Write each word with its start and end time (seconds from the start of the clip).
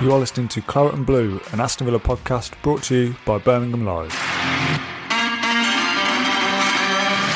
You 0.00 0.12
are 0.12 0.18
listening 0.20 0.46
to 0.48 0.60
Claret 0.60 0.94
and 0.94 1.04
Blue, 1.04 1.40
an 1.50 1.58
Aston 1.58 1.84
Villa 1.86 1.98
podcast 1.98 2.52
brought 2.62 2.84
to 2.84 2.94
you 2.94 3.16
by 3.26 3.38
Birmingham 3.38 3.84
Live. 3.84 4.12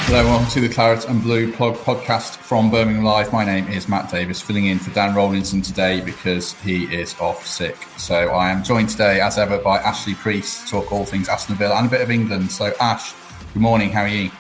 Hello, 0.07 0.25
welcome 0.25 0.49
to 0.51 0.61
the 0.61 0.69
Claret 0.69 1.09
and 1.09 1.21
Blue 1.21 1.51
podcast 1.51 2.37
from 2.37 2.71
Birmingham 2.71 3.03
Live. 3.03 3.33
My 3.33 3.45
name 3.45 3.67
is 3.67 3.89
Matt 3.89 4.13
Davis, 4.13 4.41
filling 4.41 4.67
in 4.67 4.79
for 4.79 4.95
Dan 4.95 5.13
Rolinson 5.13 5.61
today 5.61 6.03
because 6.03 6.53
he 6.61 6.85
is 6.95 7.19
off 7.19 7.45
sick. 7.45 7.77
So 7.97 8.29
I 8.29 8.51
am 8.51 8.63
joined 8.63 8.91
today, 8.91 9.21
as 9.21 9.39
ever, 9.39 9.59
by 9.59 9.79
Ashley 9.79 10.15
Preece 10.15 10.63
to 10.63 10.71
talk 10.71 10.93
all 10.93 11.05
things 11.05 11.29
Aston 11.29 11.57
Villa 11.57 11.75
and 11.75 11.89
a 11.89 11.91
bit 11.91 12.01
of 12.01 12.13
England. 12.13 12.53
So, 12.53 12.73
Ash, 12.79 13.13
good 13.55 13.63
morning. 13.63 13.91
How 13.91 14.03
are 14.03 14.09
you? 14.09 14.31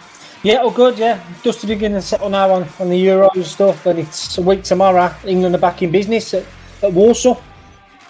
Yeah, 0.45 0.59
all 0.59 0.71
good. 0.71 0.97
Yeah, 0.97 1.21
just 1.43 1.61
to 1.63 1.67
begin 1.67 1.91
to 1.95 2.03
settle 2.03 2.29
now 2.29 2.53
on, 2.53 2.69
on 2.79 2.89
the 2.89 3.05
Euros 3.05 3.47
stuff, 3.47 3.85
and 3.87 3.99
it's 3.99 4.39
a 4.39 4.43
week 4.43 4.63
tomorrow. 4.63 5.13
England 5.25 5.57
are 5.57 5.59
back 5.59 5.83
in 5.83 5.91
business 5.91 6.33
at, 6.35 6.47
at 6.85 6.93
Walsall, 6.93 7.43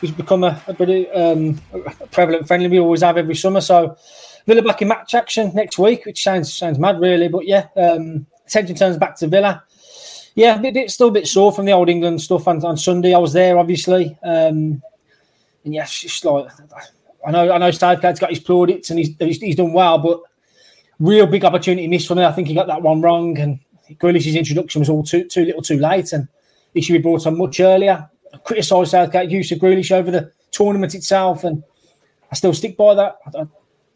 which 0.02 0.16
become 0.16 0.42
a, 0.45 0.61
a 0.66 0.74
pretty 0.74 1.09
um, 1.11 1.61
a 1.73 2.06
prevalent 2.09 2.47
friendly 2.47 2.69
we 2.69 2.80
always 2.80 3.02
have 3.02 3.16
every 3.16 3.37
summer. 3.37 3.61
So 3.61 3.97
Villa 4.47 4.62
back 4.62 4.83
in 4.83 4.88
match 4.88 5.15
action 5.15 5.52
next 5.55 5.78
week, 5.78 6.05
which 6.05 6.23
sounds 6.23 6.52
sounds 6.52 6.78
mad, 6.78 7.01
really. 7.01 7.28
But 7.28 7.47
yeah, 7.47 7.69
um, 7.77 8.27
attention 8.47 8.77
turns 8.77 8.98
back 8.98 9.16
to 9.16 9.28
Villa. 9.28 9.62
Yeah, 10.34 10.59
a 10.59 10.73
bit, 10.73 10.91
still 10.91 11.09
a 11.09 11.12
bit 11.12 11.28
sore 11.28 11.52
from 11.52 11.66
the 11.66 11.73
old 11.73 11.88
England 11.88 12.20
stuff 12.23 12.48
on, 12.48 12.65
on 12.65 12.77
Sunday. 12.77 13.15
I 13.15 13.19
was 13.19 13.34
there, 13.34 13.59
obviously, 13.59 14.19
um, 14.23 14.83
and 15.65 15.75
yeah, 15.75 15.87
like 16.25 16.50
I 17.27 17.30
know 17.30 17.53
I 17.53 17.59
know 17.59 17.70
Southgate's 17.70 18.19
got 18.19 18.30
his 18.30 18.41
plaudits 18.41 18.91
and 18.91 18.98
he's, 18.98 19.11
he's 19.19 19.41
he's 19.41 19.56
done 19.56 19.73
well, 19.73 19.98
but 19.98 20.20
real 20.98 21.27
big 21.27 21.45
opportunity 21.45 21.87
missed 21.87 22.09
for 22.09 22.14
me. 22.14 22.25
I 22.25 22.33
think 22.33 22.48
he 22.48 22.55
got 22.55 22.66
that 22.66 22.83
one 22.83 23.00
wrong, 23.00 23.39
and 23.39 23.61
Grealish's 23.98 24.34
introduction 24.34 24.80
was 24.80 24.89
all 24.89 25.05
too 25.05 25.25
too 25.28 25.45
little, 25.45 25.62
too 25.62 25.78
late, 25.78 26.12
and 26.12 26.27
he 26.75 26.80
should 26.80 26.95
be 26.95 26.98
brought 26.98 27.27
on 27.27 27.39
much 27.39 27.61
earlier. 27.61 28.09
Criticised 28.45 28.91
Southgate 28.91 29.31
use 29.31 29.53
of 29.53 29.59
Grealish 29.59 29.93
over 29.93 30.11
the 30.11 30.33
tournament 30.51 30.95
itself, 30.95 31.45
and 31.45 31.62
I 32.31 32.34
still 32.34 32.55
stick 32.55 32.77
by 32.77 32.95
that. 32.95 33.19
I, 33.34 33.47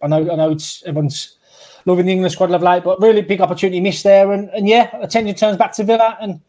I 0.03 0.09
know, 0.09 0.31
I 0.31 0.37
know, 0.37 0.51
it's 0.53 0.85
everyone's 0.85 1.39
loving 1.85 2.07
the 2.07 2.13
England 2.13 2.33
squad 2.33 2.51
of 2.51 2.63
late, 2.63 2.85
but 2.85 3.01
really 3.01 3.23
big 3.23 3.41
opportunity 3.41 3.81
missed 3.81 4.05
there, 4.05 4.33
and, 4.33 4.51
and 4.51 4.69
yeah, 4.69 4.91
attention 5.01 5.35
turns 5.35 5.57
back 5.57 5.73
to 5.75 5.85
Villa, 5.85 6.17
and 6.21 6.41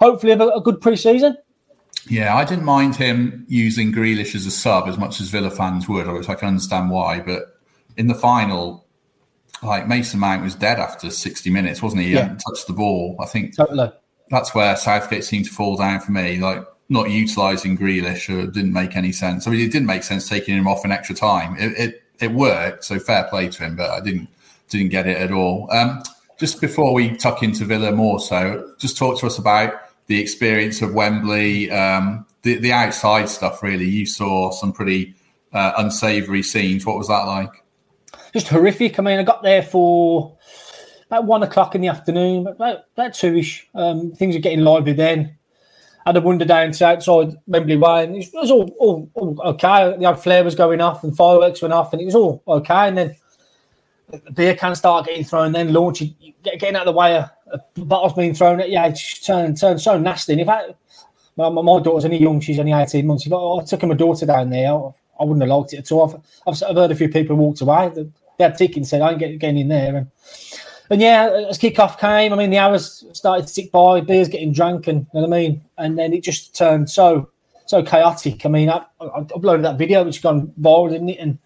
hopefully 0.00 0.30
have 0.30 0.40
a, 0.40 0.48
a 0.48 0.60
good 0.60 0.80
pre-season. 0.80 1.36
Yeah, 2.08 2.36
I 2.36 2.44
didn't 2.44 2.64
mind 2.64 2.96
him 2.96 3.46
using 3.48 3.92
Grealish 3.92 4.34
as 4.34 4.46
a 4.46 4.50
sub 4.50 4.88
as 4.88 4.98
much 4.98 5.20
as 5.20 5.28
Villa 5.28 5.50
fans 5.50 5.88
would, 5.88 6.06
which 6.08 6.28
I 6.28 6.34
can 6.34 6.48
understand 6.48 6.90
why. 6.90 7.20
But 7.20 7.58
in 7.96 8.08
the 8.08 8.14
final, 8.14 8.86
like 9.62 9.88
Mason 9.88 10.20
Mount 10.20 10.42
was 10.42 10.54
dead 10.54 10.78
after 10.78 11.10
60 11.10 11.48
minutes, 11.50 11.82
wasn't 11.82 12.02
he? 12.02 12.08
He 12.08 12.14
yeah. 12.14 12.22
hadn't 12.22 12.42
touched 12.46 12.66
the 12.66 12.74
ball. 12.74 13.16
I 13.20 13.26
think 13.26 13.56
totally. 13.56 13.90
that's 14.28 14.54
where 14.54 14.76
Southgate 14.76 15.24
seemed 15.24 15.46
to 15.46 15.50
fall 15.50 15.76
down 15.76 16.00
for 16.00 16.12
me. 16.12 16.38
Like 16.38 16.64
not 16.94 17.10
utilising 17.10 17.76
Grealish 17.76 18.28
or 18.28 18.46
didn't 18.46 18.72
make 18.72 18.96
any 18.96 19.12
sense. 19.12 19.46
I 19.46 19.50
mean, 19.50 19.60
it 19.60 19.70
didn't 19.70 19.86
make 19.86 20.02
sense 20.02 20.28
taking 20.28 20.56
him 20.56 20.66
off 20.66 20.84
in 20.84 20.92
extra 20.92 21.14
time. 21.14 21.56
It, 21.58 21.78
it, 21.78 22.02
it 22.20 22.30
worked, 22.30 22.84
so 22.84 22.98
fair 22.98 23.24
play 23.24 23.48
to 23.48 23.64
him, 23.64 23.76
but 23.76 23.90
I 23.90 24.00
didn't 24.00 24.28
didn't 24.68 24.88
get 24.88 25.06
it 25.06 25.18
at 25.18 25.30
all. 25.30 25.70
Um, 25.70 26.02
just 26.38 26.60
before 26.60 26.94
we 26.94 27.16
tuck 27.16 27.42
into 27.42 27.66
Villa 27.66 27.92
more, 27.92 28.18
so 28.18 28.72
just 28.78 28.96
talk 28.96 29.20
to 29.20 29.26
us 29.26 29.38
about 29.38 29.74
the 30.06 30.18
experience 30.18 30.80
of 30.80 30.94
Wembley, 30.94 31.70
um, 31.70 32.24
the 32.42 32.56
the 32.56 32.72
outside 32.72 33.28
stuff. 33.28 33.62
Really, 33.62 33.88
you 33.88 34.06
saw 34.06 34.50
some 34.50 34.72
pretty 34.72 35.14
uh, 35.52 35.72
unsavoury 35.76 36.42
scenes. 36.42 36.86
What 36.86 36.96
was 36.96 37.08
that 37.08 37.24
like? 37.24 37.64
just 38.34 38.48
horrific. 38.48 38.98
I 38.98 39.02
mean, 39.02 39.18
I 39.18 39.22
got 39.22 39.42
there 39.42 39.62
for 39.62 40.36
about 41.06 41.24
one 41.24 41.42
o'clock 41.44 41.74
in 41.74 41.80
the 41.80 41.88
afternoon, 41.88 42.46
about, 42.48 42.84
about 42.96 43.14
two 43.14 43.36
ish. 43.36 43.66
Um, 43.74 44.10
things 44.10 44.34
were 44.34 44.40
getting 44.40 44.60
lively 44.60 44.92
then. 44.92 45.38
Had 46.04 46.16
a 46.16 46.20
wonder 46.20 46.44
down 46.44 46.72
to 46.72 46.86
outside 46.86 47.36
Wembley 47.46 47.76
Way, 47.76 48.04
and 48.04 48.16
it 48.16 48.28
was 48.34 48.50
all, 48.50 48.68
all, 48.78 49.10
all 49.14 49.40
okay. 49.46 49.96
The 49.98 50.14
flare 50.14 50.44
was 50.44 50.54
going 50.54 50.80
off, 50.80 51.02
and 51.02 51.16
fireworks 51.16 51.62
went 51.62 51.74
off, 51.74 51.92
and 51.92 52.02
it 52.02 52.06
was 52.06 52.14
all 52.14 52.42
okay. 52.46 52.88
And 52.88 52.98
then 52.98 53.16
the 54.10 54.32
beer 54.32 54.54
can 54.54 54.74
start 54.74 55.06
getting 55.06 55.24
thrown, 55.24 55.52
then 55.52 55.72
launching, 55.72 56.14
getting 56.42 56.76
out 56.76 56.86
of 56.86 56.94
the 56.94 56.98
way, 56.98 57.16
of, 57.16 57.30
a 57.52 57.80
bottle's 57.80 58.12
being 58.12 58.34
thrown 58.34 58.60
at. 58.60 58.70
Yeah, 58.70 58.86
it 58.86 58.96
just 58.96 59.24
turned, 59.24 59.58
turned 59.58 59.80
so 59.80 59.98
nasty. 59.98 60.32
And 60.32 60.42
if 60.42 60.48
I, 60.48 60.74
my, 61.36 61.48
my 61.48 61.80
daughter's 61.80 62.04
only 62.04 62.18
young, 62.18 62.40
she's 62.40 62.58
only 62.58 62.72
18 62.72 63.06
months. 63.06 63.26
If 63.26 63.32
I, 63.32 63.36
I 63.36 63.64
took 63.64 63.82
my 63.84 63.94
daughter 63.94 64.26
down 64.26 64.50
there, 64.50 64.72
I, 64.72 64.90
I 65.20 65.24
wouldn't 65.24 65.40
have 65.40 65.48
liked 65.48 65.72
it 65.72 65.78
at 65.78 65.92
all. 65.92 66.22
I've, 66.46 66.62
I've, 66.62 66.76
heard 66.76 66.90
a 66.90 66.96
few 66.96 67.08
people 67.08 67.36
walked 67.36 67.60
away 67.60 67.90
they 68.38 68.44
had 68.44 68.58
tickets 68.58 68.90
said 68.90 69.00
I 69.00 69.10
ain't 69.10 69.18
get, 69.18 69.38
getting 69.38 69.58
in 69.58 69.68
there. 69.68 69.96
And 69.96 70.10
and 70.90 71.00
yeah, 71.00 71.46
as 71.48 71.58
kickoff 71.58 71.98
came, 71.98 72.32
I 72.32 72.36
mean 72.36 72.50
the 72.50 72.58
hours 72.58 73.04
started 73.12 73.46
to 73.46 73.54
tick 73.54 73.72
by, 73.72 74.00
beers 74.00 74.28
getting 74.28 74.52
drunk, 74.52 74.86
and 74.86 75.06
you 75.12 75.20
know 75.20 75.26
what 75.26 75.36
I 75.36 75.40
mean, 75.40 75.62
and 75.78 75.98
then 75.98 76.12
it 76.12 76.22
just 76.22 76.54
turned 76.54 76.90
so 76.90 77.30
so 77.66 77.82
chaotic. 77.82 78.44
I 78.44 78.48
mean, 78.48 78.68
I, 78.68 78.84
I 79.00 79.20
uploaded 79.22 79.62
that 79.62 79.78
video 79.78 80.04
which 80.04 80.22
gone 80.22 80.52
viral, 80.60 80.90
didn't 80.90 81.08
it? 81.08 81.18
And 81.18 81.38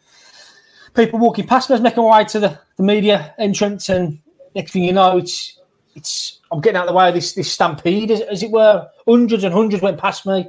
people 0.94 1.19
walking 1.19 1.47
past 1.47 1.71
me, 1.71 1.78
making 1.81 2.03
my 2.03 2.19
way 2.19 2.25
to 2.25 2.41
the, 2.41 2.59
the 2.77 2.82
media 2.82 3.34
entrance, 3.38 3.88
and 3.88 4.19
next 4.54 4.72
thing 4.72 4.84
you 4.84 4.93
know, 4.93 5.19
it's 5.19 5.59
it's 5.94 6.41
I'm 6.50 6.60
getting 6.60 6.77
out 6.77 6.87
of 6.87 6.88
the 6.88 6.97
way 6.97 7.09
of 7.09 7.15
this 7.15 7.34
this 7.34 7.50
stampede, 7.50 8.10
as, 8.10 8.21
as 8.22 8.43
it 8.43 8.50
were. 8.50 8.88
Hundreds 9.06 9.44
and 9.44 9.54
hundreds 9.54 9.82
went 9.82 9.98
past 9.98 10.27
me. 10.27 10.47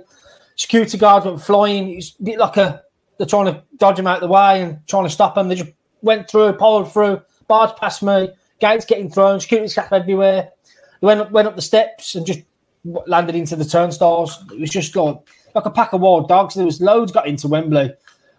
Security 0.55 0.97
guards 0.97 1.25
went 1.25 1.41
flying. 1.41 1.89
It's 1.97 2.15
a 2.19 2.23
bit 2.23 2.39
like 2.39 2.57
a 2.57 2.83
they're 3.17 3.27
trying 3.27 3.45
to 3.45 3.63
dodge 3.77 3.97
them 3.97 4.07
out 4.07 4.17
of 4.17 4.21
the 4.21 4.33
way 4.33 4.63
and 4.63 4.79
trying 4.87 5.03
to 5.03 5.09
stop 5.09 5.35
them. 5.35 5.49
They 5.49 5.55
just 5.55 5.71
went 6.01 6.29
through, 6.29 6.53
powered 6.53 6.87
through, 6.87 7.21
barged 7.47 7.75
past 7.75 8.01
me, 8.01 8.29
gates 8.59 8.85
getting 8.85 9.09
thrown, 9.09 9.39
security 9.39 9.67
staff 9.67 9.91
everywhere. 9.91 10.51
They 11.01 11.05
went 11.05 11.21
up, 11.21 11.31
went 11.31 11.47
up 11.47 11.55
the 11.55 11.61
steps 11.61 12.15
and 12.15 12.25
just 12.25 12.41
landed 12.83 13.35
into 13.35 13.55
the 13.55 13.65
turnstiles. 13.65 14.43
It 14.51 14.59
was 14.59 14.69
just 14.69 14.95
like 14.95 15.17
like 15.55 15.65
a 15.65 15.71
pack 15.71 15.93
of 15.93 16.01
wild 16.01 16.27
dogs. 16.27 16.55
There 16.55 16.65
was 16.65 16.81
loads 16.81 17.11
got 17.11 17.27
into 17.27 17.47
Wembley. 17.47 17.93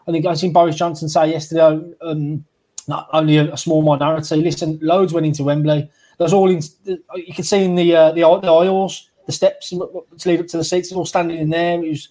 I 0.09 0.13
think 0.13 0.27
I 0.27 0.35
seen 0.35 0.53
Boris 0.53 0.77
Johnson 0.77 1.09
say 1.09 1.31
yesterday, 1.31 1.81
um, 2.03 2.45
not 2.89 3.09
only 3.13 3.37
a, 3.37 3.53
a, 3.53 3.57
small 3.57 3.83
minority. 3.83 4.37
Listen, 4.37 4.79
loads 4.83 5.13
went 5.13 5.27
into 5.27 5.45
Wembley. 5.45 5.91
There's 6.19 6.33
all 6.33 6.51
in. 6.51 6.63
You 6.85 7.35
can 7.35 7.45
see 7.45 7.65
in 7.65 7.75
the 7.75 7.95
uh, 7.95 8.13
the, 8.13 8.21
the 8.21 8.53
aisles, 8.53 9.11
the 9.27 9.33
steps 9.33 9.71
to 9.71 10.05
lead 10.25 10.41
up 10.41 10.47
to 10.49 10.57
the 10.57 10.65
seats. 10.65 10.93
all 10.93 11.07
standing 11.07 11.39
in 11.39 11.51
there. 11.51 11.83
It 11.83 11.89
was 11.89 12.09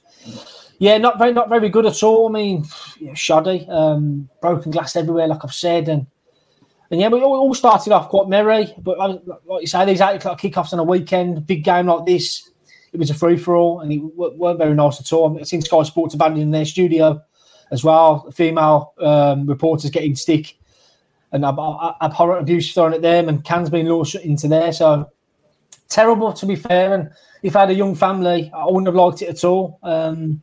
yeah, 0.80 0.98
not 0.98 1.20
very, 1.20 1.34
not 1.34 1.50
very 1.50 1.70
good 1.70 1.86
at 1.86 2.02
all. 2.04 2.30
I 2.30 2.32
mean, 2.32 2.66
yeah, 3.00 3.14
shoddy, 3.14 3.68
um, 3.70 4.30
broken 4.42 4.72
glass 4.72 4.96
everywhere, 4.96 5.28
like 5.28 5.44
I've 5.44 5.54
said, 5.54 5.90
and 5.90 6.08
and 6.92 7.00
yeah, 7.00 7.08
we 7.08 7.22
all 7.22 7.54
started 7.54 7.94
off 7.94 8.10
quite 8.10 8.28
merry. 8.28 8.74
But 8.80 8.98
like 8.98 9.62
you 9.62 9.68
say, 9.68 9.86
these 9.86 10.02
eight 10.02 10.16
o'clock 10.16 10.42
kickoffs 10.42 10.74
on 10.74 10.80
a 10.80 10.84
weekend, 10.84 11.46
big 11.46 11.64
game 11.64 11.86
like 11.86 12.06
this, 12.06 12.50
it 12.92 12.98
was 12.98 13.10
a 13.10 13.14
free 13.14 13.38
for 13.38 13.56
all, 13.56 13.82
and 13.82 13.92
it 13.92 14.00
weren't 14.16 14.58
very 14.58 14.74
nice 14.74 15.00
at 15.00 15.14
all. 15.14 15.38
I've 15.38 15.48
seen 15.48 15.62
Sky 15.62 15.84
Sports 15.84 16.16
abandoning 16.16 16.52
their 16.52 16.66
studio 16.66 17.22
as 17.72 17.84
well. 17.84 18.30
Female 18.32 18.94
um, 19.00 19.46
reporters 19.46 19.92
getting 19.92 20.16
stick 20.16 20.58
and 21.32 21.46
abhorrent 21.46 22.42
abuse 22.42 22.74
thrown 22.74 22.94
at 22.94 23.04
them, 23.04 23.30
and 23.30 23.44
cans 23.44 23.70
being 23.70 23.86
launched 23.86 24.16
into 24.16 24.48
there. 24.48 24.74
So 24.74 25.12
terrible, 25.88 26.34
to 26.34 26.46
be 26.48 26.56
fair. 26.56 26.96
And 26.96 27.12
if 27.44 27.56
I 27.56 27.62
had 27.62 27.70
a 27.70 27.76
young 27.76 27.94
family, 27.94 28.52
I 28.54 28.66
wouldn't 28.66 28.88
have 28.88 28.96
liked 28.96 29.22
it 29.22 29.30
at 29.30 29.44
all. 29.44 29.78
Um, 29.84 30.42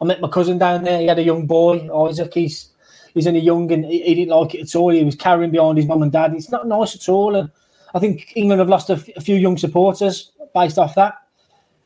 I 0.00 0.04
met 0.06 0.22
my 0.22 0.28
cousin 0.28 0.56
down 0.56 0.84
there. 0.84 1.00
He 1.00 1.06
had 1.06 1.18
a 1.18 1.22
young 1.22 1.46
boy, 1.46 1.88
Isaac. 2.08 2.32
He's 2.32 2.71
he's 3.14 3.26
only 3.26 3.40
young 3.40 3.70
and 3.72 3.84
he, 3.84 4.02
he, 4.02 4.14
didn't 4.14 4.36
like 4.36 4.54
it 4.54 4.62
at 4.62 4.74
all. 4.76 4.90
He 4.90 5.04
was 5.04 5.14
carrying 5.14 5.50
behind 5.50 5.78
his 5.78 5.86
mum 5.86 6.02
and 6.02 6.12
dad. 6.12 6.34
It's 6.34 6.50
not 6.50 6.66
nice 6.66 6.94
at 6.94 7.08
all. 7.08 7.36
And 7.36 7.50
I 7.94 7.98
think 7.98 8.32
England 8.36 8.60
have 8.60 8.68
lost 8.68 8.90
a, 8.90 8.94
f- 8.94 9.08
a 9.16 9.20
few 9.20 9.36
young 9.36 9.58
supporters 9.58 10.32
based 10.54 10.78
off 10.78 10.94
that. 10.94 11.14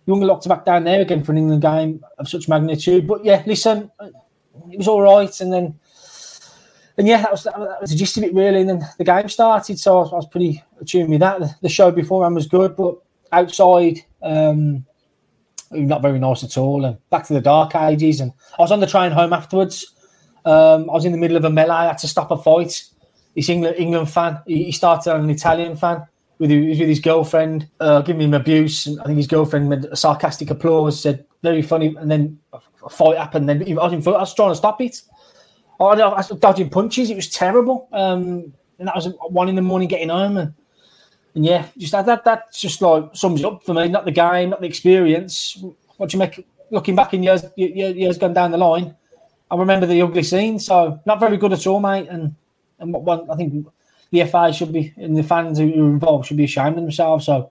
Young 0.06 0.20
locked 0.20 0.48
back 0.48 0.64
down 0.64 0.84
there 0.84 1.00
again 1.00 1.24
for 1.24 1.32
an 1.32 1.38
England 1.38 1.62
game 1.62 2.04
of 2.18 2.28
such 2.28 2.48
magnitude. 2.48 3.06
But 3.06 3.24
yeah, 3.24 3.42
listen, 3.46 3.90
it 4.70 4.78
was 4.78 4.88
all 4.88 5.02
right. 5.02 5.40
And 5.40 5.52
then, 5.52 5.78
and 6.96 7.06
yeah, 7.06 7.22
that 7.22 7.32
was 7.32 7.44
that 7.44 7.80
was 7.80 7.90
the 7.90 7.96
gist 7.96 8.16
of 8.16 8.22
it 8.22 8.32
really. 8.32 8.60
And 8.60 8.70
then 8.70 8.88
the 8.98 9.04
game 9.04 9.28
started, 9.28 9.78
so 9.78 9.98
I 9.98 10.02
was, 10.02 10.12
I 10.12 10.16
was 10.16 10.26
pretty 10.26 10.62
attuned 10.80 11.10
with 11.10 11.20
that. 11.20 11.40
The, 11.40 11.54
the 11.62 11.68
show 11.68 11.90
beforehand 11.90 12.36
was 12.36 12.46
good, 12.46 12.76
but 12.76 12.96
outside. 13.32 13.98
Um, 14.22 14.86
not 15.70 16.02
very 16.02 16.18
nice 16.18 16.44
at 16.44 16.56
all. 16.56 16.84
And 16.84 16.96
back 17.10 17.26
to 17.26 17.34
the 17.34 17.40
dark 17.40 17.74
ages. 17.74 18.20
And 18.20 18.32
I 18.58 18.62
was 18.62 18.72
on 18.72 18.80
the 18.80 18.86
train 18.86 19.12
home 19.12 19.32
afterwards. 19.32 19.94
Um, 20.46 20.88
I 20.88 20.94
was 20.94 21.04
in 21.04 21.12
the 21.12 21.18
middle 21.18 21.36
of 21.36 21.44
a 21.44 21.50
melee. 21.50 21.74
I 21.74 21.86
had 21.86 21.98
to 21.98 22.08
stop 22.08 22.30
a 22.30 22.36
fight. 22.36 22.84
This 23.34 23.48
England 23.48 23.76
England 23.78 24.10
fan. 24.10 24.40
He, 24.46 24.64
he 24.64 24.72
started 24.72 25.12
on 25.12 25.20
an 25.20 25.30
Italian 25.30 25.76
fan 25.76 26.06
with 26.38 26.50
his, 26.50 26.78
with 26.78 26.88
his 26.88 27.00
girlfriend, 27.00 27.68
uh, 27.80 28.00
giving 28.02 28.22
him 28.22 28.34
abuse. 28.34 28.86
And 28.86 29.00
I 29.00 29.04
think 29.04 29.18
his 29.18 29.26
girlfriend 29.26 29.68
made 29.68 29.84
a 29.84 29.96
sarcastic 29.96 30.50
applause, 30.50 31.00
said 31.00 31.26
very 31.42 31.62
funny. 31.62 31.94
And 31.96 32.10
then 32.10 32.38
a 32.52 32.88
fight 32.88 33.18
happened. 33.18 33.48
Then 33.48 33.62
I 33.62 33.74
was, 33.74 33.92
in, 33.92 34.14
I 34.14 34.18
was 34.18 34.34
trying 34.34 34.52
to 34.52 34.56
stop 34.56 34.80
it. 34.80 35.02
I 35.78 35.84
was 35.84 36.28
dodging 36.38 36.70
punches. 36.70 37.10
It 37.10 37.16
was 37.16 37.28
terrible. 37.28 37.88
Um, 37.92 38.54
and 38.78 38.88
that 38.88 38.94
was 38.94 39.08
one 39.28 39.48
in 39.48 39.56
the 39.56 39.62
morning 39.62 39.88
getting 39.88 40.08
home 40.08 40.36
and 40.36 40.54
and 41.36 41.44
yeah, 41.44 41.66
just 41.76 41.92
that, 41.92 42.06
that 42.06 42.24
that 42.24 42.52
just 42.54 42.80
like 42.80 43.10
sums 43.14 43.44
up 43.44 43.62
for 43.62 43.74
me. 43.74 43.88
Not 43.88 44.06
the 44.06 44.10
game, 44.10 44.50
not 44.50 44.62
the 44.62 44.66
experience. 44.66 45.62
What 45.98 46.08
do 46.08 46.16
you 46.16 46.18
make 46.18 46.46
looking 46.70 46.96
back 46.96 47.12
in 47.12 47.22
years 47.22 47.44
years 47.56 48.16
gone 48.16 48.32
down 48.32 48.52
the 48.52 48.56
line? 48.56 48.96
I 49.50 49.56
remember 49.56 49.86
the 49.86 50.02
ugly 50.02 50.22
scene, 50.22 50.58
so 50.58 51.00
not 51.06 51.20
very 51.20 51.36
good 51.36 51.52
at 51.52 51.66
all, 51.66 51.80
mate. 51.80 52.08
And 52.08 52.34
and 52.78 52.92
what 52.92 53.02
one 53.02 53.30
I 53.30 53.36
think 53.36 53.66
the 54.10 54.24
FA 54.24 54.52
should 54.52 54.72
be 54.72 54.92
and 54.96 55.16
the 55.16 55.22
fans 55.22 55.58
who 55.58 55.64
are 55.64 55.90
involved 55.90 56.26
should 56.26 56.36
be 56.36 56.44
ashamed 56.44 56.76
of 56.76 56.82
themselves. 56.82 57.26
So 57.26 57.50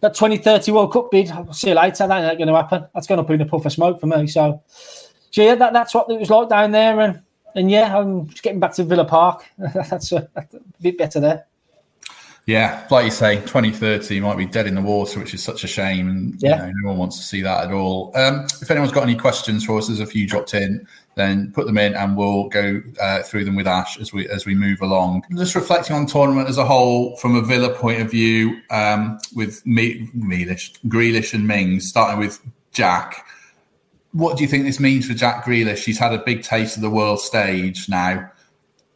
that 0.00 0.14
2030 0.14 0.72
World 0.72 0.92
Cup 0.92 1.10
bid, 1.10 1.30
I'll 1.30 1.52
see 1.52 1.68
you 1.68 1.74
later. 1.74 2.06
That 2.06 2.30
ain't 2.30 2.38
going 2.38 2.48
to 2.48 2.56
happen. 2.56 2.86
That's 2.94 3.06
going 3.06 3.18
to 3.18 3.24
be 3.24 3.34
in 3.34 3.40
a 3.40 3.46
puff 3.46 3.66
of 3.66 3.72
smoke 3.72 4.00
for 4.00 4.06
me. 4.06 4.26
So 4.26 4.62
so 5.34 5.42
yeah, 5.42 5.56
that, 5.56 5.72
that's 5.72 5.92
what 5.92 6.08
it 6.08 6.20
was 6.20 6.30
like 6.30 6.48
down 6.48 6.70
there, 6.70 7.00
and 7.00 7.20
and 7.56 7.68
yeah, 7.68 7.98
I'm 7.98 8.28
just 8.28 8.44
getting 8.44 8.60
back 8.60 8.72
to 8.74 8.84
Villa 8.84 9.04
Park. 9.04 9.44
that's, 9.58 10.12
a, 10.12 10.28
that's 10.32 10.54
a 10.54 10.60
bit 10.80 10.96
better 10.96 11.18
there. 11.18 11.46
Yeah, 12.46 12.86
like 12.88 13.06
you 13.06 13.10
say, 13.10 13.36
2030 13.40 14.20
might 14.20 14.36
be 14.36 14.46
dead 14.46 14.68
in 14.68 14.76
the 14.76 14.80
water, 14.80 15.18
which 15.18 15.34
is 15.34 15.42
such 15.42 15.64
a 15.64 15.66
shame. 15.66 16.08
And 16.08 16.40
yeah. 16.40 16.66
you 16.66 16.72
know, 16.72 16.72
no 16.82 16.88
one 16.90 16.98
wants 16.98 17.16
to 17.16 17.24
see 17.24 17.40
that 17.40 17.64
at 17.64 17.72
all. 17.72 18.12
Um, 18.14 18.46
if 18.62 18.70
anyone's 18.70 18.92
got 18.92 19.02
any 19.02 19.16
questions 19.16 19.64
for 19.64 19.76
us, 19.76 19.88
there's 19.88 19.98
a 19.98 20.06
few 20.06 20.24
dropped 20.24 20.54
in, 20.54 20.86
then 21.16 21.52
put 21.52 21.66
them 21.66 21.78
in 21.78 21.94
and 21.94 22.16
we'll 22.16 22.48
go 22.48 22.82
uh, 23.00 23.22
through 23.22 23.44
them 23.44 23.56
with 23.56 23.66
Ash 23.66 23.98
as 24.00 24.12
we 24.12 24.28
as 24.28 24.46
we 24.46 24.54
move 24.54 24.80
along. 24.80 25.24
Just 25.36 25.54
reflecting 25.54 25.94
on 25.96 26.06
tournament 26.06 26.48
as 26.48 26.58
a 26.58 26.64
whole 26.64 27.16
from 27.16 27.36
a 27.36 27.42
Villa 27.42 27.74
point 27.74 28.00
of 28.00 28.10
view, 28.10 28.60
um, 28.70 29.18
with 29.34 29.64
Me- 29.66 30.08
Mealish, 30.16 30.78
Grealish 30.86 31.34
and 31.34 31.46
Mings, 31.46 31.88
starting 31.88 32.18
with 32.18 32.40
Jack. 32.72 33.26
What 34.12 34.36
do 34.36 34.44
you 34.44 34.48
think 34.48 34.64
this 34.64 34.78
means 34.78 35.06
for 35.06 35.14
Jack 35.14 35.44
Grealish? 35.44 35.84
He's 35.84 35.98
had 35.98 36.12
a 36.12 36.18
big 36.18 36.42
taste 36.42 36.76
of 36.76 36.82
the 36.82 36.90
world 36.90 37.20
stage 37.20 37.88
now 37.88 38.30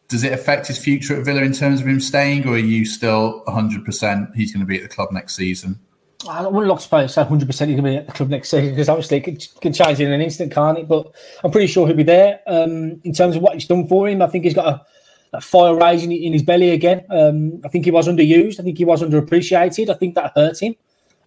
does 0.09 0.25
it 0.25 0.33
affect 0.33 0.67
his 0.67 0.79
future 0.79 1.17
at 1.17 1.25
Villa 1.25 1.43
in 1.43 1.53
terms 1.53 1.81
of 1.81 1.87
him 1.87 2.01
staying, 2.01 2.49
or 2.49 2.55
are 2.55 2.59
you 2.59 2.85
still 2.87 3.43
100% 3.47 4.35
he's 4.35 4.53
going 4.53 4.61
to 4.61 4.67
be 4.67 4.77
at 4.77 4.83
the 4.83 4.89
club 4.89 5.13
next 5.13 5.37
season? 5.37 5.79
I 6.27 6.47
wouldn't 6.47 6.67
look 6.67 6.81
to 6.81 7.09
say 7.09 7.23
100% 7.23 7.47
he's 7.47 7.59
going 7.59 7.77
to 7.77 7.83
be 7.83 7.97
at 7.97 8.07
the 8.07 8.13
club 8.13 8.29
next 8.29 8.51
season 8.51 8.71
because 8.71 8.89
obviously 8.89 9.19
it 9.19 9.61
can, 9.61 9.73
change 9.73 10.01
in 10.01 10.11
an 10.11 10.21
instant, 10.21 10.53
can't 10.53 10.79
it? 10.79 10.89
But 10.89 11.15
I'm 11.45 11.53
pretty 11.53 11.69
sure 11.69 11.87
he'll 11.87 11.97
be 11.97 12.03
there. 12.03 12.41
Um, 12.49 13.01
in 13.05 13.13
terms 13.13 13.37
of 13.37 13.43
what 13.43 13.55
he's 13.55 13.69
done 13.69 13.87
for 13.87 14.09
him, 14.09 14.21
I 14.21 14.27
think 14.27 14.45
he's 14.45 14.55
got 14.55 14.67
a, 14.67 14.87
a 15.35 15.41
fire 15.41 15.77
rising 15.77 16.11
in 16.11 16.33
his 16.33 16.43
belly 16.43 16.71
again. 16.71 17.05
Um, 17.09 17.61
I 17.65 17.69
think 17.69 17.85
he 17.85 17.93
was 17.93 18.09
underused. 18.09 18.59
I 18.59 18.65
think 18.65 18.79
he 18.79 18.85
was 18.85 19.01
underappreciated. 19.01 19.91
I 19.91 19.95
think 19.95 20.17
that 20.17 20.33
hurt 20.35 20.61
him. 20.61 20.75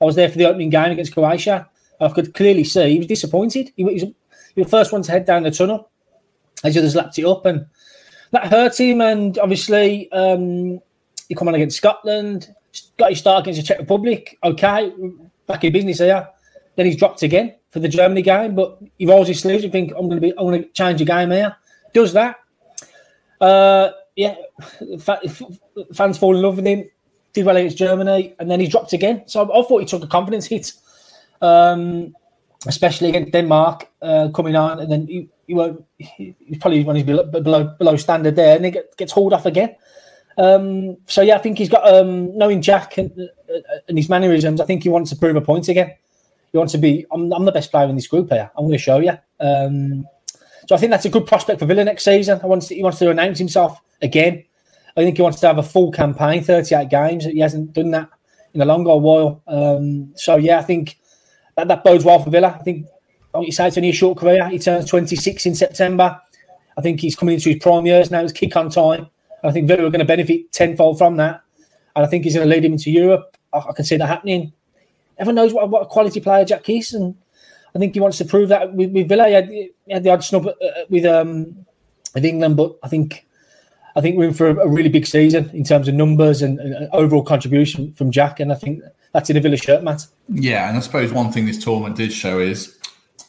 I 0.02 0.06
was 0.06 0.16
there 0.16 0.28
for 0.28 0.38
the 0.38 0.46
opening 0.46 0.70
game 0.70 0.92
against 0.92 1.14
Croatia. 1.14 1.70
I 2.02 2.10
could 2.10 2.34
clearly 2.34 2.66
see 2.66 2.92
he 2.92 2.98
was 2.98 3.08
disappointed. 3.08 3.72
He 3.78 3.86
was, 3.86 4.02
he 4.02 4.14
was 4.58 4.66
the 4.66 4.70
first 4.70 4.92
one 4.92 5.04
to 5.04 5.12
head 5.12 5.26
down 5.26 5.44
the 5.44 5.52
tunnel 5.52 5.90
as 6.66 6.76
others 6.76 6.96
lapped 6.96 7.18
it 7.18 7.26
up. 7.26 7.46
And 7.46 7.66
that 8.32 8.48
hurt 8.48 8.78
him. 8.78 9.00
And 9.00 9.38
obviously, 9.40 10.12
um, 10.12 10.80
he 11.30 11.36
come 11.36 11.48
on 11.48 11.56
against 11.56 11.78
Scotland, 11.78 12.54
got 12.98 13.10
his 13.10 13.20
start 13.20 13.44
against 13.44 13.62
the 13.62 13.66
Czech 13.66 13.80
Republic. 13.80 14.38
Okay, 14.44 14.92
back 15.48 15.64
in 15.64 15.74
business 15.74 16.00
here. 16.00 16.28
Then 16.76 16.86
he's 16.86 16.98
dropped 16.98 17.22
again 17.24 17.56
for 17.70 17.80
the 17.80 17.90
Germany 17.90 18.22
game, 18.22 18.56
but 18.56 18.80
he 18.98 19.06
rolls 19.06 19.28
his 19.28 19.40
sleeves 19.40 19.64
and 19.64 19.72
think 19.72 19.92
I'm 19.92 20.08
going 20.08 20.22
to 20.22 20.22
be, 20.22 20.32
I'm 20.38 20.46
going 20.46 20.64
to 20.64 20.70
change 20.70 21.00
the 21.00 21.06
game 21.06 21.32
here. 21.32 21.56
Does 21.94 22.14
that? 22.14 22.38
Uh, 23.40 23.92
yeah, 24.16 24.36
fans 25.94 26.18
fall 26.18 26.36
in 26.36 26.42
love 26.42 26.58
with 26.58 26.68
him. 26.68 26.90
Did 27.34 27.46
well 27.46 27.56
against 27.56 27.78
Germany, 27.78 28.36
and 28.40 28.52
then 28.52 28.60
he 28.60 28.68
dropped 28.68 28.92
again. 28.92 29.24
So 29.26 29.44
I, 29.44 29.64
thought 29.64 29.80
he 29.80 29.86
took 29.86 30.04
a 30.04 30.08
confidence 30.08 30.46
hit, 30.46 30.74
um, 31.42 32.14
especially 32.68 33.08
against 33.08 33.32
Denmark 33.32 33.90
uh, 34.02 34.30
coming 34.36 34.58
on, 34.58 34.82
and 34.82 34.92
then 34.92 35.08
he, 35.08 35.30
he 35.48 35.54
won't. 35.54 35.86
He's 35.98 36.58
probably 36.60 36.84
when 36.84 36.98
he's 36.98 37.06
below, 37.06 37.24
below 37.24 37.64
below 37.80 37.96
standard 37.96 38.36
there, 38.36 38.58
and 38.58 38.66
he 38.66 38.76
gets 38.98 39.14
hauled 39.14 39.32
off 39.32 39.46
again. 39.46 39.74
Um, 40.38 40.98
so 41.08 41.22
yeah, 41.22 41.36
I 41.36 41.40
think 41.40 41.58
he's 41.58 41.70
got 41.70 41.88
um, 41.88 42.38
knowing 42.38 42.62
Jack 42.62 42.98
and, 42.98 43.12
uh, 43.20 43.78
and 43.88 43.98
his 43.98 44.10
mannerisms. 44.10 44.62
I 44.62 44.66
think 44.66 44.84
he 44.84 44.90
wants 44.90 45.10
to 45.12 45.16
prove 45.16 45.36
a 45.36 45.42
point 45.42 45.68
again. 45.68 45.94
He 46.52 46.58
wants 46.58 46.74
to 46.74 46.78
be. 46.78 47.06
I'm, 47.12 47.32
I'm 47.34 47.46
the 47.46 47.52
best 47.52 47.72
player 47.72 47.90
in 47.90 47.96
this 47.96 48.08
group 48.08 48.30
here. 48.30 48.50
I'm 48.58 48.66
going 48.66 48.74
to 48.74 48.78
show 48.78 49.00
you. 49.00 49.18
Um, 49.40 50.06
so 50.68 50.76
I 50.76 50.78
think 50.78 50.92
that's 50.92 51.06
a 51.06 51.10
good 51.10 51.26
prospect 51.26 51.60
for 51.60 51.66
Villa 51.66 51.84
next 51.84 52.04
season. 52.04 52.40
I 52.40 52.60
he 52.60 52.84
wants 52.84 53.00
to 53.00 53.10
announce 53.10 53.40
himself 53.40 53.80
again. 54.02 54.44
I 54.96 55.04
think 55.04 55.18
he 55.18 55.24
wants 55.24 55.40
to 55.42 55.48
have 55.48 55.58
a 55.58 55.64
full 55.64 55.92
campaign, 55.92 56.44
38 56.44 56.90
games. 56.90 57.26
He 57.26 57.40
hasn't 57.40 57.74
done 57.74 57.92
that 57.92 58.10
in 58.54 58.62
a 58.62 58.66
longer 58.66 58.96
while. 58.98 59.42
Um, 59.48 60.14
so 60.16 60.36
yeah, 60.36 60.60
I 60.60 60.64
think 60.64 61.00
that, 61.56 61.68
that 61.68 61.84
bodes 61.84 62.04
well 62.04 62.22
for 62.22 62.30
Villa. 62.30 62.58
I 62.60 62.64
think 62.64 62.86
like 63.34 63.46
you 63.46 63.52
say, 63.52 63.68
it's 63.68 63.78
only 63.78 63.90
a 63.90 63.94
short 63.94 64.18
career. 64.18 64.48
He 64.50 64.60
turns 64.60 64.90
26 64.90 65.46
in 65.46 65.56
September. 65.56 66.20
I 66.78 66.82
think 66.82 67.00
he's 67.00 67.16
coming 67.16 67.36
into 67.36 67.50
his 67.50 67.62
prime 67.62 67.86
years 67.86 68.12
now. 68.12 68.22
It's 68.22 68.34
kick 68.34 68.56
on 68.56 68.70
time. 68.70 69.08
I 69.44 69.52
think 69.52 69.68
Villa 69.68 69.86
are 69.86 69.90
going 69.90 70.00
to 70.00 70.06
benefit 70.06 70.52
tenfold 70.52 70.98
from 70.98 71.18
that. 71.18 71.42
And 71.96 72.06
I 72.06 72.08
think 72.08 72.24
he's 72.24 72.36
going 72.36 72.48
to 72.48 72.54
lead 72.54 72.64
him 72.64 72.74
into 72.74 72.92
Europe. 72.92 73.38
I, 73.54 73.60
I 73.60 73.74
can 73.74 73.86
see 73.86 73.98
that 73.98 74.08
happening. 74.08 74.54
Everyone 75.18 75.36
knows 75.36 75.54
what, 75.54 75.70
what 75.70 75.84
a 75.84 75.86
quality 75.86 76.20
player 76.20 76.46
Jack. 76.46 76.68
And 76.70 77.16
I 77.76 77.80
think 77.80 77.94
he 77.94 78.00
wants 78.00 78.18
to 78.20 78.26
prove 78.26 78.50
that 78.50 78.74
with, 78.74 78.92
with 78.92 79.08
Villa. 79.10 79.28
He 79.28 79.34
had, 79.34 79.50
he 79.50 79.72
had, 79.90 80.04
the 80.04 80.10
odd 80.10 80.24
snub 80.24 80.48
uh, 80.48 80.54
with 80.90 81.06
um, 81.06 81.66
with 82.14 82.26
England, 82.26 82.58
but 82.58 82.78
I 82.84 82.88
think 82.88 83.26
I 83.96 84.02
think 84.02 84.18
we're 84.18 84.30
in 84.30 84.34
for 84.34 84.50
a, 84.50 84.56
a 84.56 84.68
really 84.68 84.90
big 84.90 85.06
season 85.06 85.50
in 85.54 85.64
terms 85.64 85.88
of 85.88 85.94
numbers 85.94 86.42
and, 86.42 86.60
and, 86.60 86.90
overall 86.94 87.24
contribution 87.24 87.94
from 87.94 88.12
Jack. 88.12 88.40
And 88.40 88.52
I 88.52 88.56
think 88.56 88.82
that's 89.12 89.30
in 89.30 89.38
a 89.38 89.42
Villa 89.42 89.58
shirt, 89.58 89.84
Matt. 89.84 90.06
Yeah, 90.30 90.70
and 90.70 90.78
I 90.78 90.82
suppose 90.82 91.12
one 91.12 91.32
thing 91.32 91.46
this 91.46 91.62
tournament 91.64 91.98
did 91.98 92.14
show 92.14 92.40
is 92.40 92.78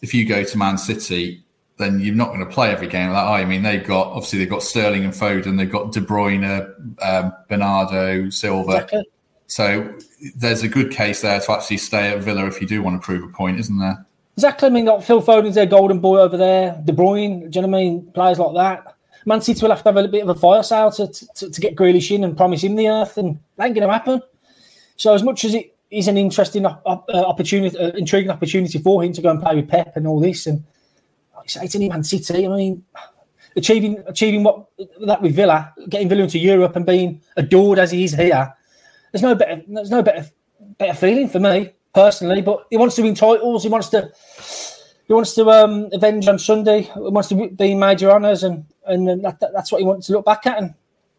if 0.03 0.15
you 0.15 0.27
go 0.27 0.45
to 0.45 0.59
Man 0.59 0.79
City, 0.79 1.43
then 1.83 2.01
you're 2.01 2.15
not 2.15 2.29
going 2.29 2.41
to 2.41 2.47
play 2.47 2.71
every 2.71 2.87
game 2.87 3.11
like 3.11 3.27
I 3.27 3.45
mean, 3.45 3.63
they've 3.63 3.85
got 3.85 4.09
obviously 4.09 4.39
they've 4.39 4.51
got 4.51 4.63
Sterling 4.63 5.05
and 5.05 5.13
Foden, 5.13 5.59
they've 5.59 5.71
got 5.71 5.93
De 5.93 6.01
Bruyne, 6.01 6.75
um, 7.03 7.33
Bernardo, 7.49 8.31
Silva. 8.31 8.73
Exactly. 8.73 9.05
So 9.47 9.99
there's 10.37 10.63
a 10.63 10.69
good 10.69 10.91
case 10.91 11.21
there 11.21 11.39
to 11.41 11.53
actually 11.53 11.77
stay 11.77 12.11
at 12.11 12.21
Villa 12.21 12.47
if 12.47 12.61
you 12.61 12.67
do 12.67 12.83
want 12.83 13.01
to 13.01 13.05
prove 13.05 13.23
a 13.23 13.29
point, 13.29 13.59
isn't 13.59 13.79
there? 13.79 14.07
Exactly. 14.37 14.67
I 14.67 14.71
mean, 14.71 14.87
got 14.87 15.05
Phil 15.05 15.21
Foden's 15.21 15.57
their 15.57 15.67
golden 15.67 15.99
boy 15.99 16.19
over 16.19 16.39
there. 16.39 16.81
De 16.85 16.93
Bruyne, 16.93 17.51
do 17.51 17.59
you 17.59 17.63
know 17.63 17.69
what 17.69 17.79
I 17.79 17.81
mean? 17.83 18.11
Players 18.13 18.39
like 18.39 18.55
that. 18.55 18.97
Man 19.27 19.41
City 19.41 19.61
will 19.61 19.71
have 19.71 19.83
to 19.83 19.91
have 19.91 19.97
a 19.97 20.09
bit 20.09 20.23
of 20.23 20.31
a 20.31 20.35
fire 20.35 20.63
sale 20.63 20.91
to, 20.93 21.07
to, 21.07 21.51
to 21.51 21.61
get 21.61 21.77
Grealish 21.77 22.11
in 22.11 22.25
and 22.25 22.37
promise 22.37 22.65
him 22.65 22.77
the 22.77 22.89
earth, 22.89 23.19
and 23.19 23.39
that 23.57 23.67
ain't 23.67 23.75
going 23.75 23.87
to 23.87 23.93
happen. 23.93 24.23
So 24.97 25.15
as 25.15 25.23
much 25.23 25.45
as 25.45 25.55
it 25.55 25.77
is 25.91 26.09
an 26.09 26.17
interesting 26.17 26.65
uh, 26.65 26.75
opportunity, 26.87 27.77
uh, 27.79 27.91
intriguing 27.91 28.31
opportunity 28.31 28.79
for 28.79 29.05
him 29.05 29.13
to 29.13 29.21
go 29.21 29.31
and 29.31 29.41
play 29.41 29.55
with 29.55 29.69
Pep 29.69 29.97
and 29.97 30.07
all 30.07 30.19
this. 30.19 30.47
And 30.47 30.65
only 31.75 31.89
Man 31.89 32.05
City. 32.05 32.47
I 32.47 32.49
mean, 32.49 32.85
achieving 33.57 34.03
achieving 34.07 34.43
what 34.43 34.67
that 35.07 35.23
with 35.23 35.35
Villa, 35.35 35.73
getting 35.89 36.09
Villa 36.09 36.23
into 36.23 36.39
Europe 36.39 36.77
and 36.77 36.87
being 36.87 37.21
adored 37.37 37.79
as 37.79 37.91
he 37.91 38.05
is 38.05 38.15
here. 38.15 38.53
There's 39.13 39.23
no 39.23 39.35
better. 39.35 39.63
There's 39.69 39.91
no 39.91 40.03
better 40.03 40.27
better 40.79 40.95
feeling 40.95 41.29
for 41.29 41.41
me 41.41 41.73
personally. 41.95 42.43
But 42.43 42.67
he 42.71 42.77
wants 42.77 42.97
to 42.97 43.03
win 43.03 43.15
titles. 43.15 43.63
He 43.63 43.69
wants 43.69 43.89
to. 43.91 44.11
He 45.07 45.13
wants 45.13 45.35
to 45.35 45.51
um, 45.51 45.91
avenge 45.93 46.29
on 46.29 46.39
Sunday. 46.39 46.83
He 46.83 46.91
wants 46.95 47.29
to 47.29 47.49
be 47.49 47.75
major 47.75 48.11
honours, 48.11 48.43
and 48.45 48.65
and 48.87 49.25
that, 49.25 49.41
that, 49.41 49.53
that's 49.53 49.71
what 49.71 49.81
he 49.81 49.87
wants 49.87 50.07
to 50.07 50.13
look 50.15 50.25
back 50.25 50.47
at. 50.47 50.59
And 50.59 50.75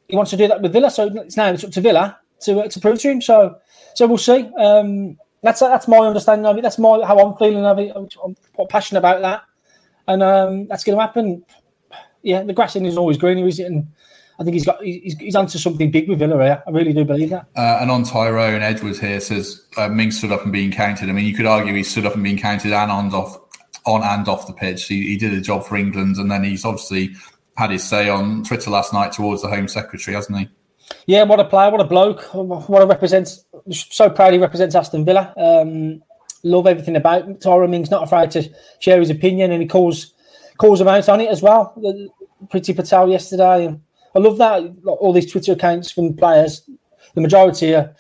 he 0.08 0.16
wants 0.16 0.32
to 0.32 0.38
do 0.38 0.48
that 0.48 0.62
with 0.62 0.74
Villa. 0.74 0.90
So 0.90 1.08
it's 1.08 1.38
now 1.38 1.50
it's 1.50 1.64
up 1.64 1.72
to 1.72 1.82
Villa 1.82 2.18
to 2.42 2.62
uh, 2.62 2.68
to 2.68 2.80
prove 2.80 3.00
to 3.00 3.12
him. 3.12 3.22
So 3.22 3.58
so 3.94 4.08
we'll 4.08 4.18
see. 4.18 4.50
Um, 4.58 5.18
that's 5.42 5.60
that's 5.60 5.88
my 5.88 5.98
understanding 5.98 6.46
of 6.46 6.58
it. 6.58 6.62
That's 6.62 6.80
my 6.80 7.06
how 7.06 7.20
I'm 7.20 7.38
feeling 7.38 7.66
of 7.66 7.78
it. 7.78 7.92
I'm, 7.96 8.08
I'm 8.24 8.36
quite 8.54 8.70
passionate 8.70 9.00
about 9.00 9.22
that, 9.22 9.44
and 10.08 10.24
um, 10.24 10.68
that's 10.68 10.84
going 10.84 10.98
to 10.98 11.02
happen. 11.02 11.46
Yeah, 12.22 12.44
the 12.44 12.54
grass 12.54 12.76
is 12.76 12.98
always 12.98 13.18
greener, 13.18 13.48
is 13.48 13.60
it? 13.60 13.66
And 13.66 13.88
I 14.40 14.44
think 14.44 14.54
he's 14.54 14.66
got 14.66 14.82
he's, 14.82 15.18
he's 15.18 15.36
onto 15.36 15.58
something 15.58 15.92
big 15.92 16.10
with 16.10 16.20
Villa 16.20 16.42
here. 16.44 16.64
I 16.66 16.72
really 16.72 16.94
do 16.94 17.06
believe 17.06 17.30
that. 17.30 17.48
Uh, 17.56 17.80
and 17.82 17.92
on 17.92 18.04
Tyrone 18.04 18.62
Edwards 18.62 19.00
here 19.00 19.20
says 19.20 19.66
uh, 19.78 19.90
Ming 19.90 20.12
stood 20.12 20.32
up 20.32 20.44
and 20.44 20.52
being 20.52 20.72
counted. 20.72 21.10
I 21.10 21.12
mean, 21.12 21.26
you 21.26 21.36
could 21.36 21.46
argue 21.46 21.74
he 21.74 21.84
stood 21.84 22.06
up 22.06 22.16
and 22.16 22.24
being 22.24 22.38
counted 22.38 22.74
and 22.74 22.92
on 22.92 23.14
off 23.14 23.40
on 23.86 24.02
and 24.04 24.28
off 24.28 24.48
the 24.48 24.54
pitch. 24.54 24.86
He, 24.88 25.08
he 25.08 25.18
did 25.18 25.34
a 25.34 25.42
job 25.42 25.66
for 25.66 25.76
England, 25.76 26.18
and 26.18 26.32
then 26.32 26.44
he's 26.44 26.66
obviously 26.66 27.16
had 27.58 27.70
his 27.70 27.84
say 27.84 28.10
on 28.10 28.44
Twitter 28.44 28.72
last 28.72 28.94
night 28.94 29.12
towards 29.12 29.42
the 29.42 29.50
Home 29.50 29.68
Secretary, 29.68 30.16
hasn't 30.16 30.38
he? 30.38 30.50
Yeah, 31.06 31.24
what 31.24 31.40
a 31.40 31.46
player, 31.46 31.70
what 31.70 31.82
a 31.82 31.86
bloke, 31.86 32.24
what 32.34 32.82
a 32.82 32.86
represents. 32.86 33.46
So 33.72 34.10
proud 34.10 34.34
he 34.34 34.40
represents 34.40 34.76
Aston 34.76 35.06
Villa. 35.06 35.34
Um, 35.38 36.02
love 36.44 36.68
everything 36.68 36.96
about 36.96 37.24
him. 37.26 37.38
Tyrone 37.38 37.72
Mings 37.72 37.90
not 37.90 38.04
afraid 38.04 38.32
to 38.32 38.50
share 38.80 39.00
his 39.00 39.10
opinion, 39.10 39.52
and 39.52 39.62
he 39.62 39.68
calls 39.68 40.14
calls 40.58 40.80
him 40.80 40.88
out 40.88 41.10
on 41.10 41.22
it 41.22 41.30
as 41.30 41.42
well. 41.42 41.74
Priti 42.48 42.76
Patel 42.76 43.10
yesterday, 43.10 43.76
I 44.16 44.20
love 44.20 44.38
that. 44.38 44.62
All 44.86 45.14
these 45.14 45.32
Twitter 45.32 45.54
accounts 45.54 45.92
from 45.92 46.16
players, 46.16 46.70
the 47.16 47.22
majority 47.22 47.74
are 47.74 47.96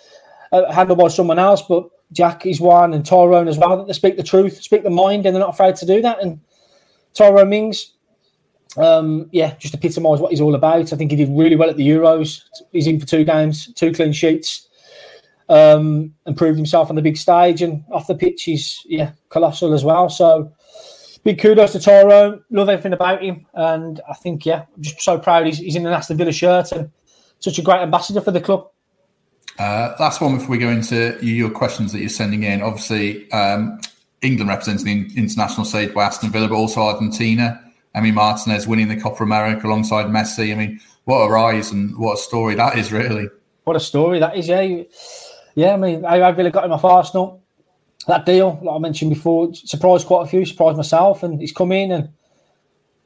handled 0.72 1.00
by 1.00 1.08
someone 1.08 1.40
else, 1.40 1.62
but 1.62 1.90
Jack 2.12 2.46
is 2.46 2.62
one, 2.62 2.94
and 2.94 3.06
Tyrone 3.06 3.48
as 3.48 3.58
well. 3.58 3.86
They 3.86 3.94
speak 3.94 4.18
the 4.18 4.24
truth, 4.24 4.62
speak 4.62 4.84
the 4.84 4.90
mind, 4.90 5.26
and 5.26 5.36
they're 5.36 5.42
not 5.44 5.54
afraid 5.54 5.76
to 5.78 5.86
do 5.86 6.02
that. 6.02 6.22
And 6.22 6.40
Tyrone 7.14 7.50
Mings, 7.50 7.94
um, 8.78 9.30
yeah, 9.32 9.56
just 9.56 9.74
epitomise 9.74 10.20
what 10.20 10.32
he's 10.32 10.42
all 10.42 10.56
about. 10.56 10.94
I 10.94 10.96
think 10.96 11.12
he 11.12 11.18
did 11.18 11.30
really 11.30 11.56
well 11.56 11.70
at 11.70 11.78
the 11.78 11.88
Euros. 11.88 12.42
He's 12.72 12.88
in 12.88 13.00
for 13.00 13.06
two 13.06 13.24
games, 13.24 13.74
two 13.74 13.92
clean 13.92 14.14
sheets, 14.14 14.68
um, 15.50 16.14
and 16.26 16.38
proved 16.38 16.58
himself 16.58 16.90
on 16.90 16.96
the 16.96 17.02
big 17.02 17.18
stage. 17.18 17.62
And 17.62 17.84
off 17.92 18.08
the 18.08 18.16
pitch, 18.16 18.44
he's 18.44 18.82
yeah 18.86 19.12
colossal 19.30 19.74
as 19.74 19.84
well. 19.84 20.10
So 20.10 20.52
big 21.24 21.40
kudos 21.40 21.74
to 21.74 21.80
Toro. 21.80 22.42
Love 22.50 22.70
everything 22.70 22.94
about 22.94 23.24
him, 23.24 23.46
and 23.54 24.02
I 24.10 24.14
think 24.14 24.46
yeah, 24.46 24.66
I'm 24.76 24.82
just 24.82 25.02
so 25.02 25.18
proud 25.20 25.46
he's, 25.46 25.58
he's 25.58 25.76
in 25.76 25.86
an 25.86 25.94
Aston 25.94 26.18
Villa 26.18 26.32
shirt 26.32 26.72
and 26.72 26.92
such 27.40 27.60
a 27.60 27.62
great 27.62 27.82
ambassador 27.82 28.22
for 28.22 28.32
the 28.32 28.42
club. 28.42 28.70
Uh, 29.60 29.94
last 30.00 30.22
one 30.22 30.36
before 30.38 30.50
we 30.50 30.58
go 30.58 30.70
into 30.70 31.18
your 31.22 31.50
questions 31.50 31.92
that 31.92 32.00
you're 32.00 32.10
sending 32.10 32.44
in. 32.44 32.62
Obviously, 32.62 33.32
um, 33.32 33.80
England 34.22 34.50
representing 34.50 35.08
the 35.08 35.18
international 35.18 35.66
stage 35.66 35.94
by 35.94 36.06
Aston 36.06 36.32
Villa, 36.32 36.48
but 36.48 36.56
also 36.56 36.82
Argentina. 36.82 37.60
Emi 37.96 38.14
Martinez 38.14 38.66
winning 38.66 38.88
the 38.88 39.00
Copa 39.00 39.24
America 39.24 39.68
alongside 39.68 40.08
Messi. 40.08 40.52
I 40.52 40.56
mean, 40.56 40.80
what 41.04 41.20
a 41.20 41.30
rise 41.30 41.72
and 41.72 41.96
what 41.98 42.14
a 42.14 42.18
story 42.18 42.56
that 42.56 42.78
is, 42.78 42.92
really. 42.92 43.30
What 43.66 43.76
a 43.76 43.80
story 43.80 44.20
that 44.20 44.36
is, 44.36 44.48
yeah. 44.48 44.84
Yeah, 45.56 45.74
I 45.74 45.78
mean, 45.78 46.06
I, 46.06 46.20
I 46.20 46.30
really 46.30 46.52
got 46.52 46.66
him 46.66 46.72
off 46.72 46.86
Arsenal. 46.86 47.42
That 48.08 48.26
deal, 48.26 48.60
like 48.62 48.76
I 48.76 48.80
mentioned 48.80 49.12
before, 49.12 49.54
surprised 49.54 50.08
quite 50.08 50.24
a 50.24 50.28
few, 50.28 50.46
surprised 50.46 50.78
myself, 50.78 51.24
and 51.24 51.40
he's 51.40 51.54
come 51.54 51.72
in 51.72 51.92
and 51.92 52.10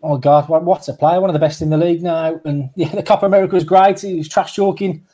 oh 0.01 0.17
God, 0.17 0.47
what, 0.49 0.63
what's 0.63 0.87
a 0.87 0.93
player? 0.93 1.19
One 1.19 1.29
of 1.29 1.33
the 1.33 1.39
best 1.39 1.61
in 1.61 1.69
the 1.69 1.77
league 1.77 2.01
now. 2.01 2.39
And 2.45 2.69
yeah, 2.75 2.93
the 2.95 3.03
Copa 3.03 3.25
America 3.25 3.55
was 3.55 3.63
great. 3.63 3.99
He 3.99 4.15
was 4.15 4.29
trash 4.29 4.55
talking 4.55 5.05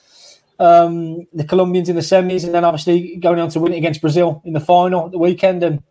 um, 0.59 1.27
the 1.33 1.43
Colombians 1.43 1.89
in 1.89 1.95
the 1.95 2.01
semis, 2.01 2.43
and 2.43 2.53
then 2.53 2.63
obviously 2.63 3.17
going 3.17 3.39
on 3.39 3.49
to 3.49 3.59
win 3.59 3.73
it 3.73 3.77
against 3.77 4.01
Brazil 4.01 4.41
in 4.45 4.53
the 4.53 4.59
final 4.59 5.09
the 5.09 5.17
weekend. 5.17 5.63
And 5.63 5.83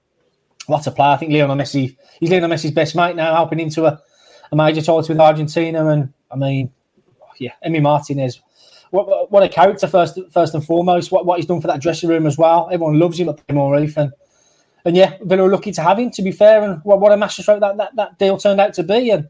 what 0.67 0.87
a 0.87 0.91
player! 0.91 1.11
I 1.11 1.17
think 1.17 1.33
Lionel 1.33 1.57
Messi. 1.57 1.97
He's 2.21 2.31
Lionel 2.31 2.51
Messi's 2.51 2.71
best 2.71 2.95
mate 2.95 3.17
now, 3.17 3.35
helping 3.35 3.61
into 3.61 3.85
a, 3.87 4.01
a 4.51 4.57
major 4.57 4.81
title 4.81 5.05
with 5.07 5.21
Argentina. 5.21 5.87
And 5.89 6.13
I 6.31 6.37
mean, 6.37 6.73
yeah, 7.39 7.53
Emi 7.67 7.83
Martinez. 7.83 8.41
What, 8.93 9.33
what 9.33 9.43
a 9.43 9.49
character 9.49 9.89
first 9.89 10.19
first 10.31 10.55
and 10.55 10.65
foremost. 10.65 11.11
What, 11.11 11.25
what 11.25 11.39
he's 11.39 11.47
done 11.47 11.61
for 11.61 11.67
that 11.69 11.81
dressing 11.81 12.11
room 12.11 12.27
as 12.27 12.37
well. 12.37 12.69
Everyone 12.71 12.99
loves 12.99 13.19
him 13.19 13.31
at 13.31 13.47
Premier 13.47 13.75
Reef, 13.75 13.97
and 13.97 14.13
and 14.85 14.97
yeah, 14.97 15.17
Villa 15.23 15.45
are 15.45 15.51
lucky 15.51 15.73
to 15.73 15.83
have 15.83 15.99
him. 15.99 16.11
To 16.11 16.23
be 16.23 16.31
fair, 16.31 16.63
and 16.63 16.81
what, 16.85 17.01
what 17.01 17.11
a 17.11 17.17
masterstroke 17.17 17.61
that, 17.61 17.79
that 17.79 17.97
that 17.97 18.19
deal 18.19 18.37
turned 18.37 18.61
out 18.61 18.75
to 18.75 18.83
be. 18.83 19.11
And 19.11 19.29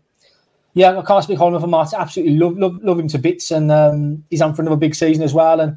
yeah, 0.74 0.98
I 0.98 1.02
can't 1.02 1.22
speak 1.22 1.38
highly 1.38 1.54
of 1.54 1.68
Martin. 1.68 2.00
Absolutely 2.00 2.36
love, 2.36 2.56
love, 2.58 2.82
love 2.82 2.98
him 2.98 3.08
to 3.08 3.18
bits, 3.18 3.52
and 3.52 3.70
um, 3.70 4.24
he's 4.30 4.42
on 4.42 4.52
for 4.54 4.62
another 4.62 4.76
big 4.76 4.96
season 4.96 5.22
as 5.22 5.32
well. 5.32 5.60
And 5.60 5.76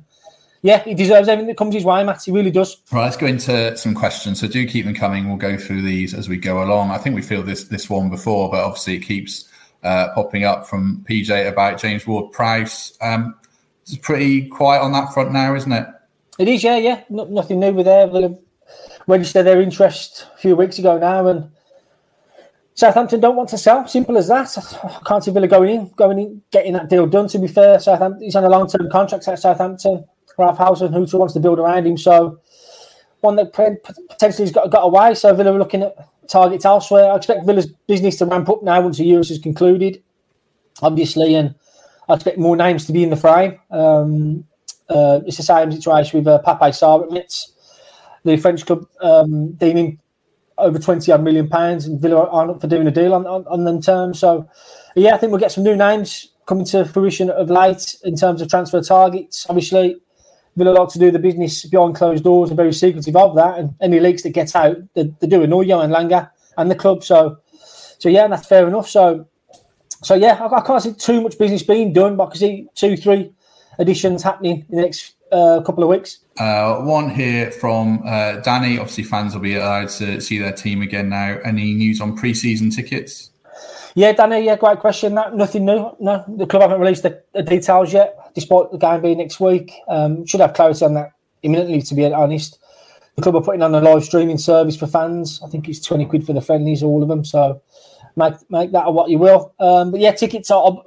yeah, 0.63 0.83
he 0.83 0.95
deserves 0.95 1.27
everything 1.27 1.49
that 1.49 1.57
comes 1.57 1.75
his 1.75 1.85
way, 1.85 2.03
Matt. 2.03 2.23
He 2.23 2.31
really 2.31 2.49
does. 2.49 2.77
Right, 2.91 3.03
let's 3.03 3.17
go 3.17 3.27
into 3.27 3.77
some 3.77 3.93
questions. 3.93 4.39
So 4.39 4.47
do 4.47 4.65
keep 4.65 4.85
them 4.85 4.95
coming. 4.95 5.27
We'll 5.27 5.37
go 5.37 5.57
through 5.57 5.83
these 5.83 6.15
as 6.15 6.27
we 6.27 6.37
go 6.37 6.63
along. 6.63 6.89
I 6.89 6.97
think 6.97 7.15
we 7.15 7.21
feel 7.21 7.43
this 7.43 7.65
this 7.65 7.87
one 7.87 8.09
before, 8.09 8.49
but 8.49 8.63
obviously 8.63 8.95
it 8.95 9.01
keeps 9.01 9.47
uh, 9.83 10.11
popping 10.15 10.43
up 10.43 10.65
from 10.65 11.05
PJ 11.07 11.47
about 11.47 11.79
James 11.79 12.07
Ward 12.07 12.31
Prowse. 12.31 12.97
Um, 13.01 13.35
it's 13.87 13.97
pretty 13.97 14.47
quiet 14.47 14.81
on 14.81 14.91
that 14.93 15.13
front 15.13 15.31
now, 15.31 15.55
isn't 15.55 15.71
it? 15.71 15.87
It 16.39 16.47
is, 16.47 16.63
yeah, 16.63 16.77
yeah. 16.77 17.03
No, 17.09 17.25
nothing 17.25 17.59
new 17.59 17.73
with 17.73 17.85
there. 17.85 18.07
They 18.07 18.35
registered 19.07 19.45
their 19.45 19.61
interest 19.61 20.27
a 20.33 20.37
few 20.37 20.55
weeks 20.55 20.79
ago 20.79 20.97
now, 20.97 21.27
and 21.27 21.49
Southampton 22.73 23.19
don't 23.19 23.35
want 23.35 23.49
to 23.49 23.57
sell. 23.57 23.87
Simple 23.87 24.17
as 24.17 24.27
that. 24.27 24.57
I 24.83 24.99
can't 25.05 25.23
see 25.23 25.31
Villa 25.31 25.47
going 25.47 25.69
in, 25.69 25.89
going 25.95 26.19
in, 26.19 26.41
getting 26.51 26.73
that 26.73 26.89
deal 26.89 27.07
done. 27.07 27.27
To 27.29 27.39
be 27.39 27.47
fair, 27.47 27.79
Southampton 27.79 28.23
he's 28.23 28.35
on 28.35 28.43
a 28.43 28.49
long-term 28.49 28.89
contract 28.89 29.27
at 29.27 29.39
Southampton. 29.39 30.05
Ralph 30.37 30.57
Hasenhüttl 30.57 31.17
wants 31.17 31.33
to 31.35 31.39
build 31.39 31.59
around 31.59 31.87
him, 31.87 31.97
so 31.97 32.39
one 33.21 33.37
that 33.37 33.53
potentially 33.53 34.43
has 34.43 34.51
got 34.51 34.69
got 34.71 34.83
away. 34.83 35.13
So 35.13 35.33
Villa 35.33 35.53
are 35.53 35.59
looking 35.59 35.83
at 35.83 35.95
targets 36.27 36.65
elsewhere. 36.65 37.11
I 37.11 37.15
expect 37.15 37.45
Villa's 37.45 37.67
business 37.87 38.17
to 38.17 38.25
ramp 38.25 38.49
up 38.49 38.63
now 38.63 38.81
once 38.81 38.97
the 38.97 39.09
Euros 39.09 39.31
is 39.31 39.39
concluded, 39.39 40.03
obviously, 40.81 41.35
and 41.35 41.55
I 42.07 42.13
expect 42.13 42.37
more 42.37 42.55
names 42.55 42.85
to 42.85 42.93
be 42.93 43.03
in 43.03 43.09
the 43.09 43.15
frame. 43.15 43.59
Um, 43.71 44.45
uh, 44.89 45.21
it's 45.25 45.37
the 45.37 45.43
same 45.43 45.71
situation 45.71 46.19
with 46.19 46.27
uh, 46.27 46.39
Pape 46.39 46.73
Sarr 46.73 47.15
at. 47.17 47.33
The 48.23 48.37
French 48.37 48.65
club 48.65 48.87
um, 49.01 49.51
deeming 49.53 49.99
over 50.57 50.79
20 50.79 51.11
odd 51.11 51.23
million 51.23 51.47
pounds, 51.47 51.85
and 51.85 51.99
Villa 51.99 52.27
aren't 52.29 52.59
for 52.61 52.67
doing 52.67 52.87
a 52.87 52.91
deal 52.91 53.13
on, 53.13 53.25
on, 53.27 53.45
on 53.47 53.65
them 53.65 53.81
terms. 53.81 54.19
So, 54.19 54.49
yeah, 54.95 55.13
I 55.13 55.17
think 55.17 55.31
we'll 55.31 55.39
get 55.39 55.51
some 55.51 55.63
new 55.63 55.75
names 55.75 56.31
coming 56.45 56.65
to 56.65 56.85
fruition 56.85 57.29
of 57.29 57.49
late 57.49 57.95
in 58.03 58.15
terms 58.15 58.41
of 58.41 58.49
transfer 58.49 58.81
targets. 58.81 59.45
Obviously, 59.49 59.97
Villa 60.55 60.71
like 60.71 60.89
to 60.89 60.99
do 60.99 61.11
the 61.11 61.19
business 61.19 61.65
behind 61.65 61.95
closed 61.95 62.23
doors 62.23 62.49
and 62.49 62.57
very 62.57 62.73
secretive 62.73 63.15
of 63.15 63.35
that. 63.35 63.59
And 63.59 63.75
any 63.81 63.99
leaks 63.99 64.23
that 64.23 64.29
get 64.29 64.55
out, 64.55 64.77
they, 64.93 65.13
they 65.19 65.27
do 65.27 65.43
annoy 65.43 65.61
Johan 65.61 65.91
Lange 65.91 66.27
and 66.57 66.71
the 66.71 66.75
club. 66.75 67.03
So, 67.03 67.37
so 67.99 68.09
yeah, 68.09 68.27
that's 68.27 68.47
fair 68.47 68.67
enough. 68.67 68.87
So, 68.87 69.27
so 70.05 70.13
yeah, 70.13 70.35
I, 70.39 70.57
I 70.57 70.61
can't 70.61 70.83
see 70.83 70.93
too 70.93 71.19
much 71.21 71.37
business 71.39 71.63
being 71.63 71.91
done, 71.91 72.15
but 72.15 72.27
I 72.27 72.29
can 72.31 72.39
see 72.39 72.67
two, 72.75 72.95
three 72.95 73.31
additions 73.79 74.21
happening 74.21 74.65
in 74.69 74.75
the 74.75 74.81
next 74.83 75.15
uh, 75.31 75.61
couple 75.65 75.83
of 75.83 75.89
weeks. 75.89 76.19
Uh, 76.37 76.81
one 76.81 77.09
here 77.09 77.49
from 77.49 78.03
uh, 78.05 78.33
Danny. 78.37 78.77
Obviously, 78.77 79.03
fans 79.03 79.33
will 79.33 79.41
be 79.41 79.55
allowed 79.55 79.89
to 79.89 80.21
see 80.21 80.37
their 80.37 80.51
team 80.51 80.81
again 80.83 81.09
now. 81.09 81.39
Any 81.43 81.73
news 81.73 81.99
on 82.01 82.15
pre-season 82.15 82.69
tickets? 82.69 83.31
Yeah, 83.95 84.11
Danny. 84.11 84.45
Yeah, 84.45 84.57
great 84.57 84.79
question. 84.79 85.15
That 85.15 85.35
nothing 85.35 85.65
new. 85.65 85.95
No, 85.99 86.23
the 86.27 86.45
club 86.45 86.61
haven't 86.61 86.79
released 86.79 87.03
the, 87.03 87.23
the 87.33 87.41
details 87.41 87.91
yet, 87.91 88.15
despite 88.35 88.71
the 88.71 88.77
game 88.77 89.01
being 89.01 89.17
next 89.17 89.39
week. 89.39 89.73
Um, 89.87 90.25
should 90.25 90.41
have 90.41 90.53
clarity 90.53 90.85
on 90.85 90.93
that 90.93 91.13
imminently. 91.41 91.81
To 91.81 91.95
be 91.95 92.05
honest, 92.05 92.59
the 93.15 93.21
club 93.21 93.35
are 93.37 93.41
putting 93.41 93.63
on 93.63 93.73
a 93.73 93.81
live 93.81 94.03
streaming 94.03 94.37
service 94.37 94.77
for 94.77 94.85
fans. 94.85 95.41
I 95.43 95.49
think 95.49 95.67
it's 95.67 95.79
twenty 95.79 96.05
quid 96.05 96.25
for 96.25 96.33
the 96.33 96.41
friendlies, 96.41 96.83
all 96.83 97.01
of 97.01 97.07
them. 97.07 97.23
So 97.25 97.61
make 98.15 98.35
make 98.49 98.71
that 98.71 98.93
what 98.93 99.09
you 99.09 99.19
will. 99.19 99.53
Um, 99.59 99.91
but 99.91 99.99
yeah, 99.99 100.11
tickets 100.11 100.51
are 100.51 100.77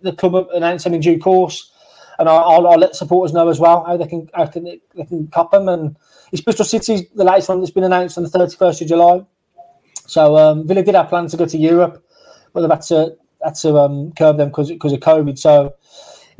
the 0.00 0.12
club 0.12 0.48
announced 0.52 0.84
them 0.84 0.94
in 0.94 1.00
due 1.00 1.18
course 1.18 1.72
and 2.18 2.28
I'll, 2.28 2.66
I'll, 2.66 2.78
let 2.78 2.94
supporters 2.94 3.32
know 3.32 3.48
as 3.48 3.58
well 3.58 3.84
how 3.84 3.96
they 3.96 4.06
can 4.06 4.28
how 4.34 4.46
can 4.46 4.64
they, 4.64 4.80
they 4.94 5.04
can 5.04 5.28
cop 5.28 5.50
them. 5.50 5.68
And 5.68 5.96
it's 6.30 6.42
Bristol 6.42 6.64
City, 6.64 7.08
the 7.14 7.24
latest 7.24 7.48
one 7.48 7.60
that's 7.60 7.72
been 7.72 7.84
announced 7.84 8.16
on 8.16 8.24
the 8.24 8.30
thirty 8.30 8.56
first 8.56 8.80
of 8.80 8.88
July. 8.88 9.24
So 10.06 10.36
um, 10.36 10.66
Villa 10.66 10.82
did 10.82 10.94
have 10.94 11.08
plans 11.08 11.32
to 11.32 11.36
go 11.36 11.46
to 11.46 11.58
Europe, 11.58 12.04
but 12.52 12.60
they've 12.60 12.70
had 12.70 12.82
to 12.82 13.16
had 13.44 13.54
to 13.56 13.76
um, 13.76 14.12
curb 14.12 14.36
them 14.36 14.48
because 14.48 14.70
of 14.70 15.00
COVID. 15.00 15.38
So 15.38 15.74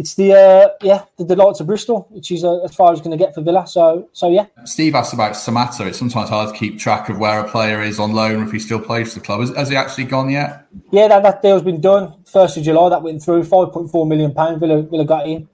it's 0.02 0.14
the 0.14 0.32
uh, 0.34 0.68
yeah 0.82 1.04
the 1.16 1.24
delights 1.24 1.60
of 1.60 1.66
Bristol, 1.68 2.08
which 2.10 2.32
is 2.32 2.42
uh, 2.42 2.58
as 2.66 2.74
far 2.74 2.92
as 2.92 3.00
going 3.00 3.16
to 3.16 3.22
get 3.24 3.34
for 3.34 3.40
Villa. 3.40 3.64
So 3.66 4.08
so 4.12 4.28
yeah. 4.30 4.46
Steve 4.64 4.96
asked 4.96 5.14
about 5.14 5.32
Samatta. 5.34 5.86
It's 5.86 5.98
sometimes 5.98 6.28
hard 6.28 6.52
to 6.52 6.58
keep 6.58 6.78
track 6.78 7.08
of 7.08 7.18
where 7.18 7.38
a 7.38 7.48
player 7.48 7.80
is 7.80 8.00
on 8.00 8.10
loan 8.12 8.42
if 8.42 8.50
he 8.50 8.58
still 8.58 8.80
plays 8.80 9.12
for 9.12 9.20
the 9.20 9.24
club. 9.24 9.40
Has, 9.40 9.50
has 9.54 9.68
he 9.68 9.76
actually 9.76 10.04
gone 10.04 10.28
yet? 10.28 10.66
Yeah, 10.90 11.06
that, 11.08 11.22
that 11.22 11.40
deal's 11.42 11.62
been 11.62 11.80
done. 11.80 12.04
First 12.26 12.56
of 12.56 12.64
July, 12.64 12.88
that 12.88 13.02
went 13.02 13.22
through. 13.22 13.44
Five 13.44 13.72
point 13.72 13.90
four 13.92 14.04
million 14.04 14.34
pound. 14.34 14.58
Villa 14.58 14.82
Villa 14.82 15.04
got 15.04 15.28
in 15.28 15.48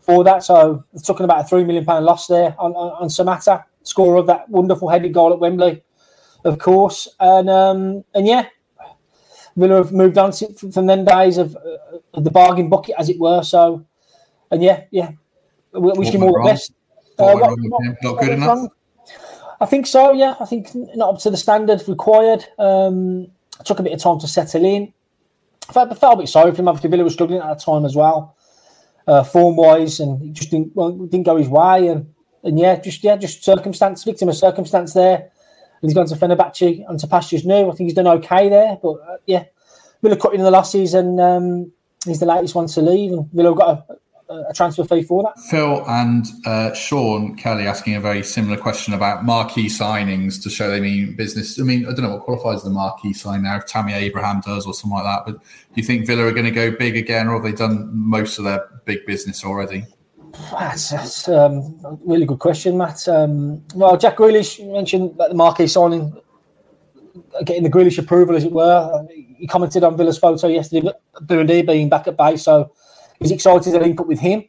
for 0.00 0.24
that. 0.24 0.42
So 0.44 0.82
talking 1.04 1.24
about 1.24 1.44
a 1.44 1.44
three 1.44 1.64
million 1.64 1.84
pound 1.84 2.06
loss 2.06 2.26
there 2.26 2.54
on, 2.58 2.72
on, 2.72 3.02
on 3.02 3.08
Samatta, 3.08 3.64
score 3.82 4.16
of 4.16 4.26
that 4.28 4.48
wonderful 4.48 4.88
headed 4.88 5.12
goal 5.12 5.32
at 5.32 5.40
Wembley, 5.40 5.82
of 6.44 6.58
course. 6.58 7.06
And 7.20 7.50
um, 7.50 8.04
and 8.14 8.26
yeah, 8.26 8.48
Villa 9.56 9.76
have 9.76 9.92
moved 9.92 10.18
on 10.18 10.32
to, 10.32 10.52
from 10.54 10.86
them 10.86 11.04
days 11.04 11.38
of, 11.38 11.56
uh, 11.56 11.98
of, 12.14 12.24
the 12.24 12.30
bargain 12.30 12.68
bucket, 12.68 12.94
as 12.98 13.08
it 13.08 13.18
were. 13.18 13.42
So 13.42 13.84
and 14.50 14.62
yeah, 14.62 14.84
yeah, 14.90 15.10
we 15.72 15.92
wish 15.92 16.10
him 16.10 16.22
all 16.22 16.32
the 16.32 16.48
best. 16.48 16.72
Uh, 17.18 17.34
what, 17.34 17.58
what, 17.58 17.82
not 18.02 18.18
good 18.18 18.30
enough. 18.30 18.48
Wrong? 18.48 18.70
I 19.60 19.66
think 19.66 19.86
so. 19.86 20.12
Yeah, 20.12 20.34
I 20.40 20.44
think 20.44 20.70
not 20.74 21.14
up 21.14 21.20
to 21.20 21.30
the 21.30 21.36
standard 21.36 21.82
required. 21.88 22.44
Um, 22.58 23.28
took 23.64 23.78
a 23.78 23.82
bit 23.82 23.92
of 23.92 24.00
time 24.00 24.18
to 24.18 24.28
settle 24.28 24.64
in. 24.64 24.92
I 25.68 25.72
felt, 25.72 25.92
I 25.92 25.94
felt 25.94 26.14
a 26.14 26.18
bit 26.18 26.28
sorry 26.28 26.52
for 26.52 26.60
him. 26.60 26.68
Obviously, 26.68 26.90
Villa 26.90 27.04
was 27.04 27.14
struggling 27.14 27.40
at 27.40 27.46
that 27.46 27.64
time 27.64 27.84
as 27.84 27.94
well 27.94 28.36
uh, 29.06 29.22
form 29.22 29.56
wise, 29.56 30.00
and 30.00 30.20
he 30.22 30.30
just 30.30 30.50
didn't 30.50 30.74
well, 30.74 30.92
didn't 30.92 31.26
go 31.26 31.36
his 31.36 31.48
way, 31.48 31.88
and 31.88 32.12
and 32.42 32.58
yeah, 32.58 32.76
just 32.76 33.02
yeah, 33.04 33.16
just 33.16 33.44
circumstance, 33.44 34.04
victim 34.04 34.28
of 34.28 34.36
circumstance 34.36 34.92
there. 34.94 35.30
He's 35.84 35.94
gone 35.94 36.06
to 36.06 36.14
Fenerbahce 36.14 36.88
and 36.88 36.98
to 36.98 37.06
pastures 37.06 37.44
new. 37.44 37.70
I 37.70 37.74
think 37.74 37.88
he's 37.88 37.94
done 37.94 38.06
okay 38.06 38.48
there, 38.48 38.78
but 38.82 38.94
uh, 38.94 39.16
yeah, 39.26 39.44
Villa 40.02 40.16
cut 40.16 40.34
in 40.34 40.40
the 40.40 40.50
losses, 40.50 40.94
and 40.94 41.20
um, 41.20 41.72
he's 42.06 42.20
the 42.20 42.26
latest 42.26 42.54
one 42.54 42.66
to 42.68 42.80
leave, 42.80 43.12
and 43.12 43.30
Villa 43.32 43.54
got 43.54 43.86
a, 44.30 44.34
a 44.48 44.54
transfer 44.54 44.84
fee 44.84 45.02
for 45.02 45.22
that. 45.22 45.38
Phil 45.50 45.84
and 45.86 46.26
uh, 46.46 46.72
Sean 46.72 47.36
Kelly 47.36 47.66
asking 47.66 47.96
a 47.96 48.00
very 48.00 48.22
similar 48.22 48.56
question 48.56 48.94
about 48.94 49.24
marquee 49.24 49.66
signings 49.66 50.42
to 50.42 50.50
show 50.50 50.70
they 50.70 50.80
mean 50.80 51.14
business. 51.16 51.60
I 51.60 51.64
mean, 51.64 51.84
I 51.84 51.92
don't 51.92 52.02
know 52.02 52.14
what 52.14 52.22
qualifies 52.22 52.56
as 52.56 52.64
the 52.64 52.70
marquee 52.70 53.12
sign 53.12 53.42
now, 53.42 53.56
if 53.56 53.66
Tammy 53.66 53.92
Abraham 53.92 54.40
does 54.40 54.66
or 54.66 54.72
something 54.72 54.98
like 54.98 55.04
that. 55.04 55.24
But 55.26 55.42
do 55.42 55.74
you 55.74 55.82
think 55.82 56.06
Villa 56.06 56.24
are 56.24 56.32
going 56.32 56.46
to 56.46 56.50
go 56.50 56.70
big 56.70 56.96
again, 56.96 57.28
or 57.28 57.34
have 57.34 57.42
they 57.42 57.52
done 57.52 57.90
most 57.92 58.38
of 58.38 58.44
their 58.44 58.66
big 58.86 59.04
business 59.06 59.44
already? 59.44 59.84
That's, 60.50 60.90
that's 60.90 61.28
um, 61.28 61.80
a 61.84 61.98
really 62.04 62.26
good 62.26 62.38
question, 62.38 62.76
Matt. 62.76 63.06
Um, 63.08 63.62
well, 63.74 63.96
Jack 63.96 64.16
Grealish 64.16 64.64
mentioned 64.72 65.16
that 65.18 65.30
the 65.30 65.34
marquee 65.34 65.66
signing, 65.66 66.16
getting 67.44 67.62
the 67.62 67.70
Grealish 67.70 67.98
approval, 67.98 68.36
as 68.36 68.44
it 68.44 68.52
were. 68.52 69.06
He 69.10 69.46
commented 69.46 69.84
on 69.84 69.96
Villa's 69.96 70.18
photo 70.18 70.48
yesterday, 70.48 70.90
Buendia 71.22 71.66
being 71.66 71.88
back 71.88 72.08
at 72.08 72.16
base, 72.16 72.42
so 72.42 72.72
he's 73.20 73.30
excited 73.30 73.72
to 73.72 73.78
link 73.78 74.00
up 74.00 74.06
with 74.06 74.20
him. 74.20 74.44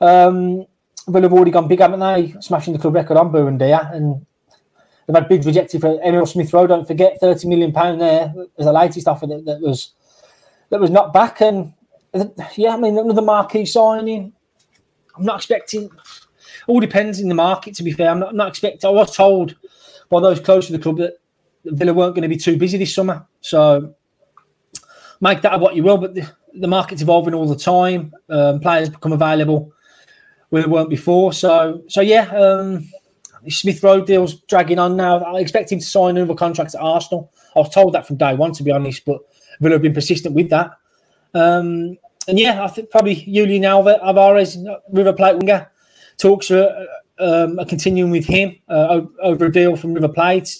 Um, 0.00 0.66
Villa 1.08 1.22
have 1.22 1.32
already 1.32 1.50
gone 1.50 1.68
big, 1.68 1.80
haven't 1.80 2.00
they? 2.00 2.34
Smashing 2.40 2.72
the 2.72 2.78
club 2.78 2.94
record 2.94 3.16
on 3.16 3.30
Buendia, 3.30 3.94
and 3.94 4.26
they've 5.06 5.14
had 5.14 5.28
bids 5.28 5.46
rejected 5.46 5.80
for 5.80 6.00
Emil 6.02 6.26
Smith 6.26 6.52
Rowe. 6.52 6.66
Don't 6.66 6.86
forget, 6.86 7.18
thirty 7.20 7.48
million 7.48 7.72
pound 7.72 8.00
there 8.00 8.32
was 8.34 8.66
the 8.66 8.72
latest 8.72 9.08
offer 9.08 9.26
that, 9.26 9.44
that 9.46 9.60
was 9.60 9.92
that 10.70 10.80
was 10.80 10.90
not 10.90 11.12
back. 11.12 11.40
And 11.40 11.72
yeah, 12.56 12.74
I 12.74 12.76
mean 12.76 12.98
another 12.98 13.22
marquee 13.22 13.66
signing. 13.66 14.33
I'm 15.16 15.24
not 15.24 15.36
expecting. 15.36 15.90
All 16.66 16.80
depends 16.80 17.20
in 17.20 17.28
the 17.28 17.34
market. 17.34 17.74
To 17.76 17.82
be 17.82 17.92
fair, 17.92 18.10
I'm 18.10 18.20
not, 18.20 18.34
not 18.34 18.48
expecting. 18.48 18.88
I 18.88 18.92
was 18.92 19.14
told 19.14 19.56
by 20.10 20.20
those 20.20 20.40
close 20.40 20.66
to 20.66 20.72
the 20.72 20.78
club 20.78 20.98
that 20.98 21.18
Villa 21.64 21.92
weren't 21.92 22.14
going 22.14 22.22
to 22.22 22.28
be 22.28 22.36
too 22.36 22.56
busy 22.56 22.78
this 22.78 22.94
summer. 22.94 23.26
So 23.40 23.94
make 25.20 25.42
that 25.42 25.60
what 25.60 25.74
you 25.76 25.82
will, 25.82 25.98
but. 25.98 26.14
The, 26.14 26.30
the 26.54 26.68
market's 26.68 27.02
evolving 27.02 27.34
all 27.34 27.48
the 27.48 27.56
time. 27.56 28.12
Um, 28.28 28.60
players 28.60 28.88
become 28.88 29.12
available 29.12 29.72
where 30.50 30.62
they 30.62 30.68
weren't 30.68 30.90
before. 30.90 31.32
So, 31.32 31.82
so 31.88 32.00
yeah, 32.00 32.26
um, 32.28 32.88
Smith 33.48 33.82
Rowe 33.82 34.04
deal's 34.04 34.34
dragging 34.42 34.78
on 34.78 34.96
now. 34.96 35.18
I 35.18 35.40
expect 35.40 35.72
him 35.72 35.80
to 35.80 35.84
sign 35.84 36.16
another 36.16 36.34
contract 36.34 36.74
at 36.74 36.80
Arsenal. 36.80 37.32
I 37.56 37.60
was 37.60 37.70
told 37.70 37.92
that 37.94 38.06
from 38.06 38.16
day 38.16 38.34
one, 38.34 38.52
to 38.52 38.62
be 38.62 38.70
honest, 38.70 39.04
but 39.04 39.20
Villa 39.60 39.74
have 39.74 39.82
been 39.82 39.94
persistent 39.94 40.34
with 40.34 40.50
that. 40.50 40.70
Um, 41.34 41.98
and 42.28 42.38
yeah, 42.38 42.64
I 42.64 42.68
think 42.68 42.90
probably 42.90 43.16
Julian 43.16 43.64
Alvarez, 43.64 44.58
River 44.90 45.12
Plate 45.12 45.36
winger, 45.36 45.70
talks 46.18 46.50
are, 46.50 46.86
um, 47.18 47.58
are 47.58 47.66
continuing 47.66 48.10
with 48.10 48.24
him 48.24 48.56
uh, 48.68 49.02
over 49.22 49.46
a 49.46 49.52
deal 49.52 49.76
from 49.76 49.94
River 49.94 50.08
Plate. 50.08 50.58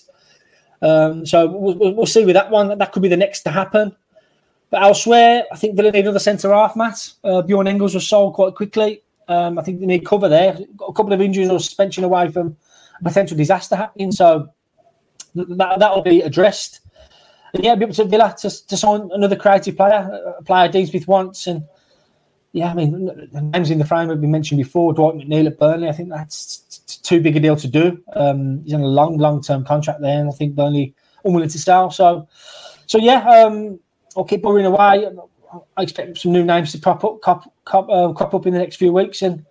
Um, 0.83 1.25
so 1.25 1.47
we'll, 1.47 1.94
we'll, 1.94 2.06
see 2.06 2.25
with 2.25 2.35
that 2.35 2.50
one. 2.50 2.76
That 2.76 2.92
could 2.92 3.02
be 3.02 3.09
the 3.09 3.16
next 3.16 3.42
to 3.42 3.50
happen. 3.50 3.97
But 4.71 4.83
elsewhere, 4.83 5.44
I 5.50 5.56
think 5.56 5.76
Villa 5.76 5.90
need 5.90 6.00
another 6.00 6.18
centre 6.18 6.52
half, 6.52 6.76
Matt. 6.76 7.12
Uh, 7.23 7.40
Bjorn 7.42 7.68
Engels 7.68 7.94
was 7.94 8.06
sold 8.06 8.35
quite 8.35 8.54
quickly. 8.54 9.02
Um, 9.28 9.59
I 9.59 9.62
think 9.62 9.80
they 9.80 9.87
need 9.87 10.04
cover 10.04 10.28
there. 10.28 10.59
Got 10.76 10.87
a 10.87 10.92
couple 10.92 11.12
of 11.12 11.21
injuries 11.21 11.49
or 11.49 11.59
suspension 11.59 12.04
away 12.04 12.30
from 12.30 12.56
potential 13.02 13.37
disaster 13.37 13.76
happening. 13.76 14.12
So 14.12 14.49
that, 15.35 15.78
that'll 15.78 16.02
be 16.02 16.21
addressed. 16.21 16.80
And 17.54 17.62
yeah, 17.64 17.75
be 17.76 17.84
able 17.84 17.94
to 17.94 18.04
Villa 18.04 18.34
to, 18.40 18.66
to 18.66 18.76
sign 18.76 19.08
another 19.12 19.37
creative 19.37 19.76
player, 19.76 20.34
a 20.38 20.42
player 20.42 20.68
Dean 20.68 20.87
Smith 20.87 21.06
wants. 21.06 21.46
And 21.46 21.64
yeah, 22.52 22.70
I 22.70 22.75
mean, 22.75 23.28
names 23.32 23.70
in 23.70 23.78
the 23.78 23.84
frame 23.84 24.08
have 24.08 24.20
been 24.20 24.32
mentioned 24.32 24.58
before. 24.58 24.92
Dwight 24.92 25.14
McNeil 25.14 25.46
at 25.46 25.58
Burnley. 25.58 25.88
I 25.88 25.92
think 25.92 26.08
that's 26.08 26.58
too 27.02 27.20
big 27.20 27.37
a 27.37 27.40
deal 27.40 27.56
to 27.56 27.68
do. 27.68 28.02
Um, 28.14 28.62
he's 28.64 28.75
on 28.75 28.80
a 28.80 28.87
long, 28.87 29.18
long 29.18 29.40
term 29.40 29.64
contract 29.64 30.00
there, 30.00 30.20
and 30.20 30.28
I 30.28 30.32
think 30.32 30.56
Burnley 30.56 30.94
unwilling 31.25 31.49
to 31.49 31.58
sell. 31.58 31.90
So, 31.90 32.28
so 32.87 32.99
yeah, 32.99 33.26
um, 33.28 33.78
I'll 34.16 34.25
keep 34.25 34.42
worrying 34.42 34.66
away. 34.66 35.08
I 35.76 35.82
expect 35.82 36.18
some 36.18 36.32
new 36.32 36.44
names 36.44 36.73
to 36.73 36.80
crop 36.80 37.04
up, 37.04 37.20
crop, 37.20 37.49
uh, 37.88 38.12
crop 38.12 38.34
up 38.34 38.46
in 38.46 38.52
the 38.52 38.58
next 38.58 38.76
few 38.76 38.92
weeks, 38.92 39.23
and 39.23 39.44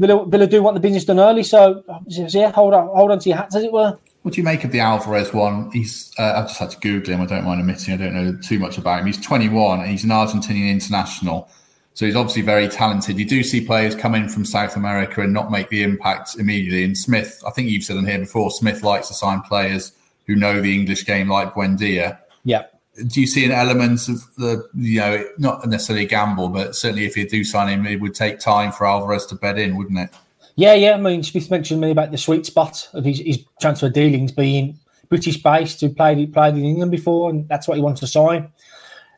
Villa, 0.00 0.26
Villa 0.26 0.48
do 0.48 0.60
want 0.60 0.74
the 0.74 0.80
business 0.80 1.04
done 1.04 1.20
early. 1.20 1.44
So, 1.44 1.84
so 2.08 2.26
yeah, 2.38 2.50
hold 2.50 2.74
on, 2.74 2.88
hold 2.88 3.12
on 3.12 3.20
to 3.20 3.28
your 3.28 3.38
hats, 3.38 3.54
as 3.54 3.62
it 3.62 3.72
were. 3.72 3.96
What 4.24 4.32
do 4.32 4.40
you 4.40 4.44
make 4.44 4.64
of 4.64 4.72
the 4.72 4.80
Alvarez 4.80 5.34
one? 5.34 5.70
He's 5.70 6.10
uh, 6.18 6.32
I've 6.36 6.48
just 6.48 6.58
had 6.58 6.70
to 6.70 6.78
Google 6.78 7.12
him. 7.12 7.20
I 7.20 7.26
don't 7.26 7.44
mind 7.44 7.60
admitting 7.60 7.92
I 7.92 7.98
don't 7.98 8.14
know 8.14 8.34
too 8.40 8.58
much 8.58 8.78
about 8.78 9.00
him. 9.00 9.06
He's 9.06 9.20
21 9.20 9.80
and 9.80 9.90
he's 9.90 10.02
an 10.02 10.08
Argentinian 10.08 10.70
international. 10.70 11.50
So 11.92 12.06
he's 12.06 12.16
obviously 12.16 12.40
very 12.40 12.66
talented. 12.66 13.18
You 13.18 13.26
do 13.26 13.42
see 13.42 13.60
players 13.60 13.94
come 13.94 14.14
in 14.14 14.30
from 14.30 14.46
South 14.46 14.76
America 14.76 15.20
and 15.20 15.34
not 15.34 15.50
make 15.50 15.68
the 15.68 15.82
impact 15.82 16.36
immediately. 16.38 16.84
And 16.84 16.96
Smith, 16.96 17.42
I 17.46 17.50
think 17.50 17.68
you've 17.68 17.84
said 17.84 17.98
on 17.98 18.06
here 18.06 18.18
before, 18.18 18.50
Smith 18.50 18.82
likes 18.82 19.08
to 19.08 19.14
sign 19.14 19.42
players 19.42 19.92
who 20.26 20.36
know 20.36 20.58
the 20.58 20.74
English 20.74 21.04
game 21.04 21.28
like 21.28 21.52
Buendia. 21.52 22.18
Yeah. 22.44 22.62
Do 23.06 23.20
you 23.20 23.26
see 23.26 23.44
an 23.44 23.52
element 23.52 24.08
of 24.08 24.24
the, 24.38 24.66
you 24.74 25.00
know, 25.00 25.22
not 25.36 25.68
necessarily 25.68 26.06
a 26.06 26.08
gamble, 26.08 26.48
but 26.48 26.74
certainly 26.74 27.04
if 27.04 27.14
you 27.14 27.28
do 27.28 27.44
sign 27.44 27.68
him, 27.68 27.86
it 27.86 28.00
would 28.00 28.14
take 28.14 28.38
time 28.38 28.72
for 28.72 28.86
Alvarez 28.86 29.26
to 29.26 29.34
bed 29.34 29.58
in, 29.58 29.76
wouldn't 29.76 29.98
it? 29.98 30.14
Yeah, 30.56 30.74
yeah. 30.74 30.94
I 30.94 30.96
mean, 30.98 31.22
Smith 31.22 31.50
mentioned 31.50 31.80
me 31.80 31.90
about 31.90 32.10
the 32.10 32.18
sweet 32.18 32.46
spot 32.46 32.88
of 32.92 33.04
his, 33.04 33.18
his 33.18 33.44
transfer 33.60 33.88
dealings 33.88 34.32
being 34.32 34.78
British 35.08 35.42
based, 35.42 35.80
who 35.80 35.88
played 35.88 36.32
played 36.32 36.54
in 36.54 36.64
England 36.64 36.90
before, 36.90 37.30
and 37.30 37.48
that's 37.48 37.66
what 37.66 37.76
he 37.76 37.82
wants 37.82 38.00
to 38.00 38.06
sign. 38.06 38.50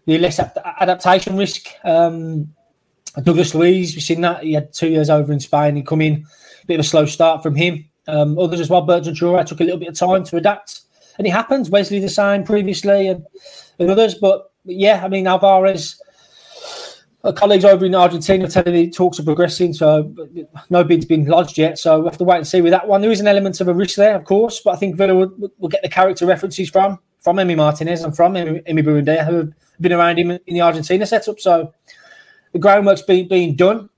The 0.06 0.18
less 0.18 0.38
adaptation 0.38 1.36
risk. 1.36 1.68
Um, 1.84 2.52
Douglas 3.22 3.54
Luiz, 3.54 3.94
we've 3.94 4.02
seen 4.02 4.20
that 4.20 4.42
he 4.42 4.52
had 4.52 4.72
two 4.72 4.88
years 4.88 5.08
over 5.08 5.32
in 5.32 5.40
Spain. 5.40 5.74
He 5.74 5.82
come 5.82 6.02
in, 6.02 6.26
a 6.62 6.66
bit 6.66 6.74
of 6.74 6.80
a 6.80 6.88
slow 6.88 7.06
start 7.06 7.42
from 7.42 7.54
him. 7.54 7.86
Um, 8.08 8.38
others 8.38 8.60
as 8.60 8.70
well. 8.70 8.82
Bertrand 8.82 9.16
Traore 9.16 9.44
took 9.44 9.60
a 9.60 9.64
little 9.64 9.80
bit 9.80 9.88
of 9.88 9.94
time 9.94 10.22
to 10.24 10.36
adapt, 10.36 10.82
and 11.18 11.26
it 11.26 11.30
happens. 11.30 11.70
Wesley 11.70 11.98
the 11.98 12.08
same 12.08 12.44
previously, 12.44 13.08
and, 13.08 13.24
and 13.78 13.90
others. 13.90 14.14
But, 14.14 14.52
but 14.64 14.74
yeah, 14.74 15.02
I 15.04 15.08
mean 15.08 15.26
Alvarez 15.26 16.00
colleagues 17.32 17.64
over 17.64 17.84
in 17.84 17.94
Argentina 17.94 18.48
telling 18.48 18.72
me 18.72 18.90
talks 18.90 19.18
are 19.18 19.24
progressing, 19.24 19.72
so 19.72 20.14
no 20.70 20.84
bid's 20.84 21.04
been 21.04 21.24
lodged 21.26 21.58
yet. 21.58 21.78
So 21.78 21.98
we'll 21.98 22.10
have 22.10 22.18
to 22.18 22.24
wait 22.24 22.38
and 22.38 22.46
see 22.46 22.60
with 22.60 22.72
that 22.72 22.86
one. 22.86 23.00
There 23.00 23.10
is 23.10 23.20
an 23.20 23.26
element 23.26 23.60
of 23.60 23.68
a 23.68 23.74
risk 23.74 23.96
there, 23.96 24.14
of 24.14 24.24
course, 24.24 24.60
but 24.64 24.74
I 24.74 24.76
think 24.76 24.96
Villa 24.96 25.14
will, 25.14 25.50
will 25.58 25.68
get 25.68 25.82
the 25.82 25.88
character 25.88 26.26
references 26.26 26.70
from 26.70 26.98
from 27.20 27.38
Emi 27.38 27.56
Martinez 27.56 28.04
and 28.04 28.14
from 28.14 28.34
Emi, 28.34 28.64
Emi 28.68 29.24
who 29.24 29.36
have 29.38 29.52
been 29.80 29.92
around 29.92 30.16
him 30.18 30.30
in 30.30 30.54
the 30.54 30.60
Argentina 30.60 31.04
setup. 31.04 31.40
So 31.40 31.74
the 32.52 32.60
groundwork's 32.60 33.02
been 33.02 33.26
being 33.26 33.56
done. 33.56 33.90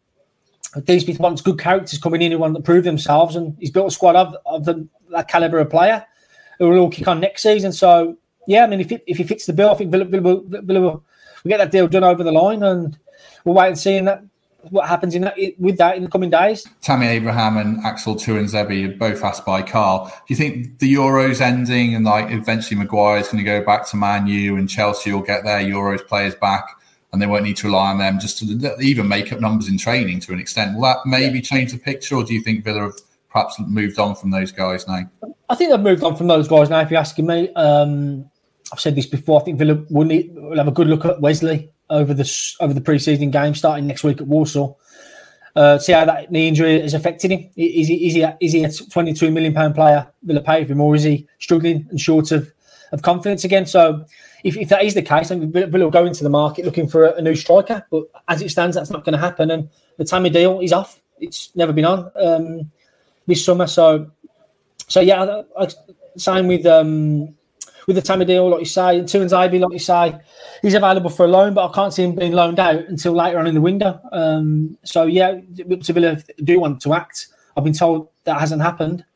Dean 0.85 1.01
Smith 1.01 1.21
wants 1.21 1.43
good 1.43 1.59
characters 1.59 1.99
coming 1.99 2.23
in 2.23 2.33
who 2.33 2.39
want 2.39 2.55
to 2.55 2.63
prove 2.63 2.85
themselves, 2.85 3.37
and 3.37 3.57
he's 3.59 3.71
built 3.71 3.89
a 3.89 3.91
squad 3.91 4.17
of, 4.17 4.35
of 4.47 4.65
the, 4.65 4.89
that 5.11 5.29
caliber 5.29 5.59
of 5.59 5.69
player 5.69 6.07
who 6.59 6.69
will 6.69 6.79
all 6.79 6.91
kick 6.91 7.07
on 7.07 7.21
next 7.21 7.43
season. 7.43 7.73
So 7.73 8.17
yeah, 8.47 8.65
I 8.65 8.67
mean, 8.67 8.81
if, 8.81 8.91
it, 8.91 9.05
if 9.07 9.19
he 9.19 9.25
fits 9.25 9.45
the 9.45 9.53
bill, 9.53 9.71
I 9.71 9.75
think 9.75 9.91
Villa, 9.91 10.07
Villa, 10.07 10.41
Villa, 10.41 10.63
Villa 10.63 10.81
will, 10.81 11.05
will 11.45 11.49
get 11.49 11.59
that 11.59 11.71
deal 11.71 11.87
done 11.87 12.05
over 12.05 12.25
the 12.25 12.33
line 12.33 12.63
and 12.63 12.99
we'll 13.49 13.57
wait 13.57 13.69
and 13.69 13.79
see 13.79 13.97
in 13.97 14.05
that 14.05 14.23
what 14.71 14.89
happens 14.89 15.15
in 15.15 15.23
that 15.23 15.37
with 15.59 15.79
that 15.79 15.97
in 15.97 16.03
the 16.03 16.11
coming 16.11 16.29
days. 16.31 16.67
Tammy 16.83 17.07
Abraham 17.07 17.57
and 17.57 17.85
Axel 17.85 18.17
Tuanzebe 18.17 18.89
are 18.89 18.97
both 18.97 19.25
asked 19.25 19.47
by 19.47 19.63
Carl. 19.63 20.07
Do 20.07 20.35
you 20.35 20.37
think 20.37 20.79
the 20.79 20.93
Euros 20.93 21.41
ending 21.41 21.95
and 21.95 22.05
like 22.05 22.31
eventually 22.31 22.79
Maguire 22.79 23.19
is 23.19 23.29
going 23.29 23.39
to 23.39 23.45
go 23.45 23.65
back 23.65 23.89
to 23.89 23.97
Man 23.97 24.27
U 24.27 24.57
and 24.57 24.69
Chelsea 24.69 25.13
will 25.13 25.23
get 25.23 25.45
their 25.45 25.61
Euros 25.61 26.07
players 26.07 26.35
back 26.35 26.69
and 27.13 27.23
they 27.23 27.27
won't 27.27 27.45
need 27.45 27.57
to 27.57 27.69
rely 27.69 27.91
on 27.91 27.99
them 27.99 28.19
just 28.19 28.39
to 28.41 28.77
even 28.81 29.09
make 29.09 29.33
up 29.33 29.41
numbers 29.41 29.69
in 29.69 29.79
training 29.79 30.21
to 30.21 30.33
an 30.33 30.41
extent? 30.41 30.75
Will 30.75 30.83
that 30.83 30.99
maybe 31.07 31.39
yeah. 31.39 31.45
change 31.45 31.73
the 31.73 31.79
picture, 31.79 32.17
or 32.17 32.25
do 32.25 32.35
you 32.35 32.43
think 32.43 32.65
Villa 32.65 32.83
have 32.83 32.99
perhaps 33.31 33.59
moved 33.61 33.99
on 33.99 34.15
from 34.15 34.31
those 34.31 34.53
guys 34.53 34.87
now? 34.87 35.09
I 35.49 35.55
think 35.55 35.71
they've 35.71 35.81
moved 35.81 36.03
on 36.03 36.17
from 36.17 36.27
those 36.27 36.49
guys 36.49 36.69
now. 36.69 36.81
If 36.81 36.91
you're 36.91 37.01
asking 37.01 37.27
me, 37.27 37.51
um, 37.55 38.29
I've 38.71 38.81
said 38.81 38.95
this 38.95 39.07
before. 39.07 39.41
I 39.41 39.45
think 39.45 39.59
Villa 39.59 39.83
will, 39.89 40.05
need, 40.05 40.35
will 40.35 40.59
have 40.59 40.69
a 40.69 40.73
good 40.73 40.89
look 40.89 41.07
at 41.07 41.19
Wesley 41.23 41.71
over 41.91 42.15
the 42.15 42.55
over 42.61 42.75
the 42.75 42.81
preseason 42.81 43.31
game 43.31 43.55
starting 43.55 43.87
next 43.87 44.05
week 44.05 44.21
at 44.21 44.27
Walsall. 44.27 44.79
Uh, 45.57 45.79
see 45.79 45.93
how 45.93 46.05
that 46.05 46.31
knee 46.31 46.47
injury 46.47 46.81
has 46.81 46.95
affected 46.95 47.33
him. 47.33 47.51
Is 47.57 47.89
he 47.89 48.07
is 48.07 48.15
he 48.15 48.23
a, 48.23 48.37
is 48.41 48.53
he 48.53 48.65
a 48.65 48.71
twenty 48.71 49.13
two 49.13 49.31
million 49.31 49.55
pound 49.55 49.75
player? 49.75 50.07
Will 50.25 50.37
it 50.37 50.45
pay 50.45 50.65
for 50.65 50.73
him, 50.73 50.81
or 50.81 50.95
is 50.95 51.03
he 51.03 51.27
struggling 51.39 51.87
and 51.91 52.01
short 52.01 52.31
of, 52.31 52.53
of 52.93 53.03
confidence 53.03 53.45
again? 53.45 53.67
So, 53.67 54.05
if, 54.45 54.57
if 54.57 54.69
that 54.69 54.85
is 54.85 54.95
the 54.95 55.03
case, 55.03 55.31
then 55.31 55.51
Villa 55.51 55.85
will 55.85 55.91
go 55.91 56.07
into 56.07 56.23
the 56.23 56.31
market 56.31 56.65
looking 56.65 56.87
for 56.89 57.07
a, 57.07 57.15
a, 57.15 57.23
new 57.23 57.35
striker. 57.35 57.85
But 57.91 58.05
as 58.29 58.41
it 58.41 58.51
stands, 58.51 58.77
that's 58.77 58.91
not 58.91 59.05
going 59.05 59.15
to 59.15 59.19
happen. 59.19 59.51
And 59.51 59.69
the 59.97 60.05
Tammy 60.05 60.31
deal 60.31 60.61
is 60.61 60.73
off. 60.73 61.03
It's 61.19 61.55
never 61.57 61.73
been 61.73 61.85
on 61.85 62.11
um, 62.15 62.71
this 63.27 63.45
summer. 63.45 63.67
So, 63.67 64.11
so 64.87 65.01
yeah, 65.01 65.25
I, 65.25 65.65
I, 65.65 65.69
same 66.17 66.47
with 66.47 66.67
um, 66.67 67.35
with 67.89 67.97
the 67.97 68.03
Tammy 68.03 68.27
deal, 68.27 68.51
like 68.51 68.61
you 68.61 68.67
say, 68.67 68.99
and 68.99 69.09
Tuanzebe, 69.09 69.61
like 69.61 69.73
you 69.73 69.79
say 69.79 70.15
he's 70.61 70.75
available 70.75 71.09
for 71.09 71.25
a 71.25 71.29
loan, 71.29 71.55
but 71.55 71.71
I 71.71 71.73
can't 71.73 71.93
see 71.93 72.05
him 72.05 72.15
being 72.15 72.33
loaned 72.33 72.61
out 72.61 72.85
until 72.85 73.15
later 73.15 73.39
on 73.39 73.47
in 73.47 73.55
the 73.55 73.63
window. 73.63 73.99
Um, 74.13 74.77
so 74.85 75.05
yeah, 75.05 75.41
Villa 75.49 76.19
do 76.45 76.61
want 76.61 76.83
to 76.83 76.93
act. 76.93 77.29
I've 77.57 77.65
been 77.65 77.73
told 77.73 78.11
that 78.25 78.39
hasn't 78.39 78.61
happened, 78.61 79.07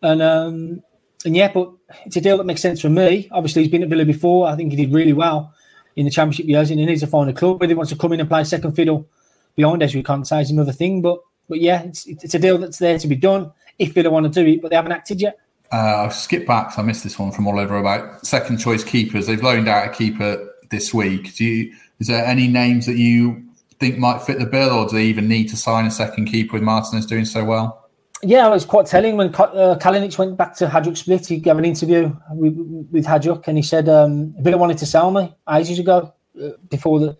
and 0.00 0.22
um, 0.22 0.82
and 1.26 1.36
yeah, 1.36 1.52
but 1.52 1.70
it's 2.06 2.16
a 2.16 2.20
deal 2.22 2.38
that 2.38 2.44
makes 2.44 2.62
sense 2.62 2.80
for 2.80 2.88
me. 2.88 3.28
Obviously, 3.30 3.62
he's 3.62 3.70
been 3.70 3.82
at 3.82 3.90
Villa 3.90 4.06
before. 4.06 4.48
I 4.48 4.56
think 4.56 4.72
he 4.72 4.76
did 4.76 4.92
really 4.92 5.12
well 5.12 5.52
in 5.96 6.06
the 6.06 6.10
Championship 6.10 6.46
years, 6.46 6.70
and 6.70 6.80
he 6.80 6.86
needs 6.86 7.02
to 7.02 7.06
find 7.06 7.28
a 7.28 7.34
club. 7.34 7.60
Whether 7.60 7.72
he 7.72 7.76
wants 7.76 7.92
to 7.92 7.98
come 7.98 8.14
in 8.14 8.20
and 8.20 8.28
play 8.28 8.42
second 8.44 8.72
fiddle 8.72 9.06
behind 9.54 9.82
Ezri 9.82 10.02
Konsa 10.02 10.40
is 10.40 10.50
another 10.50 10.72
thing. 10.72 11.02
But 11.02 11.18
but 11.46 11.60
yeah, 11.60 11.82
it's 11.82 12.06
it's 12.06 12.34
a 12.34 12.38
deal 12.38 12.56
that's 12.56 12.78
there 12.78 12.98
to 12.98 13.06
be 13.06 13.16
done 13.16 13.52
if 13.78 13.92
Villa 13.92 14.08
want 14.08 14.32
to 14.32 14.44
do 14.44 14.50
it, 14.50 14.62
but 14.62 14.70
they 14.70 14.76
haven't 14.76 14.92
acted 14.92 15.20
yet. 15.20 15.38
Uh, 15.74 16.04
I'll 16.04 16.10
skip 16.10 16.46
back. 16.46 16.70
So 16.70 16.82
I 16.82 16.84
missed 16.84 17.02
this 17.02 17.18
one 17.18 17.32
from 17.32 17.48
Oliver 17.48 17.78
about 17.78 18.24
second 18.24 18.58
choice 18.58 18.84
keepers. 18.84 19.26
They've 19.26 19.42
loaned 19.42 19.68
out 19.68 19.88
a 19.88 19.90
keeper 19.90 20.48
this 20.70 20.94
week. 20.94 21.34
Do 21.34 21.44
you, 21.44 21.74
is 21.98 22.06
there 22.06 22.24
any 22.24 22.46
names 22.46 22.86
that 22.86 22.96
you 22.96 23.42
think 23.80 23.98
might 23.98 24.22
fit 24.22 24.38
the 24.38 24.46
bill, 24.46 24.70
or 24.70 24.88
do 24.88 24.94
they 24.94 25.04
even 25.06 25.26
need 25.26 25.48
to 25.48 25.56
sign 25.56 25.84
a 25.84 25.90
second 25.90 26.26
keeper 26.26 26.52
with 26.52 26.62
Martinez 26.62 27.06
doing 27.06 27.24
so 27.24 27.44
well? 27.44 27.90
Yeah, 28.22 28.46
it 28.46 28.50
was 28.50 28.64
quite 28.64 28.86
telling 28.86 29.16
when 29.16 29.34
uh, 29.34 29.76
Kalinic 29.80 30.16
went 30.16 30.36
back 30.36 30.54
to 30.58 30.68
Hajduk 30.68 30.96
Split. 30.96 31.26
He 31.26 31.38
gave 31.38 31.58
an 31.58 31.64
interview 31.64 32.16
with, 32.30 32.54
with 32.92 33.04
Hajduk, 33.04 33.48
and 33.48 33.58
he 33.58 33.62
said 33.62 33.88
um, 33.88 34.32
Villa 34.38 34.56
wanted 34.56 34.78
to 34.78 34.86
sell 34.86 35.10
me 35.10 35.34
ages 35.52 35.80
ago 35.80 36.14
uh, 36.40 36.50
before 36.70 37.00
the 37.00 37.18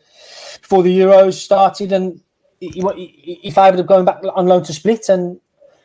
before 0.63 0.85
the 0.85 0.97
Euros 0.97 1.35
started, 1.35 1.91
and 1.91 2.21
he, 2.61 2.69
he, 2.69 3.39
he 3.43 3.51
favoured 3.51 3.85
going 3.89 4.05
back 4.05 4.21
on 4.37 4.47
loan 4.47 4.63
to 4.63 4.73
Split, 4.73 5.09
and 5.09 5.41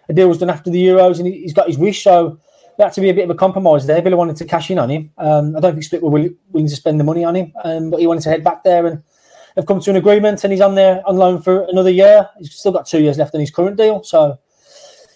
a 0.08 0.14
deal 0.14 0.30
was 0.30 0.38
done 0.38 0.52
after 0.52 0.70
the 0.70 0.86
Euros, 0.86 1.18
and 1.18 1.28
he, 1.28 1.42
has 1.42 1.54
got 1.54 1.66
his 1.66 1.80
wish. 1.80 2.04
So 2.04 2.40
had 2.84 2.94
to 2.94 3.02
be 3.02 3.10
a 3.10 3.14
bit 3.14 3.26
of 3.26 3.30
a 3.30 3.36
compromise 3.36 3.86
there. 3.86 4.02
Villa 4.02 4.16
wanted 4.16 4.38
to 4.38 4.46
cash 4.46 4.72
in 4.72 4.80
on 4.80 4.90
him. 4.90 5.12
Um, 5.18 5.56
I 5.56 5.60
don't 5.60 5.74
think 5.74 5.84
Split 5.84 6.02
were 6.02 6.10
willing, 6.10 6.68
to 6.68 6.76
spend 6.76 7.00
the 7.00 7.04
money 7.04 7.24
on 7.24 7.36
him, 7.36 7.54
um, 7.64 7.90
but 7.90 8.00
he 8.00 8.08
wanted 8.08 8.24
to 8.24 8.30
head 8.30 8.44
back 8.44 8.64
there 8.64 8.86
and 8.86 9.04
have 9.56 9.66
come 9.66 9.80
to 9.82 9.90
an 9.90 9.98
agreement. 9.98 10.44
And 10.44 10.54
he's 10.54 10.62
on 10.62 10.76
there 10.76 11.02
on 11.06 11.18
loan 11.18 11.42
for 11.42 11.64
another 11.70 11.90
year. 11.90 12.30
He's 12.38 12.54
still 12.54 12.72
got 12.72 12.88
two 12.88 13.02
years 13.02 13.18
left 13.18 13.36
on 13.36 13.42
his 13.42 13.52
current 13.52 13.78
deal. 13.78 14.04
So, 14.04 14.40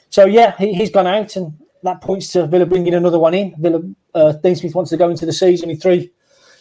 so 0.10 0.26
yeah, 0.26 0.56
he, 0.58 0.74
has 0.74 0.90
gone 0.90 1.08
out, 1.08 1.36
and 1.36 1.58
that 1.84 2.02
points 2.02 2.32
to 2.34 2.48
Villa 2.48 2.66
bringing 2.66 2.94
another 2.94 3.20
one 3.20 3.34
in. 3.34 3.56
Villa, 3.58 3.82
uh, 4.14 4.34
Dean 4.34 4.56
Smith 4.56 4.76
wants 4.76 4.92
to 4.92 4.98
go 4.98 5.10
into 5.10 5.26
the 5.26 5.34
season 5.34 5.70
with 5.70 5.82
three 5.82 6.12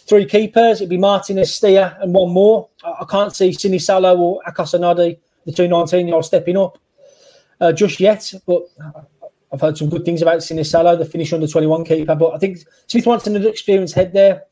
three 0.06 0.24
keepers. 0.26 0.80
It'd 0.80 0.88
be 0.88 0.98
Martinez, 0.98 1.54
Steer, 1.54 1.96
and 2.00 2.14
one 2.14 2.32
more. 2.32 2.68
I, 2.84 2.98
I 3.00 3.04
can't 3.08 3.34
see 3.34 3.50
Sinisalo 3.50 4.18
or 4.18 4.40
Akos 4.46 4.78
Anadi, 4.78 5.18
the 5.46 5.52
two 5.52 5.68
19 5.68 6.06
year 6.06 6.16
olds, 6.16 6.28
stepping 6.28 6.56
up 6.56 6.78
uh, 7.60 7.72
just 7.72 8.00
yet. 8.00 8.32
But 8.46 8.62
I've 9.52 9.60
heard 9.60 9.76
some 9.76 9.90
good 9.90 10.04
things 10.04 10.22
about 10.22 10.38
Sinisalo, 10.38 10.98
the 10.98 11.04
Finnish 11.04 11.32
under 11.32 11.46
21 11.46 11.84
keeper, 11.84 12.14
but 12.14 12.34
I 12.34 12.38
think 12.38 12.58
Smith 12.86 13.06
wants 13.06 13.26
another 13.26 13.50
experienced 13.50 13.94
head 13.94 14.14
there, 14.14 14.44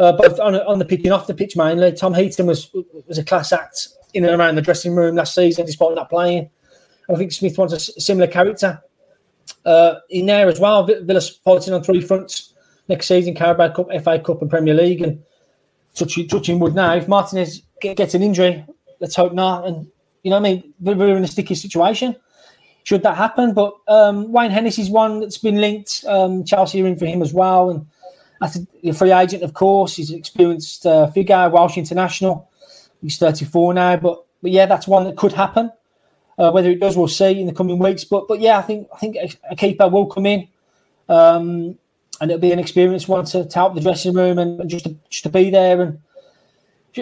uh, 0.00 0.12
both 0.12 0.40
on, 0.40 0.56
on 0.56 0.80
the 0.80 0.84
pitch 0.84 1.02
and 1.04 1.12
off 1.12 1.28
the 1.28 1.34
pitch 1.34 1.56
mainly. 1.56 1.92
Tom 1.92 2.14
Heaton 2.14 2.46
was 2.46 2.74
was 3.06 3.18
a 3.18 3.24
class 3.24 3.52
act 3.52 3.88
in 4.12 4.24
and 4.24 4.38
around 4.38 4.56
the 4.56 4.62
dressing 4.62 4.94
room 4.94 5.14
last 5.14 5.34
season, 5.34 5.66
despite 5.66 5.94
not 5.94 6.10
playing. 6.10 6.50
I 7.08 7.14
think 7.14 7.30
Smith 7.30 7.56
wants 7.56 7.74
a 7.74 8.00
similar 8.00 8.26
character 8.26 8.82
uh, 9.64 9.96
in 10.10 10.26
there 10.26 10.48
as 10.48 10.58
well. 10.58 10.84
Villa's 10.84 11.28
fighting 11.28 11.72
on 11.72 11.84
three 11.84 12.00
fronts 12.00 12.54
next 12.88 13.06
season: 13.06 13.36
Carabao 13.36 13.72
Cup, 13.72 13.88
FA 14.02 14.18
Cup, 14.18 14.42
and 14.42 14.50
Premier 14.50 14.74
League. 14.74 15.02
And 15.02 15.22
touching, 15.94 16.26
touching 16.26 16.58
wood 16.58 16.74
now, 16.74 16.92
if 16.96 17.06
Martinez 17.06 17.62
gets 17.80 18.14
an 18.14 18.22
injury, 18.22 18.66
let's 18.98 19.14
hope 19.14 19.32
not. 19.32 19.64
And 19.64 19.86
you 20.24 20.30
know, 20.30 20.40
what 20.40 20.48
I 20.48 20.54
mean, 20.54 20.74
we're 20.80 21.16
in 21.16 21.22
a 21.22 21.28
sticky 21.28 21.54
situation 21.54 22.16
should 22.84 23.02
that 23.02 23.16
happen. 23.16 23.52
But 23.52 23.74
um, 23.88 24.30
Wayne 24.30 24.50
Hennessy's 24.50 24.90
one 24.90 25.20
that's 25.20 25.38
been 25.38 25.60
linked. 25.60 26.04
Um, 26.06 26.44
Chelsea 26.44 26.82
are 26.82 26.86
in 26.86 26.96
for 26.96 27.06
him 27.06 27.22
as 27.22 27.32
well, 27.34 27.70
and 27.70 27.86
As 28.40 28.66
a 28.84 28.92
free 28.92 29.12
agent, 29.12 29.42
of 29.42 29.54
course, 29.54 29.96
he's 29.96 30.10
an 30.10 30.18
experienced 30.18 30.86
uh, 30.86 31.06
figure, 31.08 31.48
Welsh 31.48 31.78
international. 31.78 32.50
He's 33.00 33.18
34 33.18 33.74
now, 33.74 33.96
but 33.96 34.24
but 34.42 34.50
yeah, 34.50 34.66
that's 34.66 34.86
one 34.86 35.04
that 35.04 35.16
could 35.16 35.32
happen. 35.32 35.72
Uh, 36.36 36.50
whether 36.50 36.70
it 36.70 36.80
does, 36.80 36.96
we'll 36.96 37.08
see 37.08 37.40
in 37.40 37.46
the 37.46 37.52
coming 37.52 37.78
weeks. 37.78 38.04
But 38.04 38.28
but 38.28 38.40
yeah, 38.40 38.58
I 38.58 38.62
think 38.62 38.88
I 38.94 38.98
think 38.98 39.16
a 39.50 39.56
keeper 39.56 39.88
will 39.88 40.06
come 40.06 40.26
in, 40.26 40.48
um, 41.08 41.78
and 42.20 42.30
it'll 42.30 42.38
be 42.38 42.52
an 42.52 42.58
experience 42.58 43.08
one 43.08 43.24
to, 43.26 43.46
to 43.46 43.54
help 43.54 43.74
the 43.74 43.80
dressing 43.80 44.14
room 44.14 44.38
and, 44.38 44.60
and 44.60 44.68
just 44.68 44.84
to, 44.84 44.96
just 45.08 45.22
to 45.22 45.30
be 45.30 45.50
there 45.50 45.80
and 45.80 45.98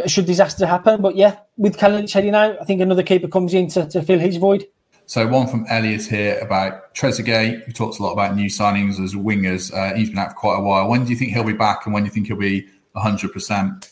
should 0.07 0.27
disaster 0.27 0.67
happen. 0.67 1.01
But 1.03 1.17
yeah, 1.17 1.39
with 1.57 1.77
Kalinic 1.77 2.13
heading 2.13 2.35
out, 2.35 2.57
I 2.61 2.65
think 2.65 2.81
another 2.81 3.03
keeper 3.03 3.29
comes 3.29 3.55
in 3.55 3.69
to, 3.69 3.89
to 3.89 4.03
fill 4.03 4.19
his 4.19 4.37
void. 4.37 4.67
So 5.07 5.27
one 5.27 5.47
from 5.47 5.67
Elliot 5.69 6.03
here 6.07 6.39
about 6.39 6.95
Trezeguet, 6.95 7.65
who 7.65 7.73
talks 7.73 7.99
a 7.99 8.03
lot 8.03 8.13
about 8.13 8.35
new 8.35 8.49
signings 8.49 9.03
as 9.03 9.15
wingers. 9.15 9.73
Uh, 9.75 9.95
he's 9.95 10.09
been 10.09 10.19
out 10.19 10.31
for 10.31 10.37
quite 10.37 10.59
a 10.59 10.63
while. 10.63 10.89
When 10.89 11.05
do 11.05 11.11
you 11.11 11.17
think 11.17 11.33
he'll 11.33 11.45
be 11.45 11.53
back, 11.53 11.85
and 11.85 11.93
when 11.93 12.03
do 12.03 12.07
you 12.07 12.13
think 12.13 12.29
he'll 12.29 12.37
be 12.37 12.67
hundred 12.95 13.33
percent? 13.33 13.91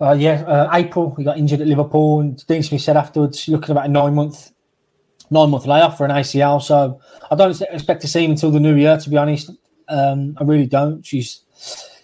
Uh, 0.00 0.16
yeah, 0.18 0.42
uh, 0.42 0.70
April. 0.72 1.14
He 1.16 1.24
got 1.24 1.38
injured 1.38 1.60
at 1.60 1.66
Liverpool, 1.66 2.20
and 2.20 2.44
Dean 2.46 2.62
Smith 2.62 2.80
said 2.80 2.96
afterwards, 2.96 3.48
looking 3.48 3.70
about 3.72 3.86
a 3.86 3.88
nine 3.88 4.14
month, 4.14 4.52
nine 5.30 5.50
month 5.50 5.66
layoff 5.66 5.98
for 5.98 6.04
an 6.04 6.10
ACL. 6.10 6.62
So 6.62 7.00
I 7.30 7.34
don't 7.34 7.60
expect 7.60 8.00
to 8.02 8.08
see 8.08 8.24
him 8.24 8.32
until 8.32 8.50
the 8.50 8.60
new 8.60 8.76
year. 8.76 8.96
To 8.96 9.10
be 9.10 9.16
honest, 9.16 9.50
um, 9.88 10.36
I 10.40 10.44
really 10.44 10.66
don't. 10.66 11.04
She's, 11.04 11.42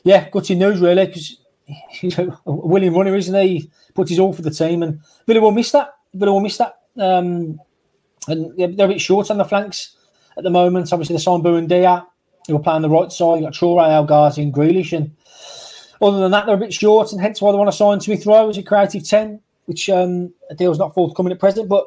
yeah, 0.02 0.28
gutting 0.30 0.58
news 0.58 0.80
really 0.80 1.06
because 1.06 1.38
he's 1.88 2.18
a 2.18 2.36
willing 2.44 2.94
runner, 2.94 3.14
isn't 3.14 3.34
he? 3.42 3.58
he? 3.58 3.70
Puts 3.94 4.10
his 4.10 4.18
all 4.18 4.32
for 4.32 4.42
the 4.42 4.50
team, 4.50 4.82
and 4.82 5.00
Villa 5.26 5.40
will 5.40 5.52
miss 5.52 5.70
that. 5.70 5.94
Villa 6.12 6.32
will 6.32 6.40
miss 6.40 6.58
that. 6.58 6.74
Um, 6.96 7.60
and 8.28 8.56
they're 8.56 8.86
a 8.86 8.88
bit 8.88 9.00
short 9.00 9.30
on 9.30 9.38
the 9.38 9.44
flanks 9.44 9.96
at 10.36 10.44
the 10.44 10.50
moment. 10.50 10.92
Obviously, 10.92 11.14
the 11.14 11.20
signed 11.20 11.44
Buendia, 11.44 12.06
who 12.46 12.54
will 12.54 12.62
play 12.62 12.74
on 12.74 12.82
the 12.82 12.90
right 12.90 13.12
side. 13.12 13.36
You've 13.36 13.44
got 13.44 13.54
Traore, 13.54 13.88
El 13.88 14.06
Ghazi, 14.06 14.42
and 14.42 14.52
Grealish, 14.52 14.96
and 14.96 15.14
other 16.02 16.20
than 16.20 16.32
that, 16.32 16.46
they're 16.46 16.56
a 16.56 16.58
bit 16.58 16.74
short, 16.74 17.12
and 17.12 17.20
hence 17.20 17.40
why 17.40 17.52
they 17.52 17.58
want 17.58 17.70
to 17.70 17.76
sign 17.76 18.00
Smith 18.00 18.26
Rowe 18.26 18.48
as 18.48 18.58
a 18.58 18.62
creative 18.62 19.08
10, 19.08 19.40
which 19.66 19.88
um, 19.88 20.32
a 20.50 20.54
deal's 20.54 20.78
not 20.78 20.94
forthcoming 20.94 21.32
at 21.32 21.38
present. 21.38 21.68
But 21.68 21.86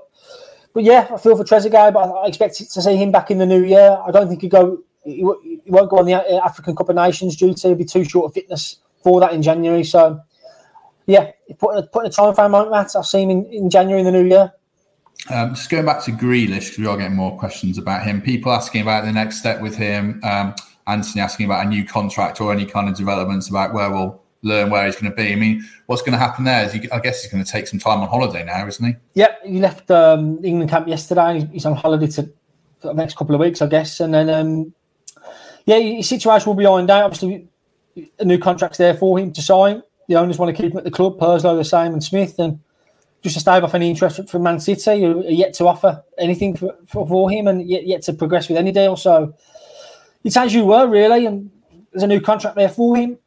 but 0.74 0.84
yeah, 0.84 1.08
I 1.12 1.18
feel 1.18 1.36
for 1.36 1.44
Trezeguet, 1.44 1.94
but 1.94 2.12
I 2.12 2.28
expect 2.28 2.58
to 2.58 2.82
see 2.82 2.96
him 2.96 3.12
back 3.12 3.32
in 3.32 3.38
the 3.38 3.46
new 3.46 3.64
year. 3.64 4.00
I 4.06 4.12
don't 4.12 4.28
think 4.28 4.42
he'll 4.42 4.50
go. 4.50 4.84
He 5.04 5.24
won't 5.24 5.90
go 5.90 6.00
on 6.00 6.06
the 6.06 6.14
uh, 6.14 6.46
African 6.46 6.76
Cup 6.76 6.90
of 6.90 6.96
Nations 6.96 7.36
due 7.36 7.54
to 7.54 7.76
be 7.76 7.86
too 7.86 8.04
short 8.04 8.26
of 8.26 8.34
fitness 8.34 8.78
for 9.02 9.20
that 9.22 9.34
in 9.34 9.42
January. 9.42 9.84
So 9.84 10.20
yeah, 11.06 11.32
putting 11.58 11.84
a, 11.84 11.88
putting 11.88 12.10
a 12.10 12.14
time 12.14 12.36
frame 12.36 12.54
on 12.54 12.70
that, 12.72 12.96
I'll 12.96 13.04
see 13.04 13.24
him 13.24 13.30
in, 13.30 13.46
in 13.46 13.70
January 13.70 14.02
in 14.02 14.06
the 14.06 14.12
new 14.12 14.28
year. 14.28 14.52
Um, 15.30 15.56
just 15.56 15.70
going 15.70 15.86
back 15.86 16.04
to 16.06 16.12
Grealish, 16.12 16.70
because 16.70 16.78
we 16.78 16.88
are 16.88 16.98
getting 16.98 17.16
more 17.16 17.38
questions 17.38 17.78
about 17.78 18.04
him. 18.04 18.22
People 18.22 18.52
asking 18.52 18.82
about 18.82 19.04
the 19.04 19.12
next 19.12 19.40
step 19.40 19.62
with 19.62 19.76
him. 19.76 20.22
Um, 20.24 20.56
Anthony 20.88 21.22
asking 21.22 21.48
about 21.48 21.66
a 21.66 21.70
new 21.70 21.84
contract 21.84 22.40
or 22.40 22.54
any 22.54 22.66
kind 22.66 22.88
of 22.88 22.96
developments 22.96 23.50
about 23.50 23.74
where 23.74 23.92
we'll 23.92 24.22
learn 24.42 24.70
where 24.70 24.86
he's 24.86 24.96
going 24.96 25.12
to 25.12 25.16
be. 25.16 25.34
I 25.34 25.36
mean, 25.36 25.68
what's 25.88 26.02
going 26.02 26.14
to 26.14 26.20
happen 26.20 26.46
there 26.46 26.66
is 26.66 26.72
he, 26.72 26.90
I 26.92 27.00
guess 27.00 27.22
he's 27.22 27.32
going 27.32 27.44
to 27.44 27.52
take 27.52 27.68
some 27.68 27.80
time 27.80 28.00
on 28.00 28.08
holiday 28.08 28.46
now, 28.46 28.66
isn't 28.68 28.86
he? 28.86 28.96
Yeah, 29.16 29.36
he 29.46 29.60
left 29.60 29.92
um, 29.92 30.40
England 30.46 30.70
camp 30.70 30.88
yesterday. 30.88 31.48
He's 31.52 31.66
on 31.66 31.76
holiday 31.76 32.08
to, 32.08 32.24
for 32.80 32.88
the 32.88 32.94
next 32.94 33.18
couple 33.18 33.36
of 33.36 33.42
weeks, 33.42 33.62
I 33.62 33.68
guess. 33.68 34.00
And 34.00 34.14
then, 34.14 34.30
um, 34.30 34.74
yeah, 35.66 35.80
his 35.80 36.08
situation 36.08 36.48
will 36.48 36.56
be 36.56 36.66
ironed 36.66 36.90
out. 36.90 37.04
Obviously, 37.04 37.48
a 38.20 38.24
new 38.24 38.38
contract's 38.38 38.78
there 38.78 38.94
for 38.94 39.20
him 39.20 39.34
to 39.34 39.42
sign. 39.42 39.84
The 40.08 40.16
owners 40.16 40.38
want 40.38 40.56
to 40.56 40.62
keep 40.62 40.72
him 40.72 40.78
at 40.78 40.86
the 40.86 40.92
club. 40.92 41.20
Purslow 41.20 41.58
the 41.58 41.66
same, 41.66 41.92
and 41.92 42.04
Smith, 42.04 42.40
and 42.40 42.62
just 43.22 43.36
to 43.36 43.40
stave 43.40 43.64
off 43.64 43.74
any 43.74 43.90
interest 43.90 44.30
from 44.30 44.44
Man 44.44 44.60
City, 44.60 45.02
who 45.02 45.20
are 45.20 45.30
yet 45.30 45.54
to 45.56 45.68
offer 45.68 46.04
anything 46.18 46.56
for, 46.56 46.76
for, 46.88 47.30
him 47.30 47.48
and 47.48 47.68
yet, 47.68 47.86
yet 47.86 48.02
to 48.04 48.14
progress 48.14 48.48
with 48.48 48.58
any 48.58 48.72
deal. 48.72 48.96
So 48.96 49.34
it's 50.24 50.38
as 50.38 50.54
you 50.54 50.66
were, 50.66 50.88
really. 50.88 51.26
And 51.26 51.50
there's 51.92 52.04
a 52.04 52.08
new 52.08 52.22
contract 52.22 52.56
there 52.56 52.70
for 52.70 52.96
him. 52.96 53.18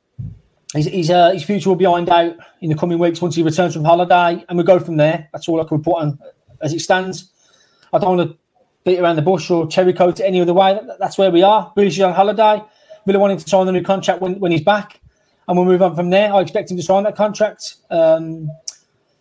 His, 0.74 0.86
his, 0.86 1.10
uh, 1.10 1.32
his 1.32 1.42
future 1.42 1.68
will 1.68 1.76
be 1.76 1.86
ironed 1.86 2.08
out 2.08 2.36
in 2.60 2.70
the 2.70 2.76
coming 2.76 2.98
weeks 2.98 3.20
once 3.20 3.34
he 3.34 3.42
returns 3.42 3.74
from 3.74 3.84
holiday, 3.84 4.44
and 4.48 4.56
we 4.56 4.64
go 4.64 4.78
from 4.78 4.96
there. 4.96 5.28
That's 5.32 5.48
all 5.48 5.60
I 5.60 5.64
can 5.64 5.78
report 5.78 6.02
on 6.02 6.18
as 6.62 6.72
it 6.72 6.80
stands. 6.80 7.30
I 7.92 7.98
don't 7.98 8.16
want 8.16 8.30
to 8.30 8.38
beat 8.84 9.00
around 9.00 9.16
the 9.16 9.22
bush 9.22 9.50
or 9.50 9.66
cherry 9.66 9.92
coat 9.92 10.20
it 10.20 10.24
any 10.24 10.40
other 10.40 10.54
way. 10.54 10.78
That's 10.98 11.18
where 11.18 11.30
we 11.30 11.42
are. 11.42 11.72
Is 11.76 12.00
on 12.00 12.12
holiday. 12.12 12.62
Really 13.06 13.18
wanting 13.18 13.38
to 13.38 13.48
sign 13.48 13.66
the 13.66 13.72
new 13.72 13.82
contract 13.82 14.20
when, 14.20 14.38
when 14.38 14.52
he's 14.52 14.62
back, 14.62 15.00
and 15.48 15.56
we'll 15.56 15.66
move 15.66 15.82
on 15.82 15.96
from 15.96 16.10
there. 16.10 16.32
I 16.32 16.40
expect 16.40 16.70
him 16.70 16.76
to 16.76 16.82
sign 16.82 17.02
that 17.04 17.16
contract. 17.16 17.76
Um, 17.90 18.48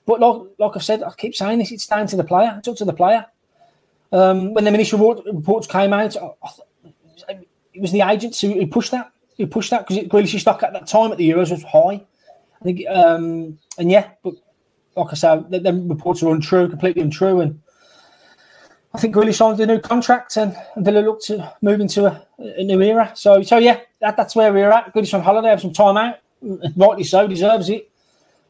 but 0.09 0.19
like, 0.19 0.41
like 0.57 0.71
I've 0.75 0.83
said, 0.83 1.03
I 1.03 1.11
keep 1.11 1.35
saying 1.35 1.59
this, 1.59 1.71
it's 1.71 1.85
down 1.85 2.07
to 2.07 2.15
the 2.15 2.23
player. 2.23 2.55
It's 2.57 2.67
up 2.67 2.75
to 2.77 2.85
the 2.85 2.93
player. 2.93 3.27
Um, 4.11 4.55
when 4.55 4.63
the 4.63 4.73
initial 4.73 4.97
reports 5.23 5.67
came 5.67 5.93
out, 5.93 6.15
it 6.15 7.79
was 7.79 7.91
the 7.91 8.01
agents 8.01 8.41
who, 8.41 8.53
who 8.53 8.65
pushed 8.65 8.89
that. 8.89 9.11
Who 9.37 9.45
pushed 9.45 9.69
that 9.69 9.87
because 9.87 10.03
Grealish's 10.07 10.41
stock 10.41 10.63
at 10.63 10.73
that 10.73 10.87
time 10.87 11.11
at 11.11 11.19
the 11.19 11.29
Euros 11.29 11.51
was 11.51 11.61
high. 11.61 12.03
I 12.59 12.63
think, 12.63 12.81
um, 12.89 13.59
and 13.77 13.91
yeah, 13.91 14.09
but 14.23 14.33
like 14.95 15.09
I 15.11 15.13
said, 15.13 15.51
the, 15.51 15.59
the 15.59 15.73
reports 15.73 16.23
are 16.23 16.33
untrue, 16.33 16.67
completely 16.67 17.03
untrue, 17.03 17.41
and 17.41 17.61
I 18.95 18.97
think 18.97 19.13
Grealish 19.13 19.35
signed 19.35 19.59
a 19.59 19.67
new 19.67 19.79
contract, 19.79 20.37
and, 20.37 20.57
and 20.75 20.83
Villa 20.83 21.01
look 21.01 21.21
to 21.25 21.53
move 21.61 21.81
into 21.81 22.07
a, 22.07 22.25
a, 22.39 22.63
new 22.63 22.81
era. 22.81 23.11
So, 23.13 23.43
so 23.43 23.59
yeah, 23.59 23.81
that, 24.01 24.17
that's 24.17 24.35
where 24.35 24.51
we're 24.51 24.71
at. 24.71 24.91
Grealish 24.91 25.13
on 25.13 25.21
holiday, 25.21 25.49
have 25.49 25.61
some 25.61 25.71
time 25.71 25.97
out, 25.97 26.15
rightly 26.75 27.03
so, 27.03 27.27
deserves 27.27 27.69
it. 27.69 27.89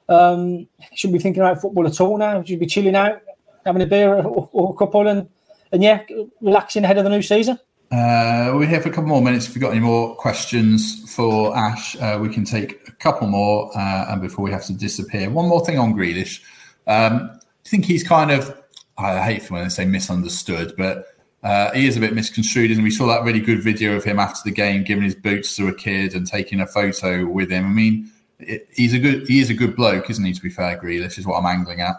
Um, 0.10 0.68
shouldn't 0.96 1.18
be 1.18 1.24
thinking 1.24 1.42
about 1.42 1.62
football 1.62 1.88
at 1.88 2.02
all 2.02 2.18
now. 2.18 2.44
Should 2.44 2.60
be 2.60 2.66
chilling 2.66 2.96
out, 2.96 3.22
having 3.66 3.82
a 3.82 3.86
beer 3.86 4.16
or, 4.16 4.50
or 4.52 4.74
a 4.74 4.78
couple, 4.78 5.08
and 5.08 5.30
and 5.72 5.84
yeah, 5.84 6.02
relaxing 6.42 6.84
ahead 6.84 6.98
of 6.98 7.04
the 7.04 7.10
new 7.10 7.22
season. 7.22 7.60
Uh, 7.92 8.52
we're 8.54 8.68
here 8.68 8.82
for 8.82 8.90
a 8.90 8.92
couple 8.92 9.08
more 9.08 9.22
minutes. 9.22 9.48
If 9.48 9.56
you've 9.56 9.64
got 9.64 9.72
any 9.72 9.80
more 9.80 10.16
questions 10.16 11.12
for 11.16 11.58
Ash, 11.58 11.96
uh, 11.96 12.20
we 12.22 12.30
can 12.30 12.46
take 12.46 12.88
a 12.88 12.92
couple 12.92 13.28
more 13.28 13.76
uh, 13.76 14.12
and 14.12 14.22
before 14.22 14.46
we 14.46 14.52
have 14.52 14.66
to 14.66 14.74
disappear. 14.74 15.30
One 15.30 15.48
more 15.48 15.66
thing 15.66 15.80
on 15.80 15.94
Grealish. 15.94 16.42
Um, 16.86 17.32
I 17.34 17.70
think 17.70 17.86
he's 17.86 18.04
kind 18.04 18.30
of, 18.30 18.62
I 18.98 19.20
hate 19.24 19.50
when 19.50 19.64
I 19.64 19.70
say 19.70 19.86
misunderstood, 19.86 20.74
but 20.78 21.08
uh, 21.44 21.72
he 21.72 21.88
is 21.88 21.98
a 21.98 22.00
bit 22.00 22.14
misconstrued. 22.14 22.70
And 22.70 22.84
we 22.84 22.92
saw 22.92 23.08
that 23.08 23.24
really 23.24 23.40
good 23.40 23.64
video 23.64 23.96
of 23.96 24.04
him 24.04 24.20
after 24.20 24.42
the 24.44 24.52
game 24.54 24.84
giving 24.84 25.04
his 25.04 25.16
boots 25.16 25.56
to 25.56 25.68
a 25.68 25.74
kid 25.74 26.14
and 26.14 26.28
taking 26.28 26.62
a 26.62 26.68
photo 26.68 27.26
with 27.26 27.50
him. 27.50 27.66
I 27.66 27.70
mean, 27.70 28.12
he's 28.40 28.94
a 28.94 29.00
good, 29.00 29.28
he 29.28 29.40
is 29.40 29.50
a 29.50 29.54
good 29.54 29.76
bloke, 29.76 30.10
isn't 30.10 30.24
he? 30.24 30.34
To 30.34 30.42
be 30.42 30.50
fair, 30.50 30.80
Grealish 30.80 31.18
is 31.18 31.26
what 31.26 31.38
I'm 31.38 31.46
angling 31.46 31.82
at. 31.82 31.96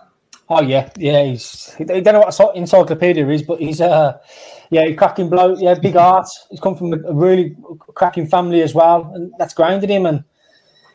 Oh 0.49 0.63
yeah, 0.63 0.91
yeah. 0.97 1.23
He's, 1.25 1.75
I 1.79 2.01
don't 2.01 2.15
know 2.15 2.21
what 2.21 2.57
encyclopedia 2.57 3.27
is, 3.29 3.43
but 3.43 3.61
he's 3.61 3.81
uh 3.81 4.19
yeah, 4.71 4.91
cracking 4.93 5.29
bloke. 5.29 5.61
Yeah, 5.61 5.75
big 5.75 5.95
heart. 5.95 6.29
He's 6.51 6.61
come 6.61 6.77
from 6.77 6.93
a 6.93 7.13
really 7.13 7.57
cracking 7.95 8.27
family 8.27 8.63
as 8.63 8.75
well, 8.75 9.13
and 9.15 9.33
that's 9.39 9.55
grounded 9.55 9.91
him. 9.91 10.07
And 10.07 10.25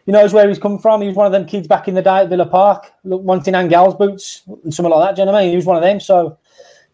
he 0.05 0.11
knows 0.11 0.33
where 0.33 0.47
he's 0.47 0.59
come 0.59 0.77
from. 0.79 1.01
He 1.01 1.07
was 1.07 1.15
one 1.15 1.25
of 1.25 1.31
them 1.31 1.45
kids 1.45 1.67
back 1.67 1.87
in 1.87 1.95
the 1.95 2.01
day 2.01 2.19
at 2.19 2.29
Villa 2.29 2.45
Park, 2.45 2.91
wanting 3.03 3.55
Angel's 3.55 3.95
boots 3.95 4.43
and 4.63 4.73
something 4.73 4.91
like 4.91 5.09
that. 5.09 5.15
Do 5.15 5.21
you 5.21 5.25
know 5.25 5.31
what 5.31 5.39
I 5.39 5.43
mean? 5.43 5.51
He 5.51 5.55
was 5.55 5.65
one 5.65 5.77
of 5.77 5.83
them. 5.83 5.99
So 5.99 6.37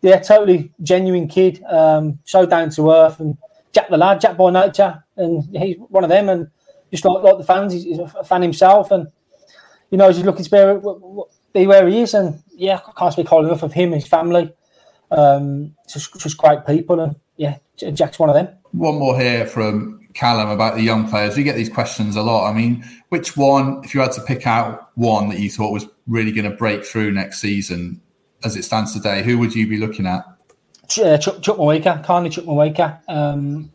yeah, 0.02 0.20
totally 0.20 0.72
genuine 0.82 1.28
kid. 1.28 1.64
Um, 1.64 2.20
so 2.26 2.46
down 2.46 2.70
to 2.72 2.92
earth 2.92 3.20
and 3.20 3.38
Jack 3.74 3.90
the 3.90 3.98
lad, 3.98 4.22
Jack 4.22 4.38
by 4.38 4.52
nature, 4.52 5.04
and 5.18 5.44
he's 5.56 5.78
one 5.78 6.04
of 6.04 6.10
them. 6.10 6.30
And 6.30 6.50
just 6.92 7.06
like 7.06 7.24
like 7.24 7.38
the 7.38 7.44
fans, 7.44 7.74
he's 7.74 8.00
a 8.00 8.24
fan 8.24 8.42
himself, 8.42 8.92
and 8.92 9.08
you 9.90 9.98
know, 9.98 10.10
he's 10.10 10.24
looking 10.24 10.46
to 10.46 11.26
be 11.54 11.68
where 11.68 11.88
he 11.88 12.02
is. 12.02 12.14
And 12.14 12.42
yeah, 12.54 12.80
I 12.86 12.92
can't 12.98 13.14
speak 13.14 13.28
highly 13.28 13.46
enough 13.46 13.64
of 13.64 13.74
him, 13.74 13.92
his 13.92 14.08
family. 14.08 14.54
Um, 15.10 15.76
just, 15.90 16.14
just 16.20 16.38
great 16.38 16.66
people, 16.66 17.00
and 17.00 17.16
yeah, 17.38 17.58
Jack's 17.76 18.20
one 18.20 18.30
of 18.30 18.36
them. 18.36 18.48
One 18.72 18.96
more 18.96 19.20
here 19.20 19.46
from 19.46 20.08
Callum 20.14 20.50
about 20.50 20.76
the 20.76 20.82
young 20.82 21.10
players. 21.10 21.36
We 21.36 21.44
get 21.44 21.56
these 21.56 21.70
questions 21.70 22.16
a 22.16 22.22
lot. 22.22 22.50
I 22.50 22.54
mean, 22.54 22.86
which 23.10 23.36
one, 23.36 23.82
if 23.84 23.94
you 23.94 24.02
had 24.02 24.14
to 24.14 24.22
pick 24.22 24.48
out 24.48 24.92
one 24.96 25.30
that 25.30 25.40
you 25.40 25.50
thought 25.50 25.72
was 25.72 25.86
really 26.08 26.32
going 26.32 26.50
to 26.50 26.56
break 26.56 26.86
through 26.86 27.12
next 27.12 27.42
season, 27.42 28.02
as 28.44 28.56
it 28.56 28.64
stands 28.64 28.94
today, 28.94 29.24
who 29.24 29.38
would 29.38 29.54
you 29.54 29.68
be 29.68 29.78
looking 29.78 30.08
at? 30.08 30.26
Uh, 31.02 31.18
Chuck, 31.18 31.42
Chuck 31.42 31.58
Mweka, 31.58 32.04
Carney 32.04 32.30
Chuck 32.30 32.46
Mweka. 32.46 33.00
Um, 33.08 33.72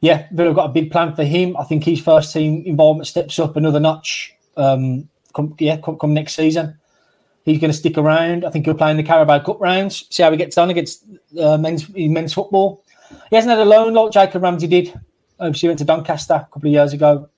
yeah, 0.00 0.28
Villa 0.32 0.54
got 0.54 0.70
a 0.70 0.72
big 0.72 0.90
plan 0.90 1.14
for 1.14 1.24
him. 1.24 1.56
I 1.56 1.64
think 1.64 1.84
his 1.84 2.00
first 2.00 2.32
team 2.32 2.62
involvement 2.64 3.06
steps 3.06 3.38
up 3.38 3.56
another 3.56 3.80
notch. 3.80 4.34
Um, 4.56 5.08
come, 5.34 5.54
yeah, 5.58 5.78
come, 5.78 5.98
come 5.98 6.14
next 6.14 6.34
season. 6.34 6.78
He's 7.44 7.60
going 7.60 7.70
to 7.72 7.76
stick 7.76 7.96
around. 7.96 8.44
I 8.44 8.50
think 8.50 8.66
he'll 8.66 8.74
play 8.74 8.90
in 8.90 8.96
the 8.96 9.02
Carabao 9.02 9.40
Cup 9.40 9.60
rounds. 9.60 10.06
See 10.10 10.22
how 10.22 10.30
he 10.30 10.36
gets 10.36 10.58
on 10.58 10.70
against 10.70 11.04
uh, 11.40 11.56
men's 11.56 11.88
men's 11.94 12.34
football. 12.34 12.84
He 13.30 13.36
hasn't 13.36 13.50
had 13.50 13.60
a 13.60 13.64
loan 13.64 13.94
like 13.94 14.12
Jacob 14.12 14.42
Ramsey 14.42 14.66
did. 14.66 14.98
Obviously, 15.40 15.68
went 15.68 15.78
to 15.78 15.84
Doncaster 15.84 16.34
a 16.34 16.48
couple 16.52 16.68
of 16.68 16.72
years 16.72 16.92
ago, 16.92 17.28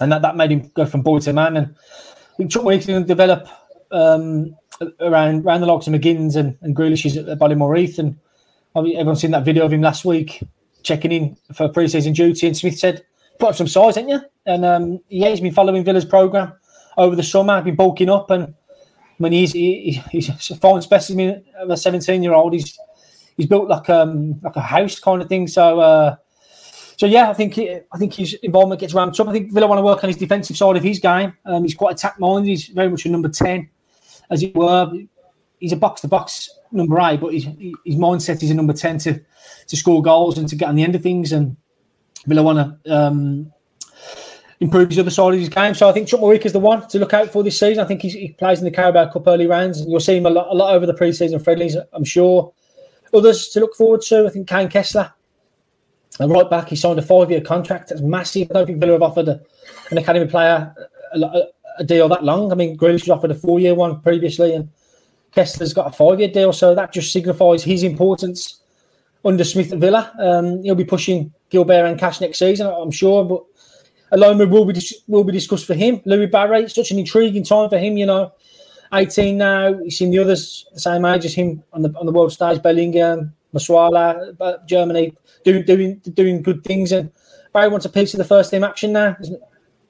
and 0.00 0.12
that, 0.12 0.22
that 0.22 0.36
made 0.36 0.52
him 0.52 0.70
go 0.74 0.84
from 0.84 1.02
boy 1.02 1.18
to 1.20 1.32
man. 1.32 1.56
And 1.56 1.74
I 2.34 2.36
think 2.36 2.50
Chuck 2.50 2.64
Weeks 2.64 2.86
going 2.86 3.02
to 3.02 3.08
develop 3.08 3.48
um, 3.90 4.54
around 5.00 5.46
around 5.46 5.60
the 5.62 5.66
likes 5.66 5.86
of 5.86 5.94
McGinns 5.94 6.36
and, 6.36 6.58
and 6.60 6.76
Grealish 6.76 7.16
at 7.16 7.38
Bodymoor 7.38 7.78
Heath. 7.78 7.98
And 7.98 8.18
everyone's 8.76 9.20
seen 9.20 9.30
that 9.30 9.44
video 9.44 9.64
of 9.64 9.72
him 9.72 9.80
last 9.80 10.04
week 10.04 10.42
checking 10.82 11.12
in 11.12 11.36
for 11.54 11.68
pre-season 11.68 12.12
duty. 12.12 12.46
And 12.46 12.56
Smith 12.56 12.78
said, 12.78 13.04
"Put 13.38 13.50
up 13.50 13.56
some 13.56 13.68
size, 13.68 13.96
ain't 13.96 14.08
you?" 14.08 14.20
And 14.46 14.64
um, 14.64 15.00
yeah, 15.08 15.28
he's 15.28 15.40
been 15.40 15.54
following 15.54 15.84
Villa's 15.84 16.04
program 16.04 16.52
over 16.96 17.16
the 17.16 17.22
summer. 17.22 17.54
I've 17.54 17.64
Been 17.64 17.76
bulking 17.76 18.10
up 18.10 18.30
and 18.30 18.54
I 19.18 19.22
mean, 19.22 19.32
he's 19.32 19.52
he, 19.52 20.02
he's 20.10 20.28
a 20.50 20.56
fine 20.56 20.82
specimen 20.82 21.44
of 21.58 21.70
a 21.70 21.76
17 21.76 22.22
year 22.22 22.32
old. 22.32 22.52
He's 22.52 22.78
he's 23.36 23.46
built 23.46 23.68
like 23.68 23.88
um 23.88 24.40
like 24.42 24.56
a 24.56 24.60
house 24.60 24.98
kind 24.98 25.22
of 25.22 25.28
thing. 25.28 25.46
So 25.46 25.80
uh, 25.80 26.16
so 26.96 27.06
yeah, 27.06 27.30
I 27.30 27.34
think 27.34 27.58
I 27.58 27.98
think 27.98 28.14
his 28.14 28.34
involvement 28.42 28.80
gets 28.80 28.94
ramped 28.94 29.18
up. 29.20 29.28
I 29.28 29.32
think 29.32 29.52
Villa 29.52 29.66
want 29.66 29.78
to 29.78 29.84
work 29.84 30.02
on 30.02 30.08
his 30.08 30.16
defensive 30.16 30.56
side 30.56 30.76
of 30.76 30.82
his 30.82 30.98
game. 30.98 31.34
Um, 31.44 31.62
he's 31.62 31.74
quite 31.74 31.94
attack 31.94 32.18
minded. 32.18 32.48
He's 32.48 32.66
very 32.66 32.88
much 32.88 33.06
a 33.06 33.10
number 33.10 33.28
ten, 33.28 33.68
as 34.30 34.42
it 34.42 34.54
were. 34.56 34.90
He's 35.62 35.72
a 35.72 35.76
box 35.76 36.00
to 36.00 36.08
box 36.08 36.50
number 36.72 37.00
eight, 37.00 37.20
but 37.20 37.32
his, 37.32 37.44
his 37.84 37.94
mindset 37.94 38.42
is 38.42 38.50
a 38.50 38.54
number 38.54 38.72
ten 38.72 38.98
to 38.98 39.20
to 39.68 39.76
score 39.76 40.02
goals 40.02 40.38
and 40.38 40.48
to 40.48 40.56
get 40.56 40.68
on 40.68 40.74
the 40.74 40.82
end 40.82 40.96
of 40.96 41.02
things. 41.02 41.30
And 41.30 41.56
Villa 42.26 42.42
want 42.42 42.84
to 42.84 42.92
um, 42.92 43.52
improve 44.58 44.88
his 44.88 44.98
other 44.98 45.10
side 45.10 45.34
of 45.34 45.38
his 45.38 45.48
game. 45.48 45.74
So 45.74 45.88
I 45.88 45.92
think 45.92 46.08
Chuck 46.08 46.20
is 46.20 46.52
the 46.52 46.58
one 46.58 46.88
to 46.88 46.98
look 46.98 47.14
out 47.14 47.30
for 47.30 47.44
this 47.44 47.60
season. 47.60 47.84
I 47.84 47.86
think 47.86 48.02
he 48.02 48.32
plays 48.38 48.58
in 48.58 48.64
the 48.64 48.72
Carabao 48.72 49.12
Cup 49.12 49.28
early 49.28 49.46
rounds, 49.46 49.80
and 49.80 49.88
you'll 49.88 50.00
see 50.00 50.16
him 50.16 50.26
a 50.26 50.30
lot, 50.30 50.48
a 50.50 50.54
lot 50.54 50.74
over 50.74 50.84
the 50.84 50.94
pre-season 50.94 51.38
friendlies. 51.38 51.76
I'm 51.92 52.04
sure. 52.04 52.52
Others 53.14 53.50
to 53.50 53.60
look 53.60 53.76
forward 53.76 54.00
to. 54.02 54.26
I 54.26 54.30
think 54.30 54.48
Kaine 54.48 54.68
Kesler, 54.68 55.12
and 56.18 56.30
right 56.30 56.48
back, 56.48 56.68
he 56.68 56.76
signed 56.76 56.98
a 56.98 57.02
five-year 57.02 57.42
contract. 57.42 57.90
That's 57.90 58.00
massive. 58.00 58.50
I 58.50 58.54
don't 58.54 58.66
think 58.66 58.80
Villa 58.80 58.92
have 58.92 59.02
offered 59.02 59.28
a, 59.28 59.40
an 59.90 59.98
academy 59.98 60.26
player 60.26 60.74
a, 61.14 61.20
a, 61.20 61.46
a, 61.78 61.84
deal 61.84 62.08
that 62.08 62.24
long. 62.24 62.52
I 62.52 62.54
mean, 62.54 62.76
Grealish 62.76 63.02
was 63.02 63.10
offered 63.10 63.30
a 63.30 63.34
four-year 63.34 63.74
one 63.74 64.00
previously, 64.00 64.54
and 64.54 64.68
Kesler's 65.34 65.72
got 65.72 65.86
a 65.86 65.92
five-year 65.92 66.28
deal. 66.28 66.52
So 66.52 66.74
that 66.74 66.92
just 66.92 67.12
signifies 67.12 67.62
his 67.64 67.82
importance 67.82 68.60
under 69.24 69.44
Smith 69.44 69.72
at 69.72 69.78
Villa. 69.78 70.12
Um, 70.18 70.62
he'll 70.62 70.74
be 70.74 70.84
pushing 70.84 71.32
Gilbert 71.50 71.86
and 71.86 71.98
Cash 71.98 72.20
next 72.20 72.38
season, 72.38 72.66
I'm 72.66 72.90
sure. 72.90 73.24
But 73.24 73.42
a 74.12 74.16
loan 74.16 74.38
move 74.38 74.50
will 74.50 74.64
be 74.64 74.78
will 75.08 75.24
be 75.24 75.32
discussed 75.32 75.66
for 75.66 75.74
him. 75.74 76.00
Louis 76.04 76.26
Barry, 76.26 76.68
such 76.68 76.90
an 76.90 76.98
intriguing 76.98 77.44
time 77.44 77.68
for 77.68 77.78
him. 77.78 77.96
You 77.96 78.06
know, 78.06 78.32
18 78.92 79.38
now. 79.38 79.74
He's 79.78 79.98
seen 79.98 80.10
the 80.10 80.18
others 80.18 80.66
the 80.74 80.80
same 80.80 81.04
age 81.04 81.24
as 81.24 81.34
him 81.34 81.62
on 81.72 81.82
the 81.82 81.94
on 81.98 82.06
the 82.06 82.12
world 82.12 82.32
stage. 82.32 82.62
Bellingham, 82.62 83.32
Musiala, 83.54 84.66
Germany 84.66 85.16
doing 85.44 85.64
doing 85.64 85.96
doing 86.12 86.42
good 86.42 86.62
things. 86.62 86.92
And 86.92 87.10
Barry 87.52 87.68
wants 87.68 87.86
a 87.86 87.90
piece 87.90 88.12
of 88.14 88.18
the 88.18 88.24
first 88.24 88.50
team 88.50 88.64
action 88.64 88.92
now. 88.92 89.16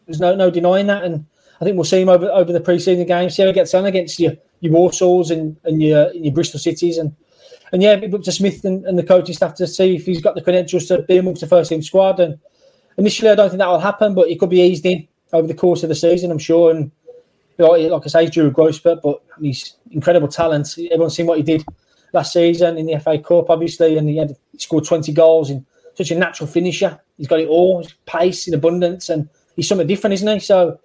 There's, 0.07 0.21
no 0.21 0.35
no 0.35 0.51
denying 0.51 0.87
that. 0.87 1.05
And 1.05 1.27
I 1.61 1.65
think 1.65 1.77
we'll 1.77 1.85
see 1.85 2.01
him 2.01 2.09
over 2.09 2.31
over 2.31 2.53
the 2.53 2.61
preseason 2.61 3.07
games. 3.07 3.35
See 3.35 3.43
how 3.43 3.49
he 3.49 3.55
gets 3.55 3.75
on 3.75 3.87
against 3.87 4.21
your 4.21 4.35
your 4.63 4.73
Walsalls 4.73 5.31
and, 5.31 5.57
and 5.65 5.83
your 5.83 6.11
your 6.15 6.33
Bristol 6.33 6.59
Cities 6.59 6.97
and 6.97 7.15
and 7.73 7.83
yeah, 7.83 7.93
up 7.93 8.23
to 8.23 8.33
Smith 8.33 8.65
and, 8.65 8.85
and 8.85 8.99
the 8.99 9.03
coaching 9.03 9.35
staff 9.35 9.55
to 9.57 9.67
see 9.67 9.97
if 9.97 10.05
he's 10.05 10.21
got 10.21 10.35
the 10.35 10.43
credentials 10.43 10.87
to 10.87 11.03
be 11.03 11.17
amongst 11.17 11.41
the 11.41 11.47
first 11.47 11.71
team 11.71 11.83
squad. 11.83 12.21
And 12.21 12.39
initially, 12.99 13.31
I 13.31 13.35
don't 13.35 13.49
think 13.49 13.61
that 13.61 13.69
will 13.69 13.81
happen, 13.81 14.15
but 14.15 14.29
he 14.29 14.37
could 14.37 14.51
be 14.51 14.61
eased 14.61 14.85
in 14.85 15.09
over 15.33 15.49
the 15.49 15.55
course 15.55 15.83
of 15.83 15.89
the 15.89 15.95
season, 15.95 16.31
I'm 16.31 16.39
sure. 16.39 16.71
And 16.71 16.91
like 17.59 18.03
I 18.05 18.09
say, 18.09 18.27
Drew 18.29 18.51
Grossbert, 18.51 19.01
but 19.03 19.23
he's 19.41 19.77
incredible 19.91 20.29
talent. 20.29 20.77
Everyone's 20.79 21.17
seen 21.17 21.27
what 21.27 21.39
he 21.39 21.43
did 21.43 21.65
last 22.13 22.35
season 22.35 22.77
in 22.77 22.87
the 22.87 22.99
FA 23.01 23.19
Cup, 23.19 23.49
obviously, 23.49 23.97
and 23.97 24.09
he 24.09 24.19
had 24.19 24.37
he 24.53 24.59
scored 24.59 24.85
20 24.85 25.13
goals 25.13 25.49
in 25.49 25.65
such 25.95 26.11
a 26.11 26.15
natural 26.15 26.47
finisher. 26.47 27.01
He's 27.17 27.29
got 27.29 27.41
it 27.41 27.49
all, 27.49 27.87
pace 28.05 28.49
in 28.49 28.55
abundance, 28.55 29.09
and 29.09 29.29
he's 29.57 29.69
something 29.69 29.87
different, 29.87 30.15
isn't 30.15 30.29
he? 30.29 30.41
So, 30.41 30.79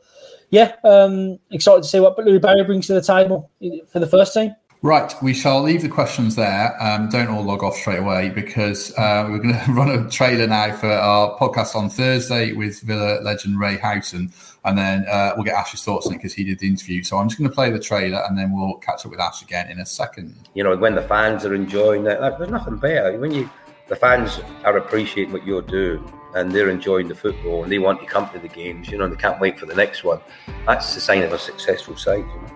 yeah, 0.50 0.76
um, 0.84 1.40
excited 1.52 1.84
to 1.84 1.90
see 1.90 2.00
what 2.00 2.18
Louis 2.18 2.40
Barry 2.40 2.64
brings 2.64 2.88
to 2.88 2.94
the 2.94 3.02
table 3.02 3.50
for 3.90 4.00
the 4.00 4.08
first 4.08 4.34
team. 4.34 4.56
Right, 4.84 5.12
we 5.24 5.34
shall 5.34 5.64
leave 5.64 5.82
the 5.82 5.90
questions 5.90 6.36
there. 6.36 6.82
Um, 6.82 7.10
don't 7.10 7.30
all 7.30 7.44
log 7.44 7.64
off 7.64 7.76
straight 7.76 7.98
away 7.98 8.30
because 8.30 8.96
uh, 8.96 9.28
we're 9.28 9.40
going 9.40 9.60
to 9.66 9.72
run 9.72 9.90
a 9.90 10.08
trailer 10.08 10.46
now 10.46 10.72
for 10.76 10.92
our 10.92 11.36
podcast 11.40 11.76
on 11.76 11.90
Thursday 11.90 12.54
with 12.54 12.82
Villa 12.82 13.20
legend 13.24 13.60
Ray 13.60 13.78
Houghton, 13.78 14.32
and 14.66 14.78
then 14.78 15.06
uh, 15.08 15.34
we'll 15.36 15.46
get 15.46 15.56
Ash's 15.56 15.84
thoughts 15.84 16.06
on 16.06 16.14
it 16.14 16.18
because 16.18 16.34
he 16.34 16.44
did 16.44 16.60
the 16.60 16.68
interview. 16.68 17.04
So 17.04 17.18
I'm 17.18 17.28
just 17.28 17.40
going 17.40 17.50
to 17.50 17.56
play 17.56 17.72
the 17.72 17.80
trailer, 17.80 18.24
and 18.30 18.38
then 18.38 18.56
we'll 18.56 18.76
catch 18.76 19.04
up 19.04 19.12
with 19.12 19.20
Ash 19.20 19.42
again 19.42 19.72
in 19.72 19.80
a 19.80 19.86
second. 19.86 20.36
You 20.54 20.64
know, 20.64 20.78
when 20.78 20.94
the 20.94 21.02
fans 21.02 21.44
are 21.44 21.56
enjoying 21.56 22.06
it, 22.06 22.22
like, 22.22 22.38
there's 22.38 22.52
nothing 22.52 22.78
better 22.78 23.18
when 23.18 23.32
you 23.32 23.50
the 23.88 23.96
fans 23.96 24.40
are 24.64 24.78
appreciating 24.78 25.32
what 25.32 25.46
you're 25.48 25.62
doing 25.62 26.04
and 26.38 26.52
they're 26.52 26.70
enjoying 26.70 27.08
the 27.08 27.16
football 27.16 27.64
and 27.64 27.72
they 27.72 27.80
want 27.80 28.00
to 28.00 28.06
come 28.06 28.30
to 28.30 28.40
the 28.40 28.48
games. 28.48 28.90
You 28.90 28.98
know, 28.98 29.06
and 29.06 29.14
they 29.14 29.18
can't 29.18 29.40
wait 29.40 29.60
for 29.60 29.66
the 29.66 29.76
next 29.76 30.04
one. 30.04 30.20
That's 30.66 30.94
the 30.94 31.02
sign 31.02 31.24
of 31.24 31.34
a 31.34 31.40
successful 31.40 31.98
side. 31.98 32.20
You 32.20 32.42
know? 32.42 32.54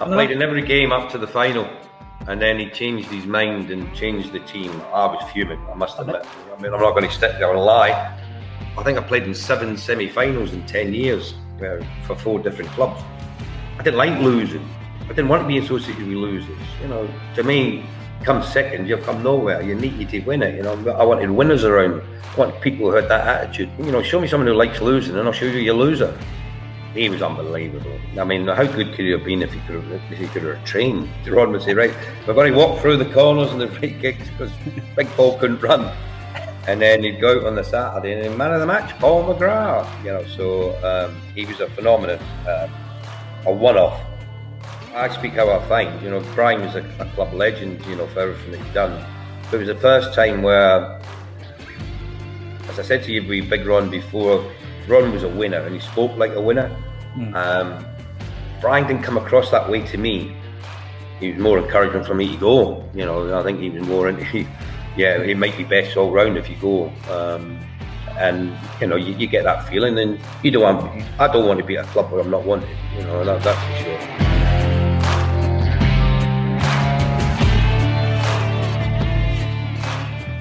I 0.00 0.04
played 0.06 0.30
in 0.30 0.42
every 0.42 0.62
game 0.62 0.92
up 0.92 1.10
to 1.12 1.18
the 1.18 1.26
final, 1.26 1.68
and 2.26 2.40
then 2.40 2.58
he 2.58 2.70
changed 2.70 3.08
his 3.08 3.26
mind 3.26 3.70
and 3.70 3.94
changed 3.94 4.32
the 4.32 4.40
team. 4.40 4.70
I 4.92 5.06
was 5.06 5.22
fuming, 5.32 5.60
I 5.70 5.74
must 5.74 5.98
admit. 5.98 6.26
I 6.56 6.62
mean, 6.62 6.72
I'm 6.72 6.80
not 6.80 6.92
going 6.92 7.06
to 7.06 7.12
stick 7.12 7.32
there 7.38 7.50
and 7.50 7.60
lie. 7.60 8.18
I 8.78 8.82
think 8.82 8.98
I 8.98 9.02
played 9.02 9.24
in 9.24 9.34
seven 9.34 9.76
semi-finals 9.76 10.52
in 10.52 10.64
ten 10.66 10.94
years 10.94 11.34
uh, 11.62 11.84
for 12.06 12.16
four 12.16 12.38
different 12.38 12.70
clubs. 12.72 13.02
I 13.78 13.82
didn't 13.82 13.98
like 13.98 14.20
losing. 14.20 14.66
I 15.04 15.08
didn't 15.08 15.28
want 15.28 15.42
to 15.42 15.48
be 15.48 15.58
associated 15.58 16.06
with 16.06 16.16
losers. 16.16 16.58
You 16.80 16.88
know, 16.88 17.08
to 17.34 17.42
me, 17.42 17.84
come 18.24 18.42
second, 18.42 18.88
you've 18.88 19.02
come 19.02 19.22
nowhere. 19.22 19.62
You 19.62 19.74
need 19.74 20.08
to 20.10 20.20
win 20.20 20.42
it. 20.42 20.54
You 20.54 20.62
know, 20.62 20.74
I 20.92 21.04
wanted 21.04 21.30
winners 21.30 21.64
around. 21.64 22.02
I 22.02 22.36
want 22.36 22.60
people 22.60 22.90
who 22.90 22.96
had 22.96 23.08
that 23.08 23.26
attitude. 23.26 23.70
You 23.78 23.92
know, 23.92 24.02
show 24.02 24.20
me 24.20 24.28
someone 24.28 24.46
who 24.46 24.54
likes 24.54 24.80
losing, 24.80 25.16
and 25.16 25.26
I'll 25.26 25.32
show 25.32 25.46
you 25.46 25.58
your 25.58 25.74
loser 25.74 26.16
he 26.94 27.08
was 27.08 27.22
unbelievable. 27.22 27.98
I 28.18 28.24
mean, 28.24 28.46
how 28.48 28.64
good 28.64 28.90
could 28.90 29.04
he 29.04 29.10
have 29.10 29.24
been 29.24 29.42
if 29.42 29.52
he 29.52 29.60
could 29.60 29.76
have, 29.82 30.12
if 30.12 30.18
he 30.18 30.26
could 30.26 30.42
have 30.42 30.64
trained? 30.64 31.08
Ron 31.26 31.52
would 31.52 31.62
say, 31.62 31.74
right, 31.74 31.94
we're 32.26 32.34
going 32.34 32.52
to 32.52 32.58
walk 32.58 32.80
through 32.80 32.96
the 32.96 33.12
corners 33.12 33.52
and 33.52 33.60
the 33.60 33.68
free 33.68 33.96
kicks 34.00 34.28
because 34.30 34.50
Big 34.96 35.06
Paul 35.10 35.38
couldn't 35.38 35.62
run. 35.62 35.94
And 36.66 36.80
then 36.80 37.02
he'd 37.02 37.20
go 37.20 37.38
out 37.38 37.46
on 37.46 37.54
the 37.54 37.64
Saturday 37.64 38.26
and 38.26 38.36
man 38.36 38.52
of 38.52 38.60
the 38.60 38.66
match, 38.66 38.98
Paul 38.98 39.32
McGrath. 39.32 40.04
You 40.04 40.12
know, 40.12 40.24
so 40.24 40.76
um, 40.84 41.20
he 41.34 41.46
was 41.46 41.60
a 41.60 41.70
phenomenon, 41.70 42.18
uh, 42.46 42.68
a 43.46 43.52
one-off. 43.52 44.00
I 44.94 45.08
speak 45.14 45.32
how 45.32 45.50
I 45.50 45.60
think. 45.68 46.02
You 46.02 46.10
know, 46.10 46.20
Brian 46.34 46.62
is 46.62 46.74
a, 46.74 46.84
a 46.98 47.06
club 47.14 47.32
legend. 47.32 47.84
You 47.86 47.96
know, 47.96 48.06
for 48.08 48.20
everything 48.20 48.52
that 48.52 48.60
he'd 48.60 48.74
done. 48.74 49.04
But 49.44 49.56
it 49.56 49.66
was 49.66 49.68
the 49.68 49.80
first 49.80 50.14
time 50.14 50.42
where, 50.42 51.00
as 52.68 52.78
I 52.78 52.82
said 52.82 53.02
to 53.04 53.12
you, 53.12 53.26
we 53.26 53.40
Big 53.40 53.66
Ron 53.66 53.90
before 53.90 54.44
Ron 54.86 55.12
was 55.12 55.22
a 55.22 55.28
winner 55.28 55.58
and 55.58 55.74
he 55.74 55.80
spoke 55.80 56.16
like 56.16 56.32
a 56.34 56.40
winner. 56.40 56.74
Mm. 57.16 57.34
Um, 57.34 57.86
Brian 58.60 58.86
didn't 58.86 59.02
come 59.02 59.16
across 59.16 59.50
that 59.50 59.68
way 59.68 59.82
to 59.86 59.98
me. 59.98 60.34
He 61.18 61.32
was 61.32 61.40
more 61.40 61.58
encouraging 61.58 62.04
for 62.04 62.14
me 62.14 62.28
to 62.32 62.36
go. 62.36 62.88
You 62.94 63.04
know, 63.04 63.38
I 63.38 63.42
think 63.42 63.60
he 63.60 63.70
was 63.70 63.86
more 63.86 64.08
into, 64.08 64.46
yeah, 64.96 65.22
he 65.22 65.34
might 65.34 65.56
be 65.56 65.64
best 65.64 65.96
all 65.96 66.10
round 66.10 66.36
if 66.36 66.48
you 66.48 66.56
go. 66.56 66.92
Um, 67.10 67.58
and 68.18 68.56
you 68.80 68.86
know, 68.86 68.96
you, 68.96 69.14
you, 69.14 69.26
get 69.26 69.44
that 69.44 69.66
feeling, 69.68 69.98
and 69.98 70.20
you 70.42 70.50
don't 70.50 70.62
want. 70.62 71.04
I 71.18 71.32
don't 71.32 71.46
want 71.46 71.58
to 71.60 71.64
be 71.64 71.78
at 71.78 71.86
a 71.86 71.88
club 71.88 72.10
where 72.10 72.20
I'm 72.20 72.30
not 72.30 72.44
wanted. 72.44 72.68
You 72.96 73.04
know, 73.04 73.24
that, 73.24 73.42
that's 73.42 73.78
for 73.78 73.84
sure. 73.84 74.29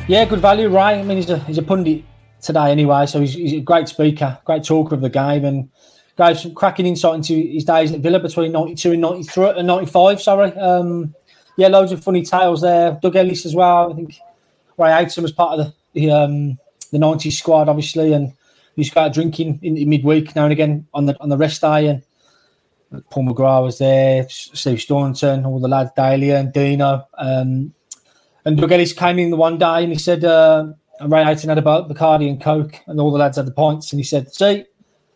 Yeah, 0.10 0.26
good 0.26 0.40
value, 0.40 0.70
right? 0.70 0.98
I 0.98 1.04
mean, 1.04 1.18
he's 1.18 1.30
a 1.30 1.38
he's 1.38 1.60
a 1.60 1.62
pundit 1.62 2.04
today 2.42 2.72
anyway. 2.72 3.06
So 3.06 3.20
he's, 3.20 3.36
he's, 3.36 3.54
a 3.54 3.60
great 3.60 3.88
speaker, 3.88 4.40
great 4.44 4.64
talker 4.64 4.96
of 4.96 5.02
the 5.02 5.10
game, 5.10 5.46
and 5.46 5.70
gave 6.18 6.40
some 6.40 6.56
cracking 6.56 6.88
insight 6.88 7.14
into 7.14 7.36
his 7.36 7.64
days 7.64 7.92
at 7.92 8.00
Villa 8.00 8.20
between 8.20 8.52
'92 8.52 8.94
and 8.94 9.02
'93 9.02 9.50
and 9.50 9.68
'95. 9.68 10.20
Sorry, 10.20 10.52
um, 10.54 11.14
yeah, 11.58 11.68
loads 11.68 11.92
of 11.92 12.04
funny 12.04 12.24
tales 12.24 12.62
there. 12.62 12.98
Doug 13.00 13.18
Ellis 13.18 13.46
as 13.46 13.54
well. 13.54 13.92
I 13.92 13.96
think 13.96 14.18
Ray 14.80 14.90
Houghton 14.90 15.22
was 15.22 15.32
part 15.32 15.60
of 15.60 15.68
the 15.68 15.74
the, 15.94 16.12
um, 16.12 16.58
the 16.92 16.98
'90s 16.98 17.34
squad, 17.34 17.70
obviously, 17.70 18.12
and 18.12 18.34
he 18.76 18.90
go 18.90 19.10
drinking 19.10 19.60
in, 19.62 19.78
in, 19.78 19.90
midweek 19.90 20.36
now 20.36 20.46
and 20.46 20.52
again 20.52 20.88
on 20.92 21.06
the 21.06 21.16
on 21.22 21.30
the 21.30 21.38
rest 21.38 21.62
day. 21.62 21.86
And 21.86 22.02
Paul 23.12 23.26
McGrath 23.26 23.64
was 23.64 23.78
there, 23.78 24.28
Steve 24.28 24.82
Staunton, 24.82 25.46
all 25.46 25.60
the 25.60 25.68
lads, 25.68 25.92
Daley 25.96 26.32
and 26.32 26.52
Dino. 26.52 27.08
Um, 27.16 27.76
and 28.46 28.58
Doug 28.58 28.72
Ellis 28.72 28.94
came 28.94 29.20
in 29.20 29.30
the 29.30 29.38
one 29.38 29.58
day 29.58 29.84
and 29.84 29.92
he 29.92 29.98
said. 29.98 30.24
Uh, 30.24 30.74
Ray 31.02 31.24
Houghton 31.24 31.50
had 31.50 31.58
about 31.58 31.90
Bacardi 31.90 32.30
and 32.30 32.42
Coke, 32.42 32.76
and 32.88 33.00
all 33.00 33.12
the 33.12 33.18
lads 33.18 33.38
had 33.38 33.48
the 33.48 33.52
pints. 33.52 33.92
And 33.92 34.00
he 34.00 34.04
said, 34.04 34.34
"See, 34.34 34.66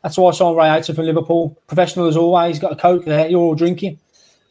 that's 0.02 0.18
why 0.18 0.30
I 0.30 0.34
saw 0.34 0.58
Ray 0.58 0.70
Houghton 0.70 0.96
from 0.96 1.06
Liverpool, 1.06 1.60
professional 1.68 2.08
as 2.08 2.16
always. 2.16 2.60
Got 2.60 2.72
a 2.72 2.76
Coke 2.76 3.06
there. 3.06 3.28
You're 3.28 3.42
all 3.42 3.56
drinking." 3.56 4.00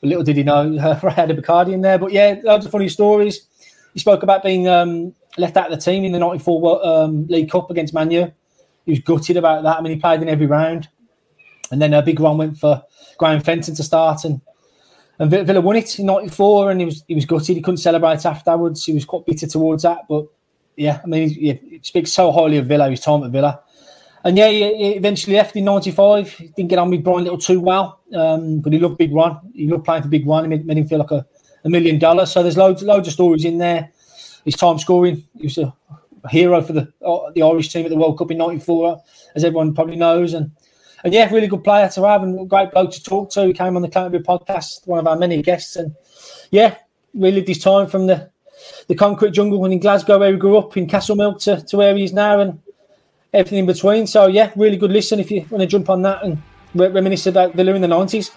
But 0.00 0.08
little 0.08 0.24
did 0.24 0.36
he 0.36 0.42
know, 0.42 0.76
uh, 0.76 1.00
Ray 1.02 1.12
had 1.12 1.30
a 1.30 1.34
Bacardi 1.34 1.72
in 1.72 1.80
there. 1.80 1.98
But 1.98 2.12
yeah, 2.12 2.40
loads 2.42 2.66
of 2.66 2.72
funny 2.72 2.88
stories. 2.88 3.46
He 3.94 4.00
spoke 4.00 4.22
about 4.22 4.42
being 4.42 4.68
um, 4.68 5.14
left 5.38 5.56
out 5.56 5.72
of 5.72 5.78
the 5.78 5.82
team 5.82 6.04
in 6.04 6.12
the 6.12 6.18
'94 6.18 6.86
um, 6.86 7.26
League 7.28 7.50
Cup 7.50 7.70
against 7.70 7.94
Manu. 7.94 8.30
He 8.84 8.92
was 8.92 9.00
gutted 9.00 9.36
about 9.36 9.62
that. 9.62 9.78
I 9.78 9.80
mean, 9.80 9.94
he 9.94 10.00
played 10.00 10.20
in 10.22 10.28
every 10.28 10.46
round, 10.46 10.88
and 11.70 11.80
then 11.80 11.94
a 11.94 12.02
Big 12.02 12.20
Ron 12.20 12.36
went 12.36 12.58
for 12.58 12.82
Graham 13.16 13.40
Fenton 13.40 13.74
to 13.76 13.82
start, 13.82 14.24
and 14.24 14.40
and 15.18 15.30
Villa 15.30 15.60
won 15.60 15.76
it 15.76 15.98
in 15.98 16.06
'94, 16.06 16.70
and 16.70 16.80
he 16.80 16.86
was 16.86 17.04
he 17.06 17.14
was 17.14 17.24
gutted. 17.24 17.56
He 17.56 17.62
couldn't 17.62 17.78
celebrate 17.78 18.24
afterwards. 18.24 18.84
He 18.84 18.92
was 18.92 19.04
quite 19.04 19.26
bitter 19.26 19.46
towards 19.46 19.82
that, 19.82 20.00
but 20.08 20.26
yeah, 20.76 21.00
I 21.02 21.06
mean, 21.06 21.28
he, 21.28 21.52
he, 21.52 21.80
speaks 21.82 22.12
so 22.12 22.32
highly 22.32 22.56
of 22.56 22.66
Villa, 22.66 22.88
his 22.88 23.00
time 23.00 23.22
at 23.24 23.30
Villa. 23.30 23.60
And 24.24 24.38
yeah, 24.38 24.48
he, 24.48 24.74
he 24.76 24.90
eventually 24.92 25.36
left 25.36 25.56
in 25.56 25.64
'95. 25.64 26.30
He 26.30 26.48
didn't 26.48 26.70
get 26.70 26.78
on 26.78 26.90
with 26.90 27.04
Brian 27.04 27.24
Little 27.24 27.38
too 27.38 27.60
well, 27.60 28.00
um, 28.14 28.60
but 28.60 28.72
he 28.72 28.78
loved 28.78 28.98
Big 28.98 29.12
Ron. 29.12 29.40
He 29.54 29.68
loved 29.68 29.84
playing 29.84 30.02
for 30.02 30.08
Big 30.08 30.26
Ron. 30.26 30.44
It 30.44 30.48
made, 30.48 30.66
made 30.66 30.78
him 30.78 30.88
feel 30.88 30.98
like 30.98 31.10
a, 31.10 31.26
a, 31.64 31.68
million 31.68 31.98
dollars. 31.98 32.32
So 32.32 32.42
there's 32.42 32.56
loads, 32.56 32.82
loads 32.82 33.08
of 33.08 33.14
stories 33.14 33.44
in 33.44 33.58
there. 33.58 33.90
His 34.44 34.54
time 34.54 34.78
scoring, 34.78 35.24
he 35.36 35.44
was 35.44 35.58
a 35.58 35.74
hero 36.30 36.62
for 36.62 36.72
the 36.72 36.92
uh, 37.04 37.30
the 37.34 37.42
Irish 37.42 37.72
team 37.72 37.84
at 37.84 37.90
the 37.90 37.96
World 37.96 38.18
Cup 38.18 38.30
in 38.30 38.38
'94, 38.38 39.02
as 39.34 39.44
everyone 39.44 39.74
probably 39.74 39.96
knows. 39.96 40.34
And 40.34 40.52
and 41.04 41.12
yeah, 41.12 41.32
really 41.32 41.46
good 41.46 41.64
player 41.64 41.88
to 41.88 42.06
have 42.06 42.22
and 42.22 42.48
great 42.48 42.70
bloke 42.70 42.92
to 42.92 43.02
talk 43.02 43.30
to. 43.32 43.46
He 43.46 43.52
came 43.52 43.76
on 43.76 43.82
the 43.82 43.88
Claret 43.88 44.14
and 44.14 44.24
Blue 44.24 44.38
podcast, 44.38 44.86
one 44.86 44.98
of 44.98 45.06
our 45.06 45.16
many 45.16 45.42
guests, 45.42 45.76
and 45.76 45.94
yeah, 46.50 46.76
really 47.14 47.36
lived 47.36 47.48
his 47.48 47.58
time 47.58 47.86
from 47.86 48.06
the 48.06 48.30
the 48.86 48.94
concrete 48.94 49.32
jungle 49.32 49.64
in 49.64 49.78
Glasgow 49.80 50.18
where 50.18 50.30
he 50.30 50.38
grew 50.38 50.56
up 50.56 50.76
in 50.76 50.86
Castlemilk 50.86 51.42
to, 51.42 51.60
to 51.66 51.76
where 51.76 51.96
he 51.96 52.04
is 52.04 52.12
now 52.12 52.38
and 52.38 52.60
everything 53.32 53.58
in 53.58 53.66
between. 53.66 54.06
So 54.06 54.26
yeah, 54.26 54.52
really 54.56 54.76
good 54.76 54.92
listen 54.92 55.18
if 55.18 55.30
you 55.30 55.46
want 55.50 55.62
to 55.62 55.66
jump 55.66 55.90
on 55.90 56.02
that 56.02 56.22
and 56.22 56.40
re- 56.74 56.88
reminisce 56.88 57.26
about 57.26 57.54
Villa 57.54 57.74
in 57.74 57.82
the 57.82 57.88
nineties. 57.88 58.30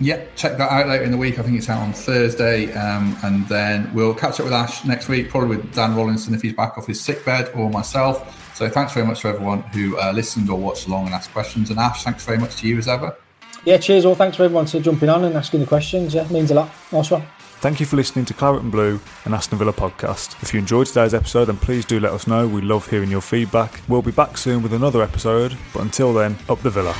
Yeah, 0.00 0.24
check 0.36 0.56
that 0.58 0.70
out 0.70 0.86
later 0.86 1.02
in 1.02 1.10
the 1.10 1.16
week. 1.16 1.40
I 1.40 1.42
think 1.42 1.58
it's 1.58 1.68
out 1.68 1.82
on 1.82 1.92
Thursday, 1.92 2.72
um, 2.74 3.18
and 3.24 3.48
then 3.48 3.92
we'll 3.92 4.14
catch 4.14 4.38
up 4.38 4.44
with 4.44 4.52
Ash 4.52 4.84
next 4.84 5.08
week, 5.08 5.28
probably 5.28 5.56
with 5.56 5.74
Dan 5.74 5.96
Rolinson 5.96 6.34
if 6.34 6.42
he's 6.42 6.52
back 6.52 6.78
off 6.78 6.86
his 6.86 7.00
sick 7.00 7.24
bed, 7.24 7.50
or 7.52 7.68
myself. 7.68 8.37
So 8.58 8.68
thanks 8.68 8.92
very 8.92 9.06
much 9.06 9.20
to 9.20 9.28
everyone 9.28 9.62
who 9.62 9.96
uh, 10.00 10.10
listened 10.10 10.50
or 10.50 10.58
watched 10.58 10.88
along 10.88 11.06
and 11.06 11.14
asked 11.14 11.30
questions. 11.30 11.70
And 11.70 11.78
Ash, 11.78 12.02
thanks 12.02 12.24
very 12.24 12.38
much 12.38 12.56
to 12.56 12.66
you 12.66 12.76
as 12.76 12.88
ever. 12.88 13.16
Yeah, 13.64 13.76
cheers 13.76 14.04
all. 14.04 14.16
Thanks 14.16 14.36
for 14.36 14.42
everyone 14.42 14.66
for 14.66 14.80
jumping 14.80 15.08
on 15.08 15.22
and 15.22 15.36
asking 15.36 15.60
the 15.60 15.66
questions. 15.66 16.12
Yeah, 16.12 16.26
means 16.26 16.50
a 16.50 16.54
lot. 16.54 16.68
Nice 16.90 17.08
one. 17.08 17.22
Thank 17.60 17.78
you 17.78 17.86
for 17.86 17.94
listening 17.94 18.24
to 18.24 18.34
Claret 18.34 18.62
and 18.62 18.72
Blue 18.72 18.98
and 19.24 19.32
Aston 19.32 19.58
Villa 19.58 19.72
podcast. 19.72 20.42
If 20.42 20.52
you 20.52 20.58
enjoyed 20.58 20.88
today's 20.88 21.14
episode, 21.14 21.44
then 21.44 21.56
please 21.56 21.84
do 21.84 22.00
let 22.00 22.10
us 22.10 22.26
know. 22.26 22.48
We 22.48 22.60
love 22.60 22.90
hearing 22.90 23.12
your 23.12 23.20
feedback. 23.20 23.80
We'll 23.86 24.02
be 24.02 24.10
back 24.10 24.36
soon 24.36 24.60
with 24.60 24.72
another 24.72 25.04
episode, 25.04 25.56
but 25.72 25.82
until 25.82 26.12
then, 26.12 26.36
up 26.48 26.60
the 26.62 26.70
Villa. 26.70 26.96